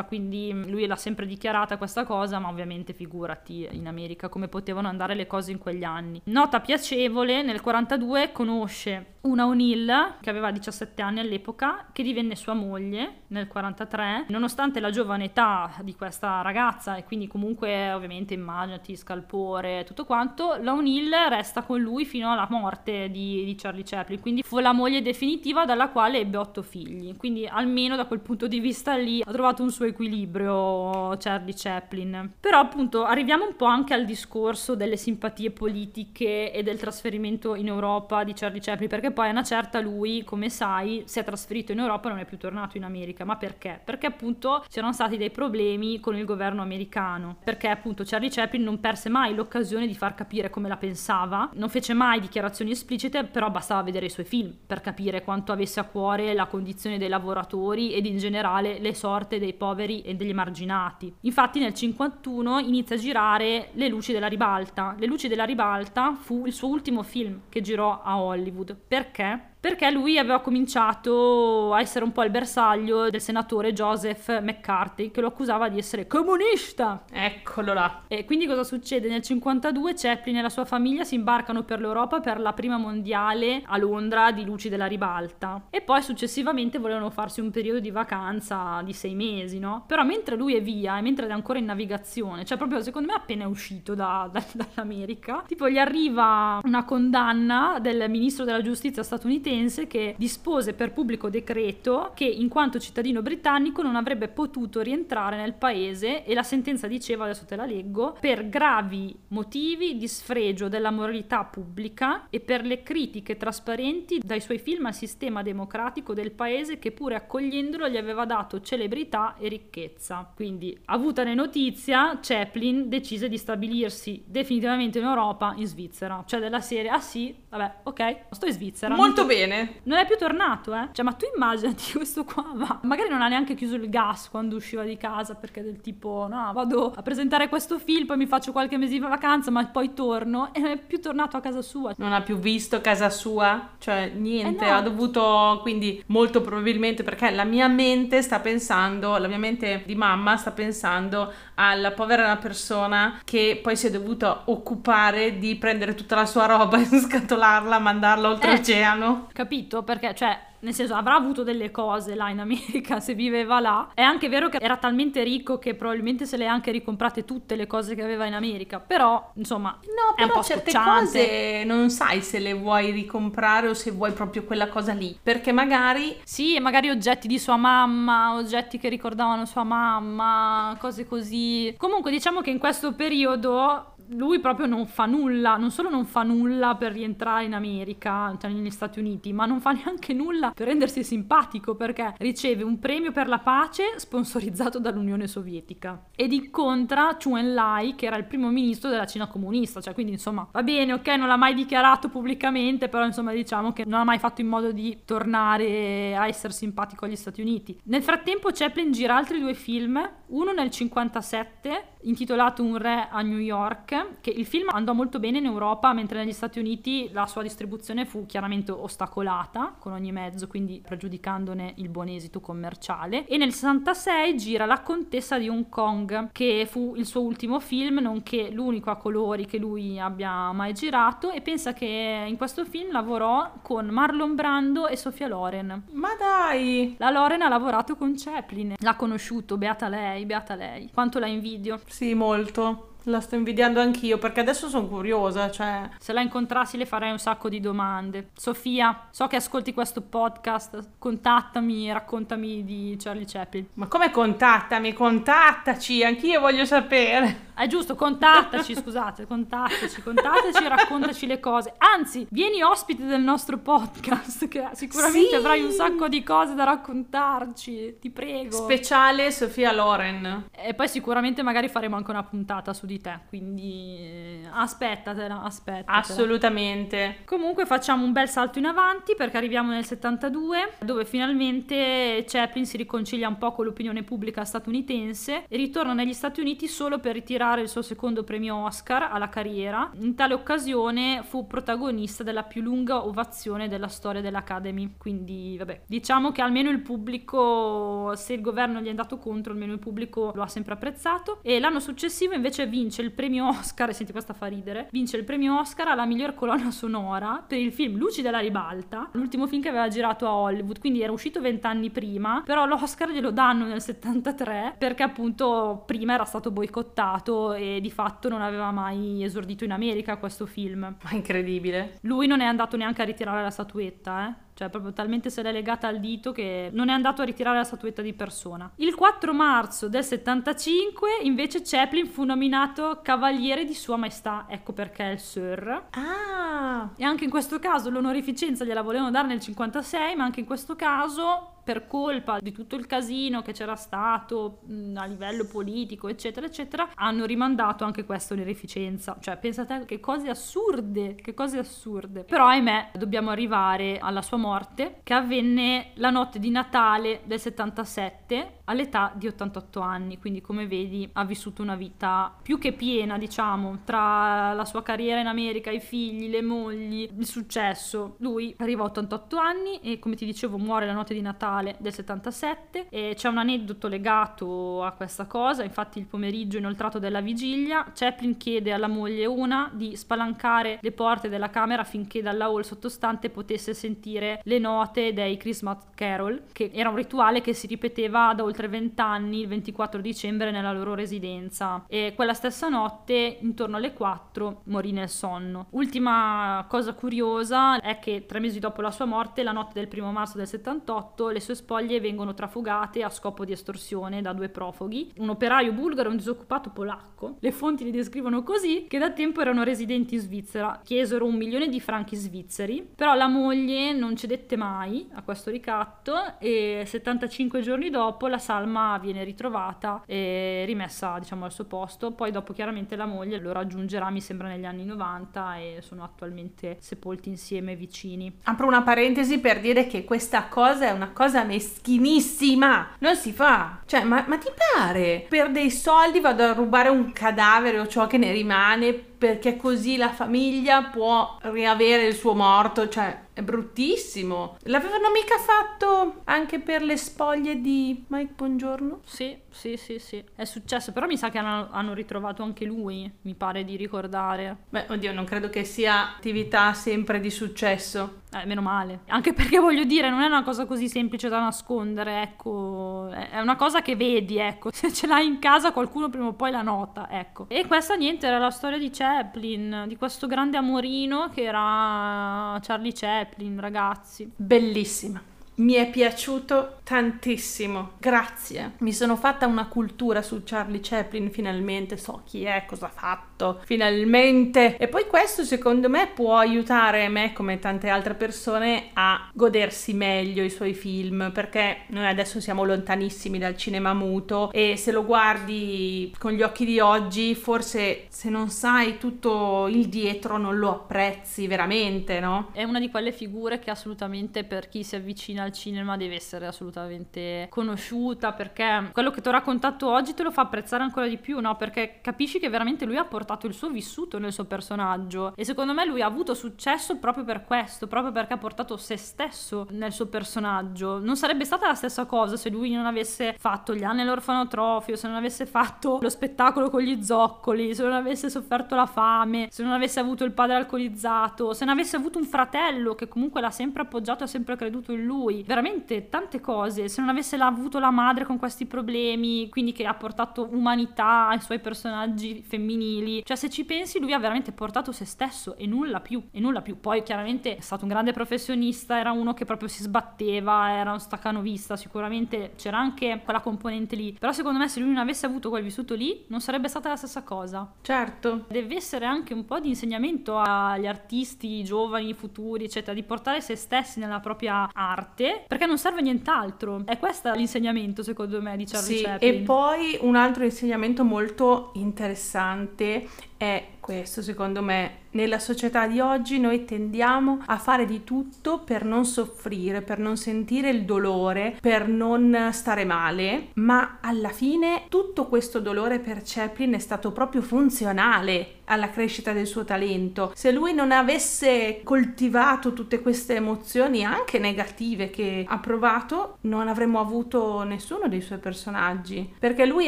quindi 0.05 0.51
lui 0.67 0.85
l'ha 0.85 0.95
sempre 0.95 1.25
dichiarata 1.25 1.77
questa 1.77 2.03
cosa, 2.03 2.39
ma 2.39 2.49
ovviamente 2.49 2.93
figurati 2.93 3.67
in 3.71 3.87
America 3.87 4.29
come 4.29 4.47
potevano 4.47 4.87
andare 4.87 5.15
le 5.15 5.27
cose 5.27 5.51
in 5.51 5.57
quegli 5.57 5.83
anni. 5.83 6.21
Nota 6.25 6.59
piacevole, 6.59 7.43
nel 7.43 7.61
42 7.61 8.31
conosce 8.31 9.14
una 9.25 9.45
O'Neill 9.45 10.15
che 10.21 10.29
aveva 10.29 10.51
17 10.51 11.01
anni 11.01 11.19
all'epoca 11.19 11.87
che 11.91 12.03
divenne 12.03 12.35
sua 12.35 12.53
moglie 12.53 13.21
nel 13.27 13.47
43 13.47 14.25
nonostante 14.29 14.79
la 14.79 14.89
giovane 14.89 15.25
età 15.25 15.71
di 15.81 15.95
questa 15.95 16.41
ragazza 16.41 16.95
e 16.95 17.03
quindi 17.03 17.27
comunque 17.27 17.91
ovviamente 17.91 18.33
immaginati 18.33 18.95
scalpore 18.95 19.83
tutto 19.85 20.05
quanto 20.05 20.57
la 20.61 20.73
O'Neill 20.73 21.11
resta 21.29 21.63
con 21.63 21.79
lui 21.79 22.05
fino 22.05 22.31
alla 22.31 22.47
morte 22.49 23.09
di, 23.09 23.43
di, 23.43 23.55
Charlie 23.55 23.83
Chaplin. 23.83 24.19
Quindi 24.19 24.43
fu 24.43 24.59
la 24.59 24.73
moglie 24.73 25.01
definitiva 25.01 25.65
dalla 25.65 25.89
quale 25.89 26.19
ebbe 26.19 26.37
otto 26.37 26.61
figli. 26.61 27.15
Quindi 27.17 27.47
almeno 27.47 27.95
da 27.95 28.05
quel 28.05 28.19
punto 28.19 28.47
di 28.47 28.59
vista 28.59 28.95
lì 28.95 29.21
ha 29.25 29.31
trovato 29.31 29.63
un 29.63 29.71
suo 29.71 29.85
equilibrio 29.85 31.15
Charlie 31.17 31.53
Chaplin. 31.55 32.33
Però 32.39 32.59
appunto 32.59 33.03
arriviamo 33.03 33.45
un 33.45 33.55
po' 33.55 33.65
anche 33.65 33.93
al 33.93 34.05
discorso 34.05 34.75
delle 34.75 34.97
simpatie 34.97 35.51
politiche 35.51 36.51
e 36.51 36.63
del 36.63 36.79
trasferimento 36.79 37.55
in 37.55 37.67
Europa 37.67 38.23
di 38.23 38.33
Charlie 38.33 38.61
Chaplin 38.61 38.89
perché 38.89 39.11
poi 39.15 39.29
a 39.29 39.31
una 39.31 39.43
certa 39.43 39.79
lui, 39.79 40.23
come 40.23 40.49
sai, 40.49 41.03
si 41.05 41.19
è 41.19 41.23
trasferito 41.23 41.71
in 41.71 41.79
Europa 41.79 42.09
e 42.09 42.11
non 42.11 42.19
è 42.19 42.25
più 42.25 42.37
tornato 42.37 42.77
in 42.77 42.83
America. 42.83 43.25
Ma 43.25 43.37
perché? 43.37 43.81
Perché 43.83 44.05
appunto 44.05 44.63
c'erano 44.69 44.93
stati 44.93 45.17
dei 45.17 45.31
problemi 45.31 45.99
con 45.99 46.15
il 46.15 46.25
governo 46.25 46.61
americano. 46.61 47.37
Perché 47.43 47.69
appunto 47.69 48.03
Charlie 48.05 48.29
Chaplin 48.29 48.61
non 48.61 48.79
perse 48.79 49.09
mai 49.09 49.33
l'occasione 49.33 49.87
di 49.87 49.95
far 49.95 50.13
capire 50.13 50.49
come 50.49 50.67
la 50.67 50.77
pensava, 50.77 51.49
non 51.53 51.69
fece 51.69 51.93
mai 51.93 52.19
dichiarazioni 52.19 52.71
esplicite, 52.71 53.23
però 53.23 53.49
bastava 53.49 53.81
vedere 53.81 54.07
i 54.07 54.09
suoi 54.09 54.25
film 54.25 54.53
per 54.67 54.81
capire 54.81 55.23
quanto 55.23 55.53
avesse 55.53 55.79
a 55.79 55.85
cuore 55.85 56.33
la 56.33 56.47
condizione 56.47 56.97
dei 56.97 57.07
lavoratori 57.07 57.93
ed 57.93 58.05
in 58.05 58.17
generale 58.17 58.79
le 58.79 58.93
sorte 58.93 59.39
dei 59.39 59.53
poveri 59.53 60.01
e 60.01 60.15
degli 60.15 60.29
emarginati. 60.29 61.15
Infatti 61.21 61.59
nel 61.59 61.73
51 61.73 62.59
inizia 62.59 62.97
a 62.97 62.99
girare 62.99 63.69
Le 63.71 63.87
luci 63.87 64.11
della 64.11 64.27
ribalta. 64.27 64.95
Le 64.99 65.05
luci 65.05 65.29
della 65.29 65.45
ribalta 65.45 66.15
fu 66.15 66.45
il 66.45 66.53
suo 66.53 66.67
ultimo 66.67 67.03
film 67.03 67.43
che 67.47 67.61
girò 67.61 68.01
a 68.03 68.19
Hollywood. 68.19 68.75
Per 68.87 69.04
perché? 69.05 69.54
Perché 69.65 69.89
lui 69.89 70.19
aveva 70.19 70.41
cominciato 70.41 71.73
a 71.73 71.81
essere 71.81 72.05
un 72.05 72.11
po' 72.11 72.21
il 72.21 72.29
bersaglio 72.29 73.09
del 73.09 73.19
senatore 73.19 73.73
Joseph 73.73 74.39
McCarthy 74.39 75.09
che 75.09 75.21
lo 75.21 75.27
accusava 75.29 75.69
di 75.69 75.79
essere 75.79 76.05
comunista. 76.05 77.03
Eccolo 77.11 77.73
là. 77.73 78.03
E 78.07 78.25
quindi 78.25 78.45
cosa 78.45 78.63
succede? 78.63 79.09
Nel 79.09 79.23
52 79.23 79.95
Chaplin 79.95 80.37
e 80.37 80.43
la 80.43 80.49
sua 80.49 80.65
famiglia 80.65 81.03
si 81.03 81.15
imbarcano 81.15 81.63
per 81.63 81.79
l'Europa 81.79 82.19
per 82.19 82.39
la 82.39 82.53
prima 82.53 82.77
mondiale 82.77 83.63
a 83.65 83.75
Londra 83.77 84.31
di 84.31 84.45
Luci 84.45 84.69
della 84.69 84.85
Ribalta 84.85 85.63
e 85.71 85.81
poi 85.81 86.03
successivamente 86.03 86.77
volevano 86.77 87.09
farsi 87.09 87.41
un 87.41 87.49
periodo 87.49 87.79
di 87.79 87.89
vacanza 87.89 88.83
di 88.83 88.93
sei 88.93 89.15
mesi, 89.15 89.57
no? 89.57 89.85
Però 89.87 90.03
mentre 90.03 90.35
lui 90.35 90.53
è 90.53 90.61
via 90.61 90.99
e 90.99 91.01
mentre 91.01 91.25
è 91.25 91.31
ancora 91.31 91.57
in 91.57 91.65
navigazione, 91.65 92.45
cioè 92.45 92.59
proprio 92.59 92.83
secondo 92.83 93.07
me 93.07 93.15
appena 93.15 93.47
uscito 93.47 93.95
da, 93.95 94.29
da, 94.31 94.43
dall'America, 94.53 95.43
tipo 95.47 95.67
gli 95.67 95.79
arriva 95.79 96.59
una 96.63 96.85
condanna 96.85 97.79
del 97.81 98.07
ministro 98.11 98.45
della 98.45 98.61
giustizia 98.61 99.01
statunitense 99.01 99.53
statunitense 99.55 99.87
che 99.87 100.15
dispose 100.17 100.73
per 100.73 100.91
pubblico 100.91 101.29
decreto 101.29 102.11
che 102.13 102.25
in 102.25 102.49
quanto 102.49 102.79
cittadino 102.79 103.21
britannico 103.21 103.81
non 103.81 103.95
avrebbe 103.95 104.27
potuto 104.27 104.81
rientrare 104.81 105.37
nel 105.37 105.53
paese 105.53 106.25
e 106.25 106.33
la 106.33 106.43
sentenza 106.43 106.87
diceva, 106.87 107.23
adesso 107.23 107.45
te 107.45 107.55
la 107.55 107.65
leggo, 107.65 108.17
per 108.19 108.49
gravi 108.49 109.15
motivi 109.29 109.97
di 109.97 110.07
sfregio 110.07 110.67
della 110.67 110.91
moralità 110.91 111.43
pubblica 111.43 112.27
e 112.29 112.39
per 112.39 112.65
le 112.65 112.83
critiche 112.83 113.37
trasparenti 113.37 114.19
dai 114.23 114.41
suoi 114.41 114.59
film 114.59 114.85
al 114.87 114.93
sistema 114.93 115.41
democratico 115.41 116.13
del 116.13 116.31
paese 116.31 116.79
che 116.79 116.91
pure 116.91 117.15
accogliendolo 117.15 117.87
gli 117.87 117.97
aveva 117.97 118.25
dato 118.25 118.61
celebrità 118.61 119.35
e 119.37 119.47
ricchezza. 119.47 120.29
Quindi, 120.35 120.77
avutane 120.85 121.33
notizia, 121.33 122.19
Chaplin 122.21 122.89
decise 122.89 123.29
di 123.29 123.37
stabilirsi 123.37 124.23
definitivamente 124.25 124.99
in 124.99 125.05
Europa, 125.05 125.53
in 125.57 125.67
Svizzera. 125.67 126.23
Cioè 126.25 126.39
della 126.39 126.61
serie, 126.61 126.89
ah 126.89 126.99
sì, 126.99 127.35
vabbè, 127.49 127.75
ok, 127.83 128.15
sto 128.31 128.45
in 128.45 128.51
Svizzera. 128.51 128.95
Molto 128.95 129.25
bene 129.25 129.44
bene. 129.47 129.79
Non 129.83 129.97
è 129.97 130.05
più 130.05 130.17
tornato, 130.17 130.73
eh? 130.73 130.89
Cioè, 130.91 131.05
ma 131.05 131.13
tu 131.13 131.25
immaginati 131.35 131.91
questo 131.95 132.23
qua, 132.23 132.45
va. 132.53 132.79
Magari 132.83 133.09
non 133.09 133.21
ha 133.21 133.27
neanche 133.27 133.55
chiuso 133.55 133.75
il 133.75 133.89
gas 133.89 134.29
quando 134.29 134.55
usciva 134.55 134.83
di 134.83 134.97
casa, 134.97 135.35
perché 135.35 135.63
del 135.63 135.81
tipo, 135.81 136.27
no, 136.29 136.51
vado 136.53 136.93
a 136.95 137.01
presentare 137.01 137.49
questo 137.49 137.79
film, 137.79 138.05
poi 138.05 138.17
mi 138.17 138.25
faccio 138.25 138.51
qualche 138.51 138.77
mese 138.77 138.93
di 138.93 138.99
vacanza, 138.99 139.51
ma 139.51 139.65
poi 139.65 139.93
torno. 139.93 140.53
E 140.53 140.59
non 140.59 140.71
è 140.71 140.77
più 140.77 140.99
tornato 140.99 141.37
a 141.37 141.41
casa 141.41 141.61
sua. 141.61 141.93
Non 141.97 142.13
ha 142.13 142.21
più 142.21 142.37
visto 142.37 142.81
casa 142.81 143.09
sua, 143.09 143.69
cioè 143.77 144.11
niente, 144.15 144.65
Eh 144.65 144.69
no. 144.69 144.75
ha 144.75 144.81
dovuto, 144.81 145.59
quindi 145.61 146.03
molto 146.07 146.41
probabilmente 146.41 147.03
perché 147.03 147.31
la 147.31 147.43
mia 147.43 147.67
mente 147.67 148.21
sta 148.21 148.39
pensando, 148.39 149.17
la 149.17 149.27
mia 149.27 149.37
mente 149.37 149.83
di 149.85 149.95
mamma 149.95 150.37
sta 150.37 150.51
pensando 150.51 151.31
alla 151.55 151.91
povera 151.91 152.35
persona 152.37 153.21
che 153.23 153.59
poi 153.61 153.75
si 153.75 153.87
è 153.87 153.91
dovuta 153.91 154.43
occupare 154.45 155.37
di 155.37 155.55
prendere 155.55 155.95
tutta 155.95 156.15
la 156.15 156.25
sua 156.25 156.45
roba 156.45 156.77
e 156.79 156.85
scatolarla, 156.85 157.79
mandarla 157.79 158.29
oltreoceano. 158.29 159.27
Capito? 159.35 159.83
Perché, 159.83 160.15
cioè, 160.15 160.39
nel 160.59 160.73
senso, 160.73 160.95
avrà 160.95 161.15
avuto 161.15 161.43
delle 161.43 161.69
cose 161.69 162.15
là 162.15 162.29
in 162.29 162.39
America 162.39 163.01
se 163.03 163.13
viveva 163.15 163.59
là. 163.59 163.89
È 163.93 164.01
anche 164.01 164.29
vero 164.29 164.47
che 164.47 164.59
era 164.61 164.77
talmente 164.77 165.23
ricco 165.23 165.59
che 165.59 165.75
probabilmente 165.75 166.25
se 166.25 166.37
le 166.37 166.47
ha 166.47 166.53
anche 166.53 166.71
ricomprate 166.71 167.25
tutte 167.25 167.57
le 167.57 167.67
cose 167.67 167.95
che 167.95 168.01
aveva 168.01 168.25
in 168.25 168.33
America. 168.33 168.79
Però, 168.79 169.31
insomma, 169.35 169.77
No, 169.81 170.15
è 170.15 170.23
un 170.23 170.31
po' 170.31 170.41
certe 170.41 170.71
scocciante. 170.71 171.01
cose 171.01 171.63
non 171.65 171.89
sai 171.89 172.21
se 172.21 172.39
le 172.39 172.53
vuoi 172.53 172.91
ricomprare 172.91 173.67
o 173.67 173.73
se 173.73 173.91
vuoi 173.91 174.13
proprio 174.13 174.45
quella 174.45 174.69
cosa 174.69 174.93
lì, 174.93 175.19
perché 175.21 175.51
magari 175.51 176.17
Sì, 176.23 176.55
e 176.55 176.61
magari 176.61 176.89
oggetti 176.89 177.27
di 177.27 177.37
sua 177.37 177.57
mamma, 177.57 178.35
oggetti 178.35 178.77
che 178.77 178.87
ricordavano 178.87 179.45
sua 179.45 179.63
mamma, 179.63 180.77
cose 180.79 181.05
così. 181.05 181.75
Comunque, 181.77 182.09
diciamo 182.09 182.39
che 182.39 182.51
in 182.51 182.57
questo 182.57 182.93
periodo 182.93 183.94
lui 184.09 184.39
proprio 184.39 184.65
non 184.65 184.87
fa 184.87 185.05
nulla, 185.05 185.57
non 185.57 185.71
solo 185.71 185.89
non 185.89 186.05
fa 186.05 186.23
nulla 186.23 186.75
per 186.75 186.91
rientrare 186.91 187.45
in 187.45 187.53
America, 187.53 188.35
cioè 188.39 188.51
negli 188.51 188.69
Stati 188.69 188.99
Uniti, 188.99 189.33
ma 189.33 189.45
non 189.45 189.59
fa 189.59 189.71
neanche 189.73 190.13
nulla 190.13 190.51
per 190.51 190.67
rendersi 190.67 191.03
simpatico 191.03 191.75
perché 191.75 192.13
riceve 192.17 192.63
un 192.63 192.79
premio 192.79 193.11
per 193.11 193.27
la 193.27 193.39
pace 193.39 193.93
sponsorizzato 193.97 194.79
dall'Unione 194.79 195.27
Sovietica 195.27 196.05
ed 196.15 196.33
incontra 196.33 197.15
Chu 197.21 197.35
Enlai 197.35 197.95
che 197.95 198.05
era 198.05 198.17
il 198.17 198.25
primo 198.25 198.49
ministro 198.49 198.89
della 198.89 199.05
Cina 199.05 199.27
comunista, 199.27 199.81
cioè 199.81 199.93
quindi 199.93 200.13
insomma 200.13 200.47
va 200.51 200.63
bene, 200.63 200.93
ok, 200.93 201.07
non 201.09 201.27
l'ha 201.27 201.37
mai 201.37 201.53
dichiarato 201.53 202.09
pubblicamente, 202.09 202.89
però 202.89 203.05
insomma 203.05 203.33
diciamo 203.33 203.73
che 203.73 203.85
non 203.85 203.99
ha 203.99 204.03
mai 204.03 204.19
fatto 204.19 204.41
in 204.41 204.47
modo 204.47 204.71
di 204.71 204.99
tornare 205.05 206.15
a 206.15 206.27
essere 206.27 206.53
simpatico 206.53 207.05
agli 207.05 207.15
Stati 207.15 207.41
Uniti. 207.41 207.79
Nel 207.85 208.03
frattempo 208.03 208.49
Chaplin 208.51 208.91
gira 208.91 209.15
altri 209.15 209.39
due 209.39 209.53
film, 209.53 210.01
uno 210.27 210.51
nel 210.51 210.69
57 210.69 211.93
intitolato 212.05 212.63
Un 212.63 212.77
re 212.77 213.07
a 213.09 213.21
New 213.21 213.37
York, 213.37 213.94
che 214.21 214.29
il 214.29 214.45
film 214.45 214.69
andò 214.69 214.93
molto 214.93 215.19
bene 215.19 215.37
in 215.37 215.45
Europa, 215.45 215.93
mentre 215.93 216.19
negli 216.19 216.33
Stati 216.33 216.59
Uniti 216.59 217.09
la 217.11 217.27
sua 217.27 217.41
distribuzione 217.41 218.05
fu 218.05 218.25
chiaramente 218.25 218.71
ostacolata 218.71 219.75
con 219.79 219.91
ogni 219.93 220.11
mezzo, 220.11 220.47
quindi 220.47 220.81
pregiudicandone 220.85 221.73
il 221.77 221.89
buon 221.89 222.07
esito 222.07 222.39
commerciale. 222.39 223.25
E 223.27 223.37
nel 223.37 223.53
66 223.53 224.37
gira 224.37 224.65
La 224.65 224.81
contessa 224.81 225.37
di 225.37 225.49
Hong 225.49 225.69
Kong, 225.69 226.29
che 226.31 226.67
fu 226.69 226.93
il 226.95 227.05
suo 227.05 227.21
ultimo 227.21 227.59
film, 227.59 227.99
nonché 227.99 228.49
l'unico 228.51 228.89
a 228.89 228.97
colori 228.97 229.45
che 229.45 229.57
lui 229.57 229.99
abbia 229.99 230.51
mai 230.51 230.73
girato, 230.73 231.31
e 231.31 231.41
pensa 231.41 231.73
che 231.73 232.25
in 232.27 232.37
questo 232.37 232.65
film 232.65 232.91
lavorò 232.91 233.53
con 233.61 233.87
Marlon 233.87 234.35
Brando 234.35 234.87
e 234.87 234.95
Sofia 234.95 235.27
Loren. 235.27 235.83
ma 235.91 236.09
dai, 236.17 236.95
La 236.97 237.09
Loren 237.09 237.41
ha 237.41 237.49
lavorato 237.49 237.95
con 237.95 238.13
Chaplin, 238.15 238.75
l'ha 238.77 238.95
conosciuto, 238.95 239.57
beata 239.57 239.87
lei, 239.87 240.25
beata 240.25 240.55
lei. 240.55 240.89
Quanto 240.93 241.19
la 241.19 241.27
invidio. 241.27 241.79
sì, 241.87 242.13
molto. 242.13 242.94
La 243.07 243.19
sto 243.19 243.35
invidiando 243.35 243.79
anch'io 243.79 244.17
perché 244.17 244.39
adesso 244.39 244.67
sono 244.67 244.87
curiosa, 244.87 245.51
cioè 245.51 245.87
Se 245.99 246.11
la 246.11 246.21
incontrassi 246.21 246.75
le 246.75 246.85
farei 246.87 247.11
un 247.11 247.19
sacco 247.19 247.49
di 247.49 247.59
domande. 247.59 248.29
Sofia, 248.35 249.07
so 249.11 249.27
che 249.27 249.35
ascolti 249.35 249.73
questo 249.73 250.01
podcast, 250.01 250.93
contattami 250.97 251.91
raccontami 251.91 252.63
di 252.63 252.97
Charlie 252.99 253.25
Chaplin. 253.27 253.67
Ma 253.73 253.87
come 253.87 254.09
contattami? 254.09 254.93
Contattaci, 254.93 256.03
anch'io 256.03 256.39
voglio 256.39 256.65
sapere. 256.65 257.43
È 257.55 257.67
giusto, 257.67 257.95
contattaci, 257.95 258.75
scusate, 258.75 259.25
contattaci, 259.27 260.01
contattaci 260.01 260.63
e 260.63 260.67
raccontaci 260.67 261.25
le 261.25 261.39
cose. 261.39 261.73
Anzi, 261.77 262.27
vieni 262.31 262.61
ospite 262.61 263.05
del 263.05 263.21
nostro 263.21 263.59
podcast, 263.59 264.47
che 264.49 264.67
sicuramente 264.73 265.29
Sì! 265.29 265.35
avrai 265.35 265.63
un 265.63 265.71
sacco 265.71 266.07
di 266.09 266.21
cose 266.23 266.53
da 266.53 266.63
raccontarci, 266.65 267.97
ti 268.01 268.09
prego. 268.09 268.51
Speciale 268.57 269.31
Sofia 269.31 269.71
Loren. 269.71 270.47
e 270.51 270.73
poi 270.73 270.87
sicuramente 270.89 271.43
magari 271.43 271.69
faremo 271.69 271.95
anche 271.95 272.11
una 272.11 272.23
puntata 272.23 272.73
su 272.73 272.85
di 272.85 272.94
te, 272.99 273.19
quindi 273.27 273.97
eh, 273.99 274.41
aspettatela, 274.51 275.43
aspettatela. 275.43 275.97
Assolutamente. 275.97 277.17
Comunque 277.25 277.65
facciamo 277.65 278.03
un 278.05 278.11
bel 278.11 278.29
salto 278.29 278.59
in 278.59 278.65
avanti 278.65 279.15
perché 279.15 279.37
arriviamo 279.37 279.71
nel 279.71 279.85
72 279.85 280.73
dove 280.79 281.05
finalmente 281.05 282.23
Chaplin 282.27 282.65
si 282.65 282.77
riconcilia 282.77 283.27
un 283.27 283.37
po' 283.37 283.51
con 283.51 283.65
l'opinione 283.65 284.03
pubblica 284.03 284.43
statunitense 284.43 285.45
e 285.47 285.57
ritorna 285.57 285.93
negli 285.93 286.13
Stati 286.13 286.39
Uniti 286.39 286.67
solo 286.67 286.99
per 286.99 287.13
ritirare 287.13 287.61
il 287.61 287.69
suo 287.69 287.81
secondo 287.81 288.23
premio 288.23 288.55
Oscar 288.55 289.09
alla 289.11 289.29
carriera. 289.29 289.91
In 289.99 290.15
tale 290.15 290.33
occasione 290.33 291.21
fu 291.23 291.47
protagonista 291.47 292.23
della 292.23 292.43
più 292.43 292.61
lunga 292.61 293.05
ovazione 293.05 293.67
della 293.67 293.87
storia 293.87 294.21
dell'Academy, 294.21 294.95
quindi 294.97 295.55
vabbè, 295.57 295.81
diciamo 295.87 296.31
che 296.31 296.41
almeno 296.41 296.69
il 296.69 296.81
pubblico, 296.81 298.15
se 298.15 298.33
il 298.33 298.41
governo 298.41 298.79
gli 298.79 298.87
è 298.87 298.89
andato 298.89 299.17
contro, 299.17 299.53
almeno 299.53 299.73
il 299.73 299.79
pubblico 299.79 300.31
lo 300.33 300.41
ha 300.41 300.47
sempre 300.47 300.73
apprezzato 300.73 301.39
e 301.41 301.59
l'anno 301.59 301.79
successivo 301.79 302.33
invece 302.33 302.67
vince 302.67 302.84
il 303.01 303.11
premio 303.11 303.47
Oscar, 303.47 303.89
e 303.89 303.93
senti 303.93 304.11
questa 304.11 304.33
fa 304.33 304.47
ridere, 304.47 304.87
vince 304.91 305.17
il 305.17 305.23
premio 305.23 305.59
Oscar 305.59 305.87
alla 305.87 306.05
miglior 306.05 306.33
colonna 306.33 306.71
sonora 306.71 307.43
per 307.45 307.59
il 307.59 307.71
film 307.71 307.97
Luci 307.97 308.21
della 308.21 308.39
ribalta, 308.39 309.09
l'ultimo 309.13 309.47
film 309.47 309.61
che 309.61 309.69
aveva 309.69 309.87
girato 309.87 310.27
a 310.27 310.33
Hollywood, 310.33 310.79
quindi 310.79 311.01
era 311.01 311.11
uscito 311.11 311.41
vent'anni 311.41 311.89
prima, 311.89 312.43
però 312.45 312.65
l'Oscar 312.65 313.09
glielo 313.11 313.31
danno 313.31 313.65
nel 313.65 313.81
73 313.81 314.75
perché 314.77 315.03
appunto 315.03 315.83
prima 315.85 316.13
era 316.13 316.25
stato 316.25 316.51
boicottato 316.51 317.53
e 317.53 317.79
di 317.81 317.91
fatto 317.91 318.29
non 318.29 318.41
aveva 318.41 318.71
mai 318.71 319.23
esordito 319.23 319.63
in 319.63 319.71
America 319.71 320.17
questo 320.17 320.45
film. 320.45 320.81
Ma 320.81 321.11
incredibile. 321.11 321.97
Lui 322.01 322.27
non 322.27 322.41
è 322.41 322.45
andato 322.45 322.77
neanche 322.77 323.01
a 323.01 323.05
ritirare 323.05 323.41
la 323.41 323.49
statuetta, 323.49 324.27
eh. 324.27 324.44
Cioè, 324.55 324.69
proprio 324.69 324.93
talmente 324.93 325.29
se 325.29 325.41
l'è 325.41 325.51
legata 325.51 325.87
al 325.87 325.99
dito 325.99 326.31
che 326.31 326.69
non 326.71 326.87
è 326.87 326.93
andato 326.93 327.21
a 327.21 327.25
ritirare 327.25 327.57
la 327.57 327.65
statuetta 327.65 328.01
di 328.01 328.13
persona. 328.13 328.71
Il 328.77 328.95
4 328.95 329.33
marzo 329.33 329.89
del 329.89 330.03
75, 330.05 331.09
invece, 331.23 331.61
Chaplin 331.61 332.07
fu 332.07 332.23
nominato 332.23 333.01
Cavaliere 333.03 333.65
di 333.65 333.73
Sua 333.73 333.97
Maestà. 333.97 334.45
Ecco 334.47 334.71
perché 334.71 335.03
è 335.03 335.11
il 335.11 335.19
Sir. 335.19 335.87
Ah, 335.91 336.89
E 336.95 337.03
anche 337.03 337.25
in 337.25 337.29
questo 337.29 337.59
caso 337.59 337.89
l'onorificenza 337.89 338.63
gliela 338.63 338.81
volevano 338.81 339.11
dare 339.11 339.27
nel 339.27 339.41
56, 339.41 340.15
ma 340.15 340.23
anche 340.23 340.39
in 340.39 340.45
questo 340.45 340.77
caso, 340.77 341.54
per 341.65 341.87
colpa 341.87 342.39
di 342.39 342.51
tutto 342.51 342.75
il 342.75 342.85
casino 342.85 343.41
che 343.41 343.51
c'era 343.51 343.75
stato 343.75 344.59
mh, 344.65 344.95
a 344.97 345.05
livello 345.05 345.47
politico, 345.47 346.07
eccetera, 346.07 346.45
eccetera, 346.45 346.91
hanno 346.93 347.25
rimandato 347.25 347.83
anche 347.83 348.05
questa 348.05 348.35
onorificenza. 348.35 349.17
Cioè, 349.19 349.37
pensate 349.37 349.83
che 349.85 349.99
cose 349.99 350.29
assurde, 350.29 351.15
che 351.15 351.33
cose 351.33 351.57
assurde. 351.57 352.23
Però, 352.23 352.45
ahimè, 352.45 352.91
dobbiamo 352.93 353.31
arrivare 353.31 353.97
alla 353.97 354.21
sua 354.21 354.37
morte, 354.37 354.99
che 355.01 355.13
avvenne 355.15 355.91
la 355.95 356.11
notte 356.11 356.37
di 356.37 356.51
Natale 356.51 357.21
del 357.25 357.39
77 357.39 358.59
all'età 358.65 359.11
di 359.15 359.27
88 359.27 359.79
anni. 359.79 360.19
Quindi, 360.19 360.41
come 360.41 360.67
vedi, 360.67 361.09
ha 361.13 361.25
vissuto 361.25 361.61
una 361.61 361.75
vita 361.75 362.33
più 362.41 362.57
che 362.57 362.73
piena, 362.73 363.17
diciamo, 363.17 363.79
tra 363.83 364.53
la 364.53 364.65
sua 364.65 364.83
carriera 364.83 365.19
in 365.19 365.27
America, 365.27 365.71
i 365.71 365.79
figli, 365.79 366.29
le 366.29 366.41
mogli, 366.41 367.09
il 367.17 367.25
successo. 367.25 368.15
Lui 368.19 368.53
arriva 368.59 368.83
a 368.83 368.87
88 368.87 369.37
anni 369.37 369.79
e, 369.81 369.99
come 369.99 370.15
ti 370.15 370.25
dicevo, 370.25 370.57
muore 370.57 370.85
la 370.85 370.93
notte 370.93 371.13
di 371.13 371.21
Natale 371.21 371.75
del 371.79 371.93
77 371.93 372.87
e 372.89 373.13
c'è 373.15 373.29
un 373.29 373.37
aneddoto 373.37 373.87
legato 373.87 374.83
a 374.83 374.91
questa 374.91 375.25
cosa. 375.25 375.63
Infatti, 375.63 375.99
il 375.99 376.05
pomeriggio 376.05 376.57
inoltrato 376.57 376.99
della 376.99 377.21
vigilia, 377.21 377.91
Chaplin 377.93 378.37
chiede 378.37 378.71
alla 378.71 378.87
moglie 378.87 379.25
una 379.25 379.69
di 379.73 379.95
spalancare 379.95 380.79
le 380.81 380.91
porte 380.91 381.29
della 381.29 381.49
camera 381.49 381.81
affinché 381.81 382.21
dalla 382.21 382.45
hall 382.45 382.61
sottostante 382.61 383.29
potesse 383.29 383.73
sentire 383.73 384.41
le 384.43 384.59
note 384.59 385.13
dei 385.13 385.37
Christmas 385.37 385.83
Carol, 385.93 386.43
che 386.51 386.71
era 386.73 386.89
un 386.89 386.95
rituale 386.95 387.41
che 387.41 387.53
si 387.53 387.67
ripeteva 387.67 388.33
da 388.33 388.43
oltre 388.43 388.54
20 388.67 389.01
anni, 389.01 389.41
il 389.41 389.47
24 389.47 390.01
dicembre, 390.01 390.51
nella 390.51 390.71
loro 390.71 390.95
residenza. 390.95 391.85
E 391.87 392.13
quella 392.15 392.33
stessa 392.33 392.69
notte, 392.69 393.37
intorno 393.41 393.77
alle 393.77 393.93
4, 393.93 394.61
morì 394.65 394.91
nel 394.91 395.09
sonno. 395.09 395.67
Ultima 395.71 396.65
cosa 396.67 396.93
curiosa 396.93 397.79
è 397.81 397.99
che 397.99 398.25
tre 398.25 398.39
mesi 398.39 398.59
dopo 398.59 398.81
la 398.81 398.91
sua 398.91 399.05
morte, 399.05 399.43
la 399.43 399.51
notte 399.51 399.73
del 399.79 399.87
primo 399.87 400.11
marzo 400.11 400.37
del 400.37 400.47
78, 400.47 401.29
le 401.29 401.39
sue 401.39 401.55
spoglie 401.55 401.99
vengono 401.99 402.33
trafugate 402.33 403.03
a 403.03 403.09
scopo 403.09 403.45
di 403.45 403.51
estorsione 403.51 404.21
da 404.21 404.33
due 404.33 404.49
profughi, 404.49 405.11
un 405.17 405.29
operaio 405.29 405.71
bulgaro 405.73 406.09
e 406.09 406.11
un 406.11 406.17
disoccupato 406.17 406.69
polacco. 406.69 407.37
Le 407.39 407.51
fonti 407.51 407.83
li 407.83 407.91
descrivono 407.91 408.43
così, 408.43 408.85
che 408.87 408.97
da 408.97 409.11
tempo 409.11 409.41
erano 409.41 409.63
residenti 409.63 410.15
in 410.15 410.21
Svizzera. 410.21 410.81
Chiesero 410.83 411.25
un 411.25 411.35
milione 411.35 411.67
di 411.67 411.79
franchi 411.79 412.15
svizzeri, 412.15 412.87
però 412.95 413.13
la 413.13 413.27
moglie 413.27 413.93
non 413.93 414.15
cedette 414.15 414.55
mai 414.55 415.07
a 415.13 415.21
questo 415.21 415.49
ricatto 415.49 416.39
e 416.39 416.83
75 416.85 417.61
giorni 417.61 417.89
dopo 417.89 418.27
la 418.27 418.37
Salma 418.45 418.99
viene 418.99 419.23
ritrovata 419.23 420.03
e 420.05 420.65
rimessa 420.67 421.17
diciamo 421.17 421.45
al 421.45 421.51
suo 421.51 421.63
posto, 421.63 422.11
poi 422.11 422.29
dopo 422.29 422.53
chiaramente 422.53 422.95
la 422.95 423.07
moglie 423.07 423.39
lo 423.39 423.51
raggiungerà 423.51 424.11
mi 424.11 424.21
sembra 424.21 424.47
negli 424.47 424.65
anni 424.65 424.85
90 424.85 425.55
e 425.57 425.77
sono 425.81 426.03
attualmente 426.03 426.77
sepolti 426.79 427.29
insieme 427.29 427.75
vicini. 427.75 428.41
Apro 428.43 428.67
una 428.67 428.83
parentesi 428.83 429.39
per 429.39 429.59
dire 429.59 429.87
che 429.87 430.03
questa 430.03 430.43
cosa 430.43 430.85
è 430.85 430.91
una 430.91 431.09
cosa 431.09 431.43
meschinissima, 431.43 432.89
non 432.99 433.15
si 433.15 433.31
fa, 433.31 433.79
cioè 433.87 434.03
ma, 434.03 434.23
ma 434.27 434.37
ti 434.37 434.49
pare? 434.75 435.25
Per 435.27 435.49
dei 435.49 435.71
soldi 435.71 436.19
vado 436.19 436.43
a 436.43 436.53
rubare 436.53 436.89
un 436.89 437.11
cadavere 437.13 437.79
o 437.79 437.87
ciò 437.87 438.05
che 438.05 438.19
ne 438.19 438.31
rimane 438.31 438.93
perché 439.17 439.55
così 439.55 439.97
la 439.97 440.11
famiglia 440.11 440.83
può 440.83 441.37
riavere 441.41 442.05
il 442.05 442.15
suo 442.15 442.33
morto, 442.33 442.87
cioè 442.89 443.23
è 443.33 443.41
bruttissimo. 443.41 444.57
L'avevano 444.63 445.11
mica 445.11 445.37
fatto 445.37 446.21
anche 446.25 446.59
per 446.59 446.81
le 446.81 446.97
spoglie 446.97 447.59
di 447.59 448.05
Mike 448.07 448.33
Buongiorno? 448.35 449.01
Sì, 449.05 449.37
sì, 449.55 449.77
sì, 449.77 449.99
sì. 449.99 450.21
È 450.35 450.43
successo, 450.43 450.91
però 450.91 451.07
mi 451.07 451.15
sa 451.15 451.29
che 451.29 451.37
hanno, 451.37 451.69
hanno 451.71 451.93
ritrovato 451.93 452.43
anche 452.43 452.65
lui, 452.65 453.09
mi 453.21 453.33
pare 453.35 453.63
di 453.63 453.77
ricordare. 453.77 454.57
Beh, 454.69 454.87
oddio, 454.89 455.13
non 455.13 455.23
credo 455.23 455.49
che 455.49 455.63
sia 455.63 456.15
attività 456.15 456.73
sempre 456.73 457.21
di 457.21 457.29
successo. 457.29 458.23
Eh, 458.33 458.45
meno 458.45 458.61
male. 458.61 458.99
Anche 459.07 459.31
perché 459.31 459.57
voglio 459.57 459.85
dire, 459.85 460.09
non 460.09 460.19
è 460.19 460.25
una 460.25 460.43
cosa 460.43 460.65
così 460.65 460.89
semplice 460.89 461.29
da 461.29 461.39
nascondere, 461.39 462.21
ecco. 462.21 463.09
È 463.09 463.39
una 463.39 463.55
cosa 463.55 463.81
che 463.81 463.95
vedi, 463.95 464.37
ecco. 464.37 464.71
Se 464.75 464.91
ce 464.91 465.07
l'hai 465.07 465.25
in 465.25 465.39
casa 465.39 465.71
qualcuno 465.71 466.09
prima 466.09 466.27
o 466.27 466.33
poi 466.33 466.51
la 466.51 466.61
nota, 466.61 467.07
ecco. 467.09 467.45
E 467.47 467.65
questa 467.65 467.95
niente 467.95 468.27
era 468.27 468.37
la 468.37 468.51
storia 468.51 468.77
di 468.77 468.89
Chaplin, 468.89 469.85
di 469.87 469.95
questo 469.95 470.27
grande 470.27 470.57
amorino 470.57 471.29
che 471.29 471.43
era 471.43 472.59
Charlie 472.61 472.91
Chaplin, 472.93 473.57
ragazzi. 473.59 474.29
Bellissima. 474.35 475.33
Mi 475.57 475.73
è 475.73 475.89
piaciuto 475.89 476.79
tantissimo, 476.83 477.91
grazie. 477.97 478.73
Mi 478.79 478.91
sono 478.91 479.15
fatta 479.15 479.47
una 479.47 479.67
cultura 479.67 480.21
su 480.21 480.41
Charlie 480.43 480.81
Chaplin 480.83 481.31
finalmente, 481.31 481.97
so 481.97 482.21
chi 482.25 482.43
è, 482.43 482.65
cosa 482.67 482.87
ha 482.87 482.89
fatto, 482.89 483.61
finalmente. 483.63 484.77
E 484.77 484.87
poi 484.87 485.07
questo 485.07 485.43
secondo 485.43 485.89
me 485.89 486.07
può 486.13 486.37
aiutare 486.37 487.07
me 487.07 487.31
come 487.33 487.57
tante 487.57 487.87
altre 487.87 488.15
persone 488.15 488.89
a 488.93 489.29
godersi 489.33 489.93
meglio 489.93 490.43
i 490.43 490.49
suoi 490.49 490.73
film, 490.73 491.31
perché 491.33 491.83
noi 491.87 492.05
adesso 492.05 492.41
siamo 492.41 492.65
lontanissimi 492.65 493.39
dal 493.39 493.55
cinema 493.57 493.93
muto 493.93 494.51
e 494.51 494.75
se 494.75 494.91
lo 494.91 495.05
guardi 495.05 496.13
con 496.19 496.33
gli 496.33 496.43
occhi 496.43 496.65
di 496.65 496.79
oggi, 496.79 497.33
forse 497.33 498.05
se 498.09 498.29
non 498.29 498.49
sai 498.49 498.97
tutto 498.97 499.67
il 499.69 499.87
dietro 499.87 500.37
non 500.37 500.57
lo 500.57 500.69
apprezzi 500.69 501.47
veramente, 501.47 502.19
no? 502.19 502.49
È 502.51 502.63
una 502.63 502.79
di 502.79 502.91
quelle 502.91 503.13
figure 503.13 503.57
che 503.57 503.71
assolutamente 503.71 504.43
per 504.43 504.67
chi 504.69 504.83
si 504.83 504.95
avvicina 504.95 505.44
al 505.45 505.53
cinema 505.53 505.97
deve 505.97 506.15
essere 506.15 506.47
assolutamente 506.47 507.47
conosciuta 507.49 508.33
perché 508.33 508.89
quello 508.91 509.11
che 509.11 509.21
ti 509.21 509.27
ho 509.27 509.31
raccontato 509.31 509.89
oggi 509.89 510.13
te 510.13 510.23
lo 510.23 510.31
fa 510.31 510.41
apprezzare 510.41 510.83
ancora 510.83 511.07
di 511.07 511.17
più, 511.17 511.39
no? 511.39 511.55
Perché 511.55 511.99
capisci 512.01 512.39
che 512.39 512.49
veramente 512.49 512.85
lui 512.85 512.97
ha 512.97 513.05
portato 513.05 513.47
il 513.47 513.53
suo 513.53 513.69
vissuto 513.69 514.19
nel 514.19 514.33
suo 514.33 514.45
personaggio 514.45 515.33
e 515.35 515.45
secondo 515.45 515.73
me 515.73 515.85
lui 515.85 516.01
ha 516.01 516.05
avuto 516.05 516.33
successo 516.33 516.97
proprio 516.97 517.23
per 517.23 517.43
questo, 517.43 517.87
proprio 517.87 518.11
perché 518.11 518.33
ha 518.33 518.37
portato 518.37 518.77
se 518.77 518.97
stesso 518.97 519.67
nel 519.71 519.91
suo 519.91 520.07
personaggio. 520.07 520.99
Non 520.99 521.15
sarebbe 521.15 521.45
stata 521.45 521.67
la 521.67 521.75
stessa 521.75 522.05
cosa 522.05 522.37
se 522.37 522.49
lui 522.49 522.71
non 522.71 522.85
avesse 522.85 523.35
fatto 523.37 523.73
gli 523.73 523.83
anni 523.83 524.01
all'orfanotrofio, 524.01 524.95
se 524.95 525.07
non 525.07 525.15
avesse 525.15 525.45
fatto 525.45 525.99
lo 526.01 526.09
spettacolo 526.09 526.69
con 526.69 526.81
gli 526.81 527.03
zoccoli, 527.03 527.73
se 527.75 527.83
non 527.83 527.93
avesse 527.93 528.29
sofferto 528.29 528.75
la 528.75 528.85
fame, 528.85 529.47
se 529.51 529.63
non 529.63 529.71
avesse 529.71 529.99
avuto 529.99 530.23
il 530.23 530.31
padre 530.31 530.55
alcolizzato, 530.55 531.53
se 531.53 531.65
non 531.65 531.73
avesse 531.73 531.95
avuto 531.95 532.17
un 532.17 532.25
fratello 532.25 532.95
che 532.95 533.07
comunque 533.07 533.41
l'ha 533.41 533.51
sempre 533.51 533.83
appoggiato 533.83 534.21
e 534.21 534.25
ha 534.25 534.29
sempre 534.29 534.55
creduto 534.55 534.91
in 534.91 535.03
lui 535.03 535.34
veramente 535.43 536.09
tante 536.09 536.39
cose. 536.39 536.87
Se 536.87 537.01
non 537.01 537.09
avesse 537.09 537.35
avuto 537.35 537.79
la 537.79 537.91
madre 537.91 538.25
con 538.25 538.37
questi 538.37 538.65
problemi, 538.65 539.49
quindi 539.49 539.71
che 539.71 539.85
ha 539.85 539.93
portato 539.93 540.47
umanità 540.51 541.27
ai 541.27 541.41
suoi 541.41 541.59
personaggi 541.59 542.43
femminili, 542.43 543.23
cioè 543.23 543.35
se 543.35 543.49
ci 543.49 543.65
pensi 543.65 543.99
lui 543.99 544.13
ha 544.13 544.19
veramente 544.19 544.51
portato 544.51 544.91
se 544.91 545.05
stesso 545.05 545.55
e 545.57 545.65
nulla 545.67 545.99
più, 545.99 546.21
e 546.31 546.39
nulla 546.39 546.61
più. 546.61 546.79
Poi 546.79 547.03
chiaramente 547.03 547.57
è 547.57 547.61
stato 547.61 547.83
un 547.83 547.89
grande 547.89 548.13
professionista, 548.13 548.99
era 548.99 549.11
uno 549.11 549.33
che 549.33 549.45
proprio 549.45 549.67
si 549.67 549.83
sbatteva, 549.83 550.71
era 550.71 550.91
un 550.91 550.99
staccanovista, 550.99 551.75
sicuramente 551.75 552.53
c'era 552.55 552.77
anche 552.77 553.21
quella 553.23 553.41
componente 553.41 553.95
lì. 553.95 554.15
Però 554.19 554.31
secondo 554.31 554.59
me 554.59 554.67
se 554.67 554.79
lui 554.79 554.89
non 554.89 554.97
avesse 554.97 555.25
avuto 555.25 555.49
quel 555.49 555.63
vissuto 555.63 555.95
lì, 555.95 556.25
non 556.27 556.41
sarebbe 556.41 556.67
stata 556.67 556.89
la 556.89 556.95
stessa 556.95 557.23
cosa. 557.23 557.71
Certo. 557.81 558.45
Deve 558.47 558.75
essere 558.75 559.05
anche 559.05 559.33
un 559.33 559.45
po' 559.45 559.59
di 559.59 559.69
insegnamento 559.69 560.37
agli 560.37 560.87
artisti 560.87 561.63
giovani, 561.63 562.13
futuri, 562.13 562.65
eccetera, 562.65 562.93
di 562.93 563.03
portare 563.03 563.41
se 563.41 563.55
stessi 563.55 563.99
nella 563.99 564.19
propria 564.19 564.69
arte 564.73 565.24
perché 565.47 565.65
non 565.65 565.77
serve 565.77 566.01
nient'altro. 566.01 566.83
È 566.85 566.97
questo 566.97 567.31
l'insegnamento, 567.33 568.03
secondo 568.03 568.41
me, 568.41 568.57
di 568.57 568.65
Charlie 568.65 568.97
sì, 568.97 569.03
Chaplin. 569.03 569.33
E 569.33 569.39
poi 569.41 569.97
un 570.01 570.15
altro 570.15 570.43
insegnamento 570.43 571.03
molto 571.03 571.71
interessante 571.75 573.07
è 573.37 573.63
questo, 573.79 574.21
secondo 574.21 574.63
me. 574.63 575.03
Nella 575.11 575.39
società 575.39 575.87
di 575.87 575.99
oggi 575.99 576.39
noi 576.39 576.65
tendiamo 576.65 577.41
a 577.45 577.57
fare 577.57 577.85
di 577.85 578.03
tutto 578.03 578.59
per 578.59 578.83
non 578.83 579.05
soffrire, 579.05 579.81
per 579.81 579.97
non 579.99 580.17
sentire 580.17 580.69
il 580.69 580.83
dolore, 580.83 581.57
per 581.61 581.87
non 581.87 582.49
stare 582.51 582.83
male, 582.83 583.49
ma 583.53 583.99
alla 584.01 584.29
fine 584.29 584.85
tutto 584.89 585.27
questo 585.27 585.59
dolore 585.59 585.99
per 585.99 586.21
Chaplin 586.25 586.73
è 586.73 586.79
stato 586.79 587.11
proprio 587.11 587.41
funzionale 587.41 588.55
alla 588.65 588.89
crescita 588.89 589.31
del 589.31 589.45
suo 589.45 589.63
talento. 589.63 590.31
Se 590.35 590.51
lui 590.51 590.73
non 590.73 590.91
avesse 590.91 591.81
coltivato 591.83 592.73
tutte 592.73 592.99
queste 593.01 593.35
emozioni 593.35 594.03
anche 594.03 594.39
negative 594.39 595.11
che 595.11 595.45
ha 595.47 595.59
provato, 595.59 596.37
non 596.41 596.67
avremmo 596.67 596.99
avuto 596.99 597.63
nessuno 597.63 598.09
dei 598.09 598.21
suoi 598.21 598.39
personaggi, 598.39 599.33
perché 599.39 599.65
lui 599.65 599.87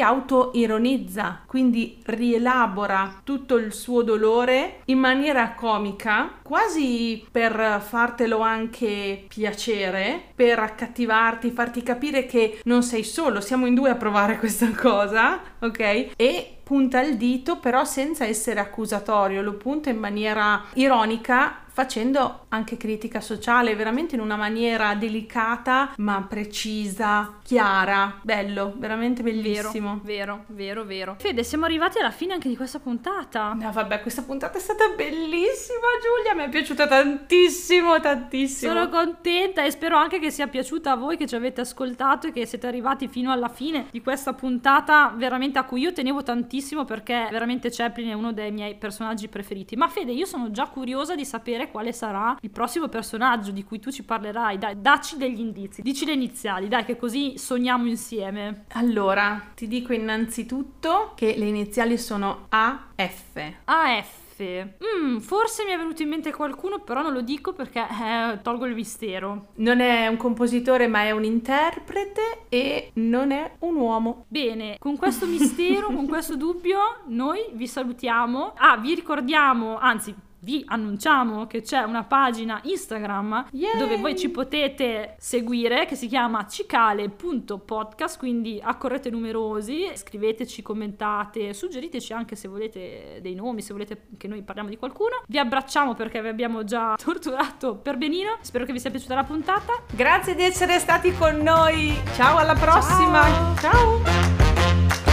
autoironizza, 0.00 1.42
quindi 1.44 1.98
rielabora 2.04 3.20
tutto 3.24 3.37
il 3.56 3.72
suo 3.72 4.02
dolore 4.02 4.80
in 4.86 4.98
maniera 4.98 5.54
comica, 5.54 6.38
quasi 6.42 7.26
per 7.30 7.82
fartelo 7.86 8.40
anche 8.40 9.24
piacere, 9.28 10.20
per 10.34 10.58
accattivarti, 10.58 11.50
farti 11.50 11.82
capire 11.82 12.26
che 12.26 12.60
non 12.64 12.82
sei 12.82 13.04
solo, 13.04 13.40
siamo 13.40 13.66
in 13.66 13.74
due 13.74 13.90
a 13.90 13.96
provare 13.96 14.36
questa 14.40 14.70
cosa, 14.70 15.40
ok? 15.60 16.10
E 16.16 16.57
punta 16.68 17.00
il 17.00 17.16
dito 17.16 17.56
però 17.60 17.82
senza 17.86 18.26
essere 18.26 18.60
accusatorio, 18.60 19.40
lo 19.40 19.54
punta 19.54 19.88
in 19.88 19.96
maniera 19.96 20.66
ironica 20.74 21.62
facendo 21.78 22.46
anche 22.48 22.76
critica 22.76 23.20
sociale, 23.20 23.76
veramente 23.76 24.16
in 24.16 24.20
una 24.20 24.34
maniera 24.34 24.96
delicata 24.96 25.92
ma 25.98 26.26
precisa, 26.28 27.38
chiara. 27.44 28.18
Bello, 28.22 28.74
veramente 28.76 29.22
bellissimo. 29.22 30.00
Vero, 30.02 30.44
vero, 30.48 30.84
vero. 30.84 31.14
Fede, 31.20 31.44
siamo 31.44 31.66
arrivati 31.66 32.00
alla 32.00 32.10
fine 32.10 32.32
anche 32.32 32.48
di 32.48 32.56
questa 32.56 32.80
puntata. 32.80 33.52
No, 33.52 33.70
vabbè, 33.70 34.02
questa 34.02 34.22
puntata 34.22 34.58
è 34.58 34.60
stata 34.60 34.88
bellissima, 34.88 35.86
Giulia, 36.02 36.34
mi 36.34 36.42
è 36.42 36.48
piaciuta 36.48 36.88
tantissimo, 36.88 38.00
tantissimo. 38.00 38.72
Sono 38.72 38.88
contenta 38.88 39.62
e 39.62 39.70
spero 39.70 39.96
anche 39.96 40.18
che 40.18 40.32
sia 40.32 40.48
piaciuta 40.48 40.90
a 40.90 40.96
voi 40.96 41.16
che 41.16 41.28
ci 41.28 41.36
avete 41.36 41.60
ascoltato 41.60 42.26
e 42.26 42.32
che 42.32 42.44
siete 42.44 42.66
arrivati 42.66 43.06
fino 43.06 43.30
alla 43.30 43.48
fine 43.48 43.86
di 43.92 44.02
questa 44.02 44.32
puntata 44.32 45.14
veramente 45.14 45.60
a 45.60 45.62
cui 45.62 45.82
io 45.82 45.92
tenevo 45.92 46.24
tantissimo 46.24 46.56
perché 46.84 47.28
veramente 47.30 47.70
Chaplin 47.70 48.08
è 48.08 48.12
uno 48.12 48.32
dei 48.32 48.50
miei 48.50 48.74
personaggi 48.76 49.28
preferiti. 49.28 49.76
Ma 49.76 49.88
Fede, 49.88 50.12
io 50.12 50.26
sono 50.26 50.50
già 50.50 50.68
curiosa 50.68 51.14
di 51.14 51.24
sapere 51.24 51.70
quale 51.70 51.92
sarà 51.92 52.36
il 52.40 52.50
prossimo 52.50 52.88
personaggio 52.88 53.50
di 53.50 53.64
cui 53.64 53.78
tu 53.78 53.90
ci 53.90 54.02
parlerai. 54.04 54.58
Dai, 54.58 54.80
dacci 54.80 55.16
degli 55.16 55.40
indizi, 55.40 55.82
dici 55.82 56.04
le 56.04 56.12
iniziali, 56.12 56.68
dai, 56.68 56.84
che 56.84 56.96
così 56.96 57.38
sogniamo 57.38 57.86
insieme. 57.86 58.64
Allora, 58.72 59.50
ti 59.54 59.66
dico 59.66 59.92
innanzitutto 59.92 61.12
che 61.14 61.34
le 61.36 61.46
iniziali 61.46 61.98
sono 61.98 62.46
AF. 62.48 63.54
AF. 63.64 64.27
Mm, 64.44 65.18
forse 65.18 65.64
mi 65.64 65.72
è 65.72 65.76
venuto 65.76 66.02
in 66.02 66.08
mente 66.08 66.32
qualcuno, 66.32 66.80
però 66.80 67.02
non 67.02 67.12
lo 67.12 67.20
dico 67.20 67.52
perché 67.52 67.80
eh, 67.80 68.38
tolgo 68.42 68.66
il 68.66 68.74
mistero. 68.74 69.48
Non 69.56 69.80
è 69.80 70.06
un 70.06 70.16
compositore, 70.16 70.86
ma 70.86 71.02
è 71.02 71.10
un 71.10 71.24
interprete 71.24 72.44
e 72.48 72.90
non 72.94 73.30
è 73.30 73.52
un 73.60 73.76
uomo. 73.76 74.26
Bene, 74.28 74.76
con 74.78 74.96
questo 74.96 75.26
mistero, 75.26 75.88
con 75.88 76.06
questo 76.08 76.36
dubbio, 76.36 76.78
noi 77.06 77.40
vi 77.52 77.66
salutiamo. 77.66 78.54
Ah, 78.56 78.76
vi 78.76 78.94
ricordiamo, 78.94 79.78
anzi, 79.78 80.14
vi 80.40 80.62
annunciamo 80.66 81.46
che 81.46 81.62
c'è 81.62 81.82
una 81.82 82.04
pagina 82.04 82.60
Instagram 82.62 83.48
Yay! 83.52 83.78
dove 83.78 83.96
voi 83.98 84.16
ci 84.16 84.28
potete 84.28 85.16
seguire 85.18 85.86
che 85.86 85.94
si 85.94 86.06
chiama 86.06 86.46
cicale.podcast 86.46 88.18
quindi 88.18 88.60
accorrete 88.62 89.10
numerosi 89.10 89.90
scriveteci 89.94 90.62
commentate 90.62 91.52
suggeriteci 91.52 92.12
anche 92.12 92.36
se 92.36 92.48
volete 92.48 93.18
dei 93.20 93.34
nomi 93.34 93.62
se 93.62 93.72
volete 93.72 94.06
che 94.16 94.28
noi 94.28 94.42
parliamo 94.42 94.68
di 94.68 94.76
qualcuno. 94.76 95.22
Vi 95.26 95.38
abbracciamo 95.38 95.94
perché 95.94 96.22
vi 96.22 96.28
abbiamo 96.28 96.64
già 96.64 96.96
torturato 97.02 97.76
per 97.76 97.96
benino. 97.96 98.38
Spero 98.40 98.64
che 98.64 98.72
vi 98.72 98.80
sia 98.80 98.90
piaciuta 98.90 99.14
la 99.14 99.24
puntata. 99.24 99.82
Grazie 99.92 100.34
di 100.34 100.42
essere 100.42 100.78
stati 100.78 101.12
con 101.12 101.36
noi. 101.38 101.94
Ciao 102.14 102.38
alla 102.38 102.54
prossima. 102.54 103.22
Ciao, 103.60 104.02
ciao. 104.02 105.07